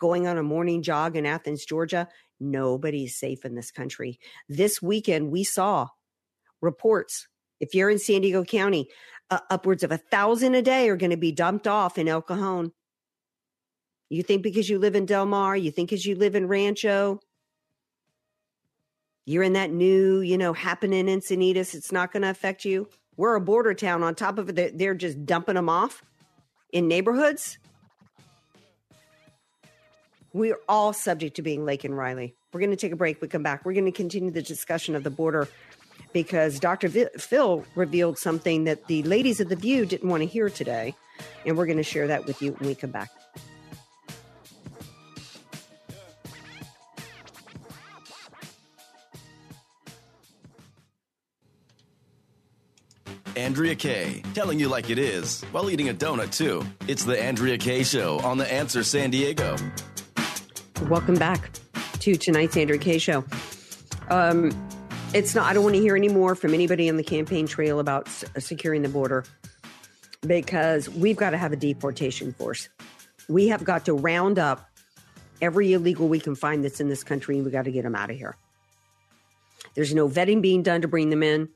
going 0.00 0.26
on 0.26 0.38
a 0.38 0.42
morning 0.42 0.82
jog 0.82 1.16
in 1.16 1.26
Athens, 1.26 1.64
Georgia, 1.64 2.08
nobody's 2.38 3.18
safe 3.18 3.44
in 3.44 3.54
this 3.54 3.70
country. 3.70 4.18
This 4.48 4.80
weekend 4.80 5.30
we 5.30 5.44
saw 5.44 5.88
reports. 6.60 7.28
If 7.60 7.74
you're 7.74 7.90
in 7.90 7.98
San 7.98 8.22
Diego 8.22 8.44
County, 8.44 8.88
uh, 9.30 9.40
upwards 9.50 9.82
of 9.82 9.92
a 9.92 9.98
thousand 9.98 10.54
a 10.54 10.62
day 10.62 10.88
are 10.88 10.96
going 10.96 11.10
to 11.10 11.16
be 11.16 11.32
dumped 11.32 11.66
off 11.66 11.98
in 11.98 12.08
El 12.08 12.22
Cajon. 12.22 12.72
You 14.08 14.22
think 14.22 14.42
because 14.42 14.68
you 14.68 14.78
live 14.78 14.96
in 14.96 15.06
Del 15.06 15.26
Mar, 15.26 15.56
you 15.56 15.70
think 15.70 15.90
because 15.90 16.06
you 16.06 16.16
live 16.16 16.34
in 16.34 16.48
Rancho, 16.48 17.20
You're 19.26 19.44
in 19.44 19.52
that 19.52 19.70
new, 19.70 20.20
you 20.20 20.38
know, 20.38 20.52
happening 20.52 21.08
in 21.08 21.20
Encinitas. 21.20 21.74
It's 21.74 21.92
not 21.92 22.12
going 22.12 22.22
to 22.22 22.30
affect 22.30 22.64
you. 22.64 22.88
We're 23.20 23.34
a 23.34 23.40
border 23.40 23.74
town. 23.74 24.02
On 24.02 24.14
top 24.14 24.38
of 24.38 24.48
it, 24.58 24.78
they're 24.78 24.94
just 24.94 25.26
dumping 25.26 25.56
them 25.56 25.68
off 25.68 26.02
in 26.72 26.88
neighborhoods. 26.88 27.58
We're 30.32 30.56
all 30.66 30.94
subject 30.94 31.36
to 31.36 31.42
being 31.42 31.60
Laken 31.60 31.94
Riley. 31.94 32.34
We're 32.50 32.60
going 32.60 32.70
to 32.70 32.78
take 32.78 32.92
a 32.92 32.96
break. 32.96 33.20
We 33.20 33.28
come 33.28 33.42
back. 33.42 33.66
We're 33.66 33.74
going 33.74 33.84
to 33.84 33.92
continue 33.92 34.30
the 34.30 34.40
discussion 34.40 34.96
of 34.96 35.04
the 35.04 35.10
border 35.10 35.48
because 36.14 36.58
Dr. 36.58 36.88
Phil 36.88 37.66
revealed 37.74 38.16
something 38.16 38.64
that 38.64 38.86
the 38.86 39.02
ladies 39.02 39.38
of 39.38 39.50
The 39.50 39.56
View 39.56 39.84
didn't 39.84 40.08
want 40.08 40.22
to 40.22 40.26
hear 40.26 40.48
today. 40.48 40.94
And 41.44 41.58
we're 41.58 41.66
going 41.66 41.76
to 41.76 41.82
share 41.82 42.06
that 42.06 42.24
with 42.24 42.40
you 42.40 42.52
when 42.52 42.70
we 42.70 42.74
come 42.74 42.90
back. 42.90 43.10
Andrea 53.50 53.74
Kaye, 53.74 54.22
telling 54.32 54.60
you 54.60 54.68
like 54.68 54.90
it 54.90 54.98
is 54.98 55.42
while 55.50 55.68
eating 55.70 55.88
a 55.88 55.92
donut, 55.92 56.30
too. 56.30 56.64
It's 56.86 57.02
the 57.02 57.20
Andrea 57.20 57.58
Kaye 57.58 57.82
Show 57.82 58.20
on 58.20 58.38
The 58.38 58.50
Answer 58.50 58.84
San 58.84 59.10
Diego. 59.10 59.56
Welcome 60.82 61.16
back 61.16 61.50
to 61.98 62.14
tonight's 62.14 62.56
Andrea 62.56 62.78
Kaye 62.78 62.98
Show. 62.98 63.24
Um, 64.08 64.52
it's 65.14 65.34
not, 65.34 65.50
I 65.50 65.52
don't 65.52 65.64
want 65.64 65.74
to 65.74 65.80
hear 65.80 65.96
any 65.96 66.08
more 66.08 66.36
from 66.36 66.54
anybody 66.54 66.88
on 66.88 66.96
the 66.96 67.02
campaign 67.02 67.48
trail 67.48 67.80
about 67.80 68.06
s- 68.06 68.24
securing 68.38 68.82
the 68.82 68.88
border 68.88 69.24
because 70.24 70.88
we've 70.88 71.16
got 71.16 71.30
to 71.30 71.36
have 71.36 71.50
a 71.50 71.56
deportation 71.56 72.32
force. 72.32 72.68
We 73.28 73.48
have 73.48 73.64
got 73.64 73.84
to 73.86 73.94
round 73.94 74.38
up 74.38 74.64
every 75.42 75.72
illegal 75.72 76.06
we 76.06 76.20
can 76.20 76.36
find 76.36 76.62
that's 76.62 76.78
in 76.78 76.88
this 76.88 77.02
country 77.02 77.34
and 77.34 77.44
we 77.44 77.50
got 77.50 77.64
to 77.64 77.72
get 77.72 77.82
them 77.82 77.96
out 77.96 78.10
of 78.12 78.16
here. 78.16 78.36
There's 79.74 79.92
no 79.92 80.08
vetting 80.08 80.40
being 80.40 80.62
done 80.62 80.82
to 80.82 80.88
bring 80.88 81.10
them 81.10 81.24
in. 81.24 81.48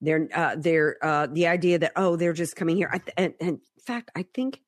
They're 0.00 0.28
uh, 0.34 0.56
they're 0.58 0.96
uh, 1.02 1.26
the 1.26 1.46
idea 1.46 1.78
that 1.78 1.92
oh 1.96 2.16
they're 2.16 2.32
just 2.32 2.56
coming 2.56 2.76
here. 2.76 2.90
I 2.92 2.98
th- 2.98 3.14
and, 3.16 3.34
and 3.40 3.48
in 3.48 3.82
fact, 3.84 4.10
I 4.14 4.24
think 4.34 4.60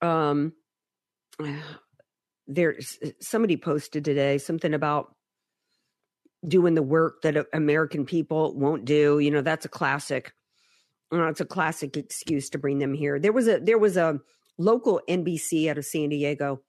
um 0.00 0.52
there's 2.46 2.98
somebody 3.20 3.56
posted 3.56 4.04
today 4.04 4.38
something 4.38 4.74
about 4.74 5.14
doing 6.46 6.74
the 6.74 6.82
work 6.82 7.22
that 7.22 7.46
American 7.52 8.04
people 8.04 8.54
won't 8.54 8.84
do. 8.84 9.18
You 9.18 9.30
know, 9.30 9.40
that's 9.40 9.64
a 9.64 9.70
classic. 9.70 10.32
You 11.10 11.18
know, 11.18 11.28
it's 11.28 11.40
a 11.40 11.46
classic 11.46 11.96
excuse 11.96 12.50
to 12.50 12.58
bring 12.58 12.78
them 12.78 12.94
here. 12.94 13.18
There 13.18 13.32
was 13.32 13.48
a 13.48 13.60
there 13.60 13.78
was 13.78 13.96
a 13.96 14.20
local 14.58 15.00
NBC 15.08 15.70
out 15.70 15.78
of 15.78 15.84
San 15.84 16.08
Diego 16.08 16.60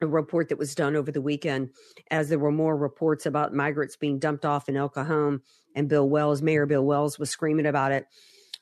a 0.00 0.06
report 0.06 0.48
that 0.48 0.58
was 0.58 0.74
done 0.74 0.96
over 0.96 1.10
the 1.10 1.22
weekend 1.22 1.70
as 2.10 2.28
there 2.28 2.38
were 2.38 2.52
more 2.52 2.76
reports 2.76 3.26
about 3.26 3.54
migrants 3.54 3.96
being 3.96 4.18
dumped 4.18 4.44
off 4.44 4.68
in 4.68 4.76
El 4.76 4.88
Cajon 4.88 5.40
and 5.74 5.88
Bill 5.88 6.08
Wells, 6.08 6.42
Mayor 6.42 6.66
Bill 6.66 6.84
Wells 6.84 7.18
was 7.18 7.30
screaming 7.30 7.66
about 7.66 7.92
it. 7.92 8.06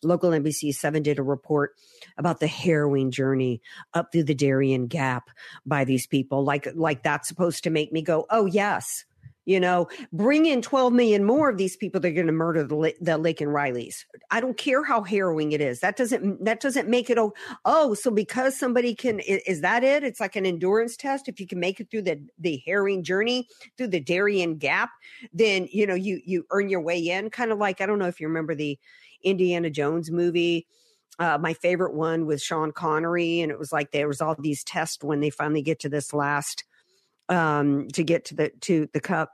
Local 0.02 0.30
NBC 0.30 0.74
7 0.74 1.02
did 1.02 1.18
a 1.18 1.22
report 1.22 1.74
about 2.18 2.40
the 2.40 2.46
harrowing 2.46 3.10
journey 3.10 3.62
up 3.94 4.12
through 4.12 4.24
the 4.24 4.34
Darien 4.34 4.86
Gap 4.86 5.30
by 5.64 5.84
these 5.84 6.06
people. 6.06 6.44
Like 6.44 6.68
like 6.74 7.02
that's 7.02 7.28
supposed 7.28 7.64
to 7.64 7.70
make 7.70 7.92
me 7.92 8.02
go, 8.02 8.26
"Oh 8.28 8.44
yes." 8.44 9.04
You 9.46 9.60
know, 9.60 9.88
bring 10.10 10.46
in 10.46 10.62
12 10.62 10.92
million 10.92 11.22
more 11.22 11.50
of 11.50 11.58
these 11.58 11.76
people 11.76 12.00
that 12.00 12.08
are 12.08 12.14
going 12.14 12.26
to 12.26 12.32
murder 12.32 12.64
the, 12.64 12.94
the 13.00 13.14
and 13.14 13.24
Rileys. 13.24 13.96
I 14.30 14.40
don't 14.40 14.56
care 14.56 14.82
how 14.82 15.02
harrowing 15.02 15.52
it 15.52 15.60
is. 15.60 15.80
That 15.80 15.96
doesn't 15.96 16.44
that 16.44 16.60
doesn't 16.60 16.88
make 16.88 17.10
it 17.10 17.18
oh 17.18 17.34
oh 17.66 17.92
so 17.92 18.10
because 18.10 18.58
somebody 18.58 18.94
can 18.94 19.20
is 19.20 19.60
that 19.60 19.84
it? 19.84 20.02
It's 20.02 20.20
like 20.20 20.36
an 20.36 20.46
endurance 20.46 20.96
test. 20.96 21.28
If 21.28 21.40
you 21.40 21.46
can 21.46 21.60
make 21.60 21.78
it 21.78 21.90
through 21.90 22.02
the 22.02 22.26
the 22.38 22.62
harrowing 22.64 23.02
journey 23.02 23.46
through 23.76 23.88
the 23.88 24.00
Darien 24.00 24.56
Gap, 24.56 24.90
then 25.32 25.68
you 25.70 25.86
know 25.86 25.94
you 25.94 26.20
you 26.24 26.46
earn 26.50 26.70
your 26.70 26.80
way 26.80 26.98
in. 26.98 27.28
Kind 27.28 27.52
of 27.52 27.58
like 27.58 27.82
I 27.82 27.86
don't 27.86 27.98
know 27.98 28.08
if 28.08 28.20
you 28.20 28.28
remember 28.28 28.54
the 28.54 28.78
Indiana 29.22 29.68
Jones 29.68 30.10
movie. 30.10 30.66
Uh, 31.18 31.38
my 31.38 31.52
favorite 31.54 31.94
one 31.94 32.26
was 32.26 32.42
Sean 32.42 32.72
Connery, 32.72 33.40
and 33.40 33.52
it 33.52 33.58
was 33.58 33.72
like 33.72 33.92
there 33.92 34.08
was 34.08 34.20
all 34.20 34.34
these 34.38 34.64
tests 34.64 35.04
when 35.04 35.20
they 35.20 35.30
finally 35.30 35.62
get 35.62 35.80
to 35.80 35.88
this 35.88 36.12
last 36.12 36.64
um 37.28 37.88
to 37.88 38.04
get 38.04 38.26
to 38.26 38.34
the 38.34 38.50
to 38.60 38.88
the 38.92 39.00
cup. 39.00 39.32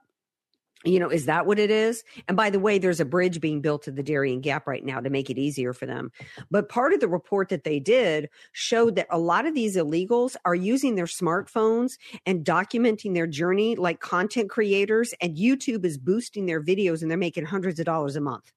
You 0.85 0.99
know 0.99 1.11
is 1.11 1.27
that 1.27 1.45
what 1.45 1.59
it 1.59 1.71
is? 1.71 2.03
And 2.27 2.37
by 2.37 2.49
the 2.49 2.59
way 2.59 2.79
there's 2.79 3.01
a 3.01 3.05
bridge 3.05 3.41
being 3.41 3.61
built 3.61 3.83
to 3.83 3.91
the 3.91 4.03
darien 4.03 4.41
gap 4.41 4.67
right 4.67 4.85
now 4.85 5.01
to 5.01 5.11
make 5.11 5.29
it 5.29 5.37
easier 5.37 5.75
for 5.75 5.85
them. 5.85 6.11
But 6.51 6.71
part 6.71 6.95
of 6.95 7.01
the 7.01 7.09
report 7.09 7.51
that 7.51 7.65
they 7.65 7.81
did 7.81 8.31
showed 8.53 8.97
that 8.97 9.07
a 9.11 9.19
lot 9.19 9.45
of 9.45 9.55
these 9.55 9.77
illegals 9.77 10.37
are 10.47 10.55
using 10.55 10.95
their 10.95 11.05
smartphones 11.05 11.99
and 12.25 12.45
documenting 12.45 13.13
their 13.13 13.27
journey 13.27 13.77
like 13.77 14.01
content 14.01 14.49
creators 14.49 15.13
and 15.21 15.37
youtube 15.37 15.85
is 15.85 15.99
boosting 15.99 16.47
their 16.47 16.63
videos 16.63 17.03
and 17.03 17.11
they're 17.11 17.19
making 17.19 17.45
hundreds 17.45 17.79
of 17.79 17.85
dollars 17.85 18.17
a 18.17 18.21
month 18.21 18.51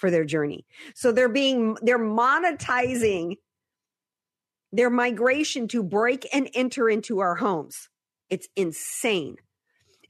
for 0.00 0.10
their 0.10 0.24
journey. 0.24 0.66
So 0.94 1.12
they're 1.12 1.28
being 1.28 1.76
they're 1.82 1.98
monetizing 1.98 3.36
their 4.72 4.90
migration 4.90 5.68
to 5.68 5.82
break 5.82 6.26
and 6.32 6.48
enter 6.54 6.88
into 6.88 7.20
our 7.20 7.36
homes 7.36 7.88
it's 8.30 8.48
insane. 8.56 9.36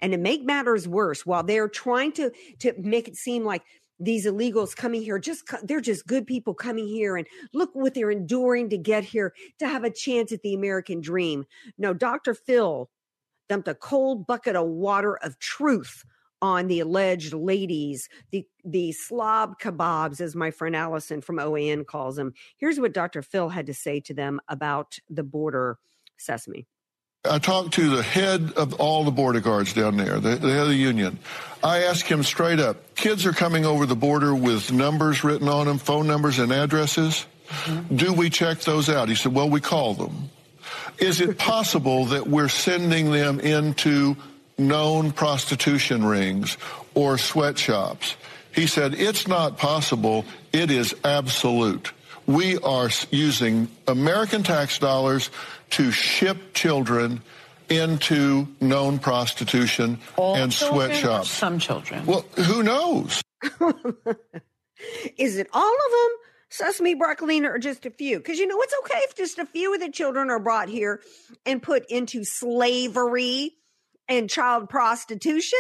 And 0.03 0.13
to 0.13 0.19
make 0.19 0.45
matters 0.45 0.89
worse, 0.89 1.27
while 1.27 1.43
they're 1.43 1.69
trying 1.69 2.13
to 2.13 2.31
to 2.61 2.75
make 2.79 3.09
it 3.09 3.17
seem 3.17 3.45
like 3.45 3.63
these 3.99 4.27
illegals 4.27 4.75
coming 4.75 5.03
here 5.03 5.19
just 5.19 5.45
they're 5.63 5.81
just 5.81 6.07
good 6.07 6.27
people 6.27 6.55
coming 6.55 6.89
here 6.89 7.17
and 7.17 7.27
look 7.53 7.71
what 7.75 7.93
they're 7.93 8.11
enduring 8.11 8.71
to 8.71 8.79
get 8.79 9.05
here 9.05 9.35
to 9.59 9.69
have 9.69 9.85
a 9.85 9.91
chance 9.91 10.33
at 10.33 10.41
the 10.43 10.55
American 10.55 11.03
dream. 11.03 11.45
No, 11.77 11.93
Dr. 11.93 12.33
Phil 12.35 12.89
dumped 13.49 13.69
a 13.69 13.75
cold 13.75 14.27
bucket 14.27 14.57
of 14.57 14.67
water 14.69 15.17
of 15.17 15.39
truth 15.39 16.05
on 16.43 16.69
the 16.69 16.81
alleged 16.81 17.35
ladies, 17.35 18.09
the 18.31 18.47
the 18.65 18.93
slob 18.93 19.61
kebabs, 19.61 20.21
as 20.21 20.35
my 20.35 20.51
friend 20.51 20.75
Allison 20.75 21.21
from 21.21 21.37
OAN 21.37 21.87
calls 21.87 22.17
them. 22.17 22.33
Here's 22.57 22.81
what 22.81 22.95
Dr. 22.95 23.21
Phil 23.23 23.51
had 23.51 23.67
to 23.67 23.75
say 23.75 24.01
to 24.01 24.15
them 24.15 24.41
about 24.49 24.99
the 25.11 25.23
border 25.23 25.79
sesame. 26.17 26.67
I 27.25 27.39
talked 27.39 27.75
to 27.75 27.97
the 27.97 28.03
head 28.03 28.53
of 28.57 28.81
all 28.81 29.05
the 29.05 29.11
border 29.11 29.41
guards 29.41 29.75
down 29.75 29.99
there, 29.99 30.19
the, 30.21 30.37
the, 30.37 30.51
head 30.51 30.63
of 30.63 30.69
the 30.69 30.75
union. 30.75 31.19
I 31.63 31.83
asked 31.83 32.05
him 32.05 32.23
straight 32.23 32.59
up, 32.59 32.95
kids 32.95 33.27
are 33.27 33.33
coming 33.33 33.67
over 33.67 33.85
the 33.85 33.95
border 33.95 34.35
with 34.35 34.73
numbers 34.73 35.23
written 35.23 35.47
on 35.47 35.67
them, 35.67 35.77
phone 35.77 36.07
numbers 36.07 36.39
and 36.39 36.51
addresses. 36.51 37.27
Mm-hmm. 37.49 37.97
Do 37.97 38.15
we 38.15 38.31
check 38.31 38.61
those 38.61 38.89
out? 38.89 39.11
He 39.11 39.17
said, 39.17 39.35
well, 39.35 39.51
we 39.51 39.61
call 39.61 39.93
them. 39.93 40.31
Is 40.99 41.21
it 41.21 41.37
possible 41.37 42.07
that 42.07 42.27
we're 42.27 42.49
sending 42.49 43.11
them 43.11 43.39
into 43.41 44.17
known 44.57 45.13
prostitution 45.13 46.03
rings 46.03 46.57
or 46.95 47.19
sweatshops? 47.19 48.17
He 48.55 48.67
said, 48.67 48.95
it's 48.95 49.29
not 49.29 49.59
possible. 49.59 50.25
It 50.55 50.71
is 50.71 50.95
absolute. 51.05 51.93
We 52.27 52.57
are 52.59 52.89
using 53.11 53.69
American 53.87 54.43
tax 54.43 54.79
dollars 54.79 55.31
to 55.71 55.91
ship 55.91 56.55
children 56.55 57.23
into 57.69 58.49
known 58.61 58.99
prostitution 58.99 59.99
All 60.17 60.35
and 60.35 60.53
sweatshops. 60.53 61.31
Some 61.31 61.59
children. 61.59 62.05
Well, 62.05 62.27
who 62.37 62.63
knows? 62.63 63.23
Is 65.17 65.37
it 65.37 65.49
all 65.53 65.73
of 65.73 65.91
them? 65.93 66.17
Sesame 66.51 66.95
broccoli 66.95 67.45
or 67.45 67.59
just 67.59 67.87
a 67.87 67.91
few? 67.91 68.19
Because 68.19 68.39
you 68.39 68.47
know 68.47 68.61
it's 68.61 68.75
okay 68.83 68.99
if 69.05 69.15
just 69.17 69.39
a 69.39 69.47
few 69.47 69.73
of 69.73 69.81
the 69.81 69.91
children 69.91 70.31
are 70.31 70.41
brought 70.41 70.69
here 70.69 71.01
and 71.47 71.63
put 71.63 71.89
into 71.89 72.25
slavery 72.25 73.53
and 74.09 74.29
child 74.29 74.69
prostitution. 74.69 75.59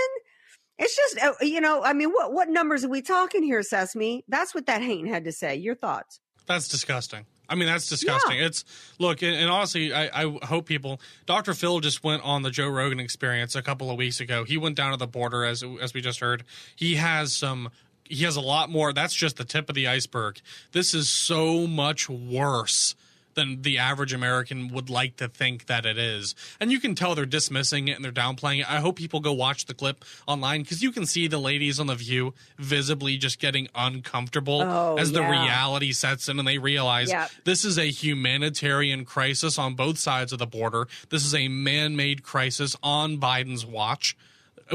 It's 0.78 0.96
just 0.96 1.22
uh, 1.22 1.34
you 1.42 1.60
know, 1.60 1.84
I 1.84 1.92
mean, 1.92 2.10
what 2.10 2.32
what 2.32 2.48
numbers 2.48 2.84
are 2.84 2.88
we 2.88 3.02
talking 3.02 3.44
here, 3.44 3.62
Sesame? 3.62 4.24
That's 4.26 4.52
what 4.52 4.66
that 4.66 4.82
Hain 4.82 5.06
had 5.06 5.24
to 5.24 5.32
say. 5.32 5.54
Your 5.56 5.76
thoughts? 5.76 6.18
That's 6.46 6.66
disgusting. 6.66 7.26
I 7.50 7.56
mean, 7.56 7.66
that's 7.66 7.88
disgusting. 7.88 8.38
Yeah. 8.38 8.46
It's 8.46 8.64
look, 9.00 9.22
and, 9.22 9.34
and 9.34 9.50
honestly, 9.50 9.92
I, 9.92 10.22
I, 10.22 10.38
hope 10.44 10.66
people. 10.66 11.00
Dr. 11.26 11.52
Phil 11.52 11.80
just 11.80 12.04
went 12.04 12.22
on 12.22 12.42
the 12.42 12.50
Joe 12.50 12.68
Rogan 12.68 13.00
experience 13.00 13.56
a 13.56 13.62
couple 13.62 13.90
of 13.90 13.98
weeks 13.98 14.20
ago. 14.20 14.44
He 14.44 14.56
went 14.56 14.76
down 14.76 14.92
to 14.92 14.96
the 14.96 15.08
border, 15.08 15.44
as 15.44 15.64
as 15.82 15.92
we 15.92 16.00
just 16.00 16.20
heard. 16.20 16.44
He 16.76 16.94
has 16.94 17.36
some. 17.36 17.70
He 18.04 18.24
has 18.24 18.36
a 18.36 18.40
lot 18.40 18.70
more. 18.70 18.92
That's 18.92 19.14
just 19.14 19.36
the 19.36 19.44
tip 19.44 19.68
of 19.68 19.74
the 19.74 19.88
iceberg. 19.88 20.40
This 20.72 20.94
is 20.94 21.08
so 21.08 21.66
much 21.66 22.08
worse 22.08 22.94
than 23.40 23.62
the 23.62 23.78
average 23.78 24.12
American 24.12 24.68
would 24.68 24.90
like 24.90 25.16
to 25.16 25.28
think 25.28 25.66
that 25.66 25.86
it 25.86 25.98
is. 25.98 26.34
And 26.60 26.70
you 26.70 26.78
can 26.78 26.94
tell 26.94 27.14
they're 27.14 27.24
dismissing 27.24 27.88
it 27.88 27.96
and 27.96 28.04
they're 28.04 28.12
downplaying 28.12 28.60
it. 28.60 28.70
I 28.70 28.80
hope 28.80 28.96
people 28.96 29.20
go 29.20 29.32
watch 29.32 29.64
the 29.66 29.74
clip 29.74 30.04
online 30.26 30.62
because 30.62 30.82
you 30.82 30.92
can 30.92 31.06
see 31.06 31.26
the 31.26 31.38
ladies 31.38 31.80
on 31.80 31.86
The 31.86 31.94
View 31.94 32.34
visibly 32.58 33.16
just 33.16 33.38
getting 33.38 33.68
uncomfortable 33.74 34.60
oh, 34.62 34.96
as 34.98 35.12
the 35.12 35.22
reality 35.22 35.92
sets 35.92 36.28
in 36.28 36.38
and 36.38 36.46
they 36.46 36.58
realize 36.58 37.08
Yep. 37.08 37.30
this 37.44 37.64
is 37.64 37.78
a 37.78 37.86
humanitarian 37.86 39.04
crisis 39.04 39.58
on 39.58 39.74
both 39.74 39.98
sides 39.98 40.32
of 40.32 40.38
the 40.38 40.46
border. 40.46 40.86
This 41.08 41.24
is 41.24 41.34
a 41.34 41.48
man 41.48 41.96
made 41.96 42.22
crisis 42.22 42.76
on 42.82 43.18
Biden's 43.18 43.64
watch 43.64 44.16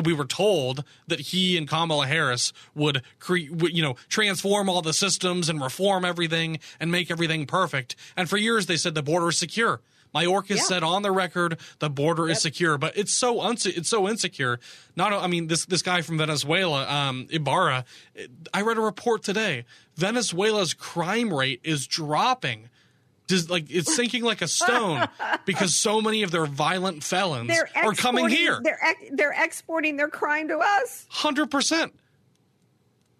we 0.03 0.13
were 0.13 0.25
told 0.25 0.83
that 1.07 1.19
he 1.19 1.57
and 1.57 1.67
Kamala 1.67 2.07
Harris 2.07 2.51
would 2.73 3.01
cre- 3.19 3.49
would, 3.51 3.75
you 3.75 3.81
know 3.83 3.95
transform 4.09 4.69
all 4.69 4.81
the 4.81 4.93
systems 4.93 5.49
and 5.49 5.61
reform 5.61 6.03
everything 6.05 6.59
and 6.79 6.91
make 6.91 7.09
everything 7.11 7.45
perfect. 7.45 7.95
And 8.17 8.29
for 8.29 8.37
years 8.37 8.65
they 8.65 8.77
said 8.77 8.95
the 8.95 9.03
border 9.03 9.29
is 9.29 9.37
secure. 9.37 9.81
Mayorkas 10.13 10.55
Yeah. 10.57 10.61
said 10.63 10.83
on 10.83 11.01
the 11.01 11.11
record 11.11 11.57
the 11.79 11.89
border 11.89 12.29
is 12.29 12.39
secure, 12.41 12.77
but 12.77 12.95
it's 12.95 13.11
so 13.11 13.39
unse- 13.39 13.75
it's 13.77 13.89
so 13.89 14.07
insecure. 14.07 14.61
Not, 14.95 15.11
I 15.11 15.27
mean, 15.27 15.47
this 15.47 15.65
this 15.65 15.81
guy 15.81 16.01
from 16.01 16.17
Venezuela, 16.17 16.87
um, 16.89 17.27
Ibarra. 17.29 17.83
I 18.53 18.61
read 18.61 18.77
a 18.77 18.81
report 18.81 19.23
today. 19.23 19.65
Venezuela's 19.97 20.73
crime 20.73 21.33
rate 21.33 21.59
is 21.65 21.85
dropping. 21.85 22.69
Just 23.28 23.49
like 23.49 23.65
it's 23.69 23.95
sinking 23.95 24.23
like 24.23 24.41
a 24.41 24.47
stone 24.47 25.07
because 25.45 25.76
so 25.76 25.99
many 26.01 26.23
of 26.23 26.32
their 26.32 26.45
violent 26.45 27.03
felons 27.03 27.47
They're 27.47 27.67
coming 27.93 28.30
here. 28.30 28.59
They're 28.63 28.80
ex- 28.84 29.01
they're 29.13 29.36
exporting 29.38 29.97
their 29.97 30.09
crime 30.09 30.47
to 30.49 30.59
us. 30.59 31.07
Hundred 31.09 31.49
percent. 31.49 31.93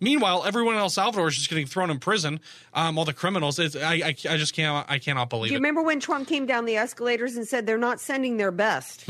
Meanwhile, 0.02 0.44
everyone 0.46 0.76
in 0.76 0.82
El 0.82 0.90
Salvador 0.90 1.30
is 1.30 1.36
just 1.36 1.50
getting 1.50 1.66
thrown 1.66 1.90
in 1.90 2.00
prison. 2.00 2.42
Um, 2.74 2.98
all 2.98 3.06
the 3.06 3.14
criminals. 3.14 3.58
It's, 3.60 3.76
I, 3.78 3.94
I, 3.94 4.08
I 4.30 4.38
just 4.38 4.54
can't. 4.54 4.86
I 4.90 5.00
cannot 5.00 5.30
believe 5.30 5.50
Do 5.50 5.54
you 5.54 5.58
it. 5.58 5.60
remember 5.62 5.82
when 5.84 6.00
Trump 6.02 6.28
came 6.28 6.46
down 6.46 6.66
the 6.66 6.76
escalators 6.76 7.38
and 7.38 7.48
said 7.48 7.66
they're 7.66 7.78
not 7.78 8.02
sending 8.02 8.36
their 8.38 8.52
best? 8.52 9.06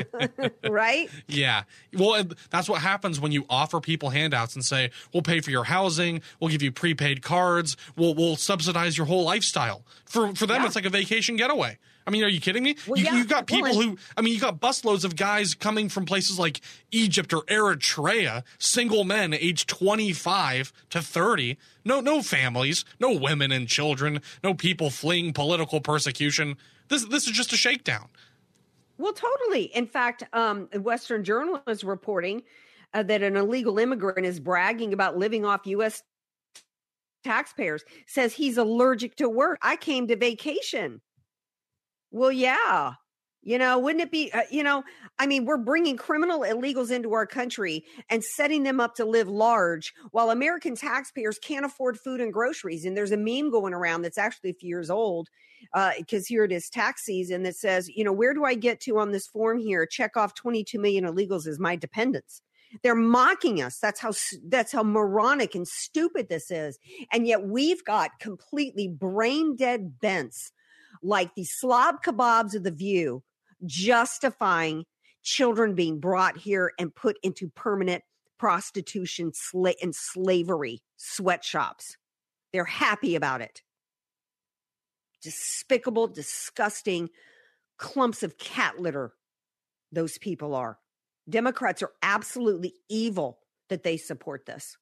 right? 0.68 1.10
Yeah. 1.26 1.64
Well, 1.92 2.24
that's 2.50 2.68
what 2.68 2.80
happens 2.82 3.20
when 3.20 3.32
you 3.32 3.44
offer 3.50 3.80
people 3.80 4.10
handouts 4.10 4.54
and 4.54 4.64
say, 4.64 4.90
"We'll 5.12 5.22
pay 5.22 5.40
for 5.40 5.50
your 5.50 5.64
housing. 5.64 6.22
We'll 6.40 6.50
give 6.50 6.62
you 6.62 6.72
prepaid 6.72 7.22
cards. 7.22 7.76
We'll 7.96 8.14
we'll 8.14 8.36
subsidize 8.36 8.96
your 8.96 9.06
whole 9.06 9.24
lifestyle." 9.24 9.84
For 10.04 10.34
for 10.34 10.46
them, 10.46 10.60
Yeah. 10.62 10.66
it's 10.66 10.76
like 10.76 10.84
a 10.86 10.90
vacation 10.90 11.36
getaway. 11.36 11.78
I 12.06 12.10
mean, 12.10 12.24
are 12.24 12.28
you 12.28 12.40
kidding 12.40 12.62
me? 12.62 12.76
Well, 12.86 12.98
you, 12.98 13.04
yeah. 13.04 13.16
you 13.16 13.24
got 13.24 13.50
Well, 13.50 13.60
people 13.62 13.80
and- 13.80 13.90
who, 13.90 13.98
I 14.16 14.22
mean, 14.22 14.34
you 14.34 14.40
got 14.40 14.60
busloads 14.60 15.04
of 15.04 15.16
guys 15.16 15.54
coming 15.54 15.88
from 15.88 16.04
places 16.04 16.38
like 16.38 16.60
Egypt 16.90 17.32
or 17.32 17.42
Eritrea, 17.42 18.42
single 18.58 19.04
men 19.04 19.32
aged 19.34 19.68
25 19.68 20.72
to 20.90 21.02
30. 21.02 21.56
No, 21.84 22.00
no 22.00 22.22
families, 22.22 22.84
no 23.00 23.12
women 23.16 23.52
and 23.52 23.68
children, 23.68 24.20
no 24.42 24.54
people 24.54 24.90
fleeing 24.90 25.32
political 25.32 25.80
persecution. 25.80 26.56
This, 26.88 27.04
this 27.06 27.26
is 27.26 27.32
just 27.32 27.52
a 27.52 27.56
shakedown. 27.56 28.08
Well, 28.98 29.12
totally. 29.12 29.64
In 29.64 29.86
fact, 29.86 30.24
um, 30.32 30.68
Western 30.74 31.24
Journal 31.24 31.60
is 31.66 31.82
reporting 31.82 32.42
uh, 32.94 33.02
that 33.04 33.22
an 33.22 33.36
illegal 33.36 33.78
immigrant 33.78 34.26
is 34.26 34.38
bragging 34.38 34.92
about 34.92 35.16
living 35.16 35.44
off 35.44 35.66
U.S. 35.66 36.02
taxpayers. 37.24 37.82
Says 38.06 38.32
he's 38.34 38.58
allergic 38.58 39.16
to 39.16 39.28
work. 39.28 39.58
I 39.62 39.76
came 39.76 40.06
to 40.08 40.16
vacation. 40.16 41.00
Well, 42.12 42.30
yeah. 42.30 42.94
You 43.44 43.58
know, 43.58 43.76
wouldn't 43.76 44.02
it 44.02 44.12
be, 44.12 44.30
uh, 44.32 44.42
you 44.52 44.62
know, 44.62 44.84
I 45.18 45.26
mean, 45.26 45.46
we're 45.46 45.56
bringing 45.56 45.96
criminal 45.96 46.40
illegals 46.40 46.92
into 46.92 47.12
our 47.12 47.26
country 47.26 47.84
and 48.08 48.22
setting 48.22 48.62
them 48.62 48.78
up 48.78 48.94
to 48.96 49.04
live 49.04 49.28
large 49.28 49.92
while 50.12 50.30
American 50.30 50.76
taxpayers 50.76 51.40
can't 51.40 51.66
afford 51.66 51.98
food 51.98 52.20
and 52.20 52.32
groceries. 52.32 52.84
And 52.84 52.96
there's 52.96 53.10
a 53.10 53.16
meme 53.16 53.50
going 53.50 53.74
around 53.74 54.02
that's 54.02 54.18
actually 54.18 54.50
a 54.50 54.54
few 54.54 54.68
years 54.68 54.90
old 54.90 55.28
because 55.98 56.28
here 56.28 56.44
it 56.44 56.52
is 56.52 56.70
tax 56.70 57.02
season 57.04 57.42
that 57.42 57.56
says, 57.56 57.88
you 57.88 58.04
know, 58.04 58.12
where 58.12 58.32
do 58.32 58.44
I 58.44 58.54
get 58.54 58.78
to 58.82 58.98
on 58.98 59.10
this 59.10 59.26
form 59.26 59.58
here? 59.58 59.86
Check 59.86 60.16
off 60.16 60.34
22 60.34 60.78
million 60.78 61.04
illegals 61.04 61.48
as 61.48 61.58
my 61.58 61.74
dependents. 61.74 62.42
They're 62.84 62.94
mocking 62.94 63.60
us. 63.60 63.78
That's 63.78 63.98
how 63.98 64.12
that's 64.46 64.70
how 64.70 64.84
moronic 64.84 65.56
and 65.56 65.66
stupid 65.66 66.28
this 66.28 66.50
is. 66.50 66.78
And 67.12 67.26
yet 67.26 67.42
we've 67.42 67.84
got 67.84 68.20
completely 68.20 68.86
brain 68.86 69.56
dead 69.56 69.98
bents 70.00 70.52
like 71.02 71.34
the 71.34 71.44
slob 71.44 71.96
kebabs 72.04 72.54
of 72.54 72.62
the 72.62 72.70
view 72.70 73.22
justifying 73.64 74.84
children 75.22 75.74
being 75.74 76.00
brought 76.00 76.36
here 76.36 76.72
and 76.78 76.94
put 76.94 77.16
into 77.22 77.48
permanent 77.48 78.02
prostitution 78.38 79.30
sla- 79.30 79.74
and 79.82 79.94
slavery 79.94 80.82
sweatshops. 80.96 81.96
They're 82.52 82.64
happy 82.64 83.14
about 83.14 83.40
it. 83.40 83.62
Despicable, 85.22 86.08
disgusting 86.08 87.08
clumps 87.78 88.22
of 88.22 88.38
cat 88.38 88.80
litter, 88.80 89.12
those 89.92 90.18
people 90.18 90.54
are. 90.54 90.78
Democrats 91.28 91.82
are 91.82 91.92
absolutely 92.02 92.74
evil 92.88 93.38
that 93.68 93.84
they 93.84 93.96
support 93.96 94.44
this. 94.44 94.76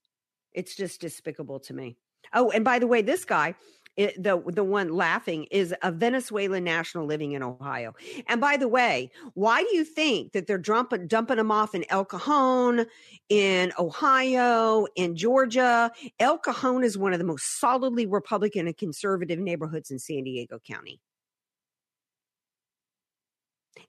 It's 0.53 0.75
just 0.75 1.01
despicable 1.01 1.61
to 1.61 1.75
me. 1.75 1.99
Oh, 2.35 2.51
and 2.51 2.65
by 2.65 2.79
the 2.79 2.87
way, 2.87 3.03
this 3.03 3.25
guy, 3.25 3.55
it, 4.01 4.23
the 4.23 4.43
the 4.47 4.65
one 4.65 4.89
laughing 4.89 5.45
is 5.51 5.75
a 5.83 5.93
Venezuelan 5.93 6.65
national 6.65 7.05
living 7.05 7.33
in 7.33 7.43
Ohio. 7.43 7.95
And 8.27 8.41
by 8.41 8.57
the 8.57 8.67
way, 8.67 9.11
why 9.35 9.63
do 9.63 9.77
you 9.77 9.85
think 9.85 10.33
that 10.33 10.47
they're 10.47 10.57
dumping 10.57 11.07
dumping 11.07 11.37
them 11.37 11.51
off 11.51 11.75
in 11.75 11.85
El 11.91 12.07
Cajon, 12.07 12.87
in 13.29 13.73
Ohio, 13.79 14.87
in 14.97 15.17
Georgia? 15.17 15.93
El 16.19 16.39
Cajon 16.39 16.83
is 16.83 16.97
one 16.97 17.13
of 17.13 17.19
the 17.19 17.27
most 17.27 17.61
solidly 17.61 18.07
Republican 18.07 18.67
and 18.67 18.77
conservative 18.77 19.39
neighborhoods 19.39 19.91
in 19.91 19.99
San 19.99 20.25
Diego 20.25 20.59
County. 20.67 20.99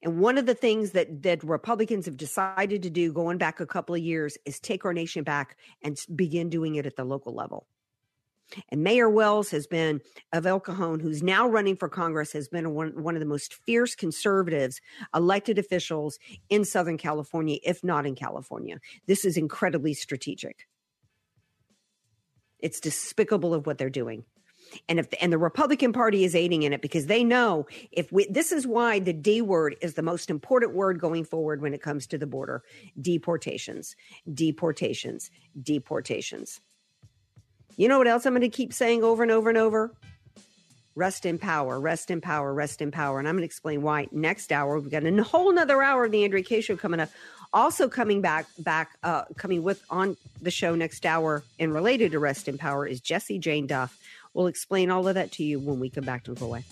And 0.03 0.19
one 0.19 0.37
of 0.37 0.45
the 0.45 0.55
things 0.55 0.91
that 0.91 1.23
that 1.23 1.41
Republicans 1.41 2.05
have 2.05 2.17
decided 2.17 2.83
to 2.83 2.89
do 2.89 3.13
going 3.13 3.37
back 3.37 3.61
a 3.61 3.65
couple 3.65 3.95
of 3.95 4.01
years 4.01 4.37
is 4.45 4.59
take 4.59 4.83
our 4.83 4.93
nation 4.93 5.23
back 5.23 5.55
and 5.81 5.97
begin 6.13 6.49
doing 6.49 6.75
it 6.75 6.85
at 6.85 6.97
the 6.97 7.05
local 7.05 7.33
level. 7.33 7.65
And 8.69 8.83
Mayor 8.83 9.09
Wells 9.09 9.49
has 9.51 9.67
been 9.67 10.01
of 10.33 10.45
El 10.45 10.59
Cajon, 10.59 10.99
who's 10.99 11.23
now 11.23 11.47
running 11.47 11.75
for 11.75 11.89
Congress, 11.89 12.33
has 12.33 12.47
been 12.47 12.73
one, 12.73 13.01
one 13.01 13.15
of 13.15 13.19
the 13.19 13.25
most 13.25 13.53
fierce 13.53 13.95
conservatives 13.95 14.81
elected 15.15 15.57
officials 15.57 16.19
in 16.49 16.65
Southern 16.65 16.97
California, 16.97 17.59
if 17.63 17.83
not 17.83 18.05
in 18.05 18.15
California. 18.15 18.79
This 19.07 19.25
is 19.25 19.37
incredibly 19.37 19.93
strategic. 19.93 20.67
It's 22.59 22.79
despicable 22.79 23.53
of 23.53 23.65
what 23.65 23.77
they're 23.77 23.89
doing. 23.89 24.23
And 24.87 24.99
if 24.99 25.07
and 25.19 25.33
the 25.33 25.37
Republican 25.37 25.91
Party 25.91 26.23
is 26.23 26.35
aiding 26.35 26.63
in 26.63 26.71
it 26.71 26.81
because 26.81 27.07
they 27.07 27.23
know 27.23 27.67
if 27.91 28.11
we 28.11 28.25
this 28.29 28.51
is 28.51 28.65
why 28.65 28.99
the 28.99 29.11
D 29.11 29.41
word 29.41 29.75
is 29.81 29.95
the 29.95 30.01
most 30.01 30.29
important 30.29 30.73
word 30.73 30.99
going 30.99 31.25
forward 31.25 31.61
when 31.61 31.73
it 31.73 31.81
comes 31.81 32.07
to 32.07 32.17
the 32.17 32.27
border. 32.27 32.63
Deportations, 32.99 33.95
deportations, 34.33 35.29
deportations. 35.61 36.61
You 37.77 37.87
know 37.87 37.97
what 37.97 38.07
else 38.07 38.25
I'm 38.25 38.33
going 38.33 38.41
to 38.41 38.49
keep 38.49 38.73
saying 38.73 39.03
over 39.03 39.23
and 39.23 39.31
over 39.31 39.49
and 39.49 39.57
over? 39.57 39.91
Rest 40.95 41.25
in 41.25 41.37
power, 41.37 41.79
rest 41.79 42.11
in 42.11 42.19
power, 42.19 42.53
rest 42.53 42.81
in 42.81 42.91
power. 42.91 43.19
And 43.19 43.27
I'm 43.27 43.35
going 43.35 43.41
to 43.41 43.45
explain 43.45 43.81
why 43.81 44.07
next 44.11 44.51
hour. 44.51 44.77
We've 44.77 44.91
got 44.91 45.05
a 45.05 45.23
whole 45.23 45.53
nother 45.53 45.81
hour 45.81 46.05
of 46.05 46.11
the 46.11 46.23
Andrea 46.23 46.43
Kaye 46.43 46.61
show 46.61 46.75
coming 46.75 46.99
up. 46.99 47.09
Also 47.53 47.89
coming 47.89 48.21
back, 48.21 48.45
back, 48.59 48.97
uh, 49.03 49.23
coming 49.37 49.63
with 49.63 49.83
on 49.89 50.15
the 50.41 50.51
show 50.51 50.75
next 50.75 51.05
hour 51.05 51.43
and 51.59 51.73
related 51.73 52.11
to 52.11 52.19
rest 52.19 52.47
in 52.47 52.57
power 52.57 52.85
is 52.85 53.01
Jesse 53.01 53.39
Jane 53.39 53.67
Duff. 53.67 53.97
We'll 54.33 54.47
explain 54.47 54.89
all 54.89 55.07
of 55.07 55.15
that 55.15 55.31
to 55.33 55.43
you 55.43 55.59
when 55.59 55.79
we 55.79 55.89
come 55.89 56.05
back. 56.05 56.23
Don't 56.23 56.39
go 56.39 56.45
away. 56.45 56.63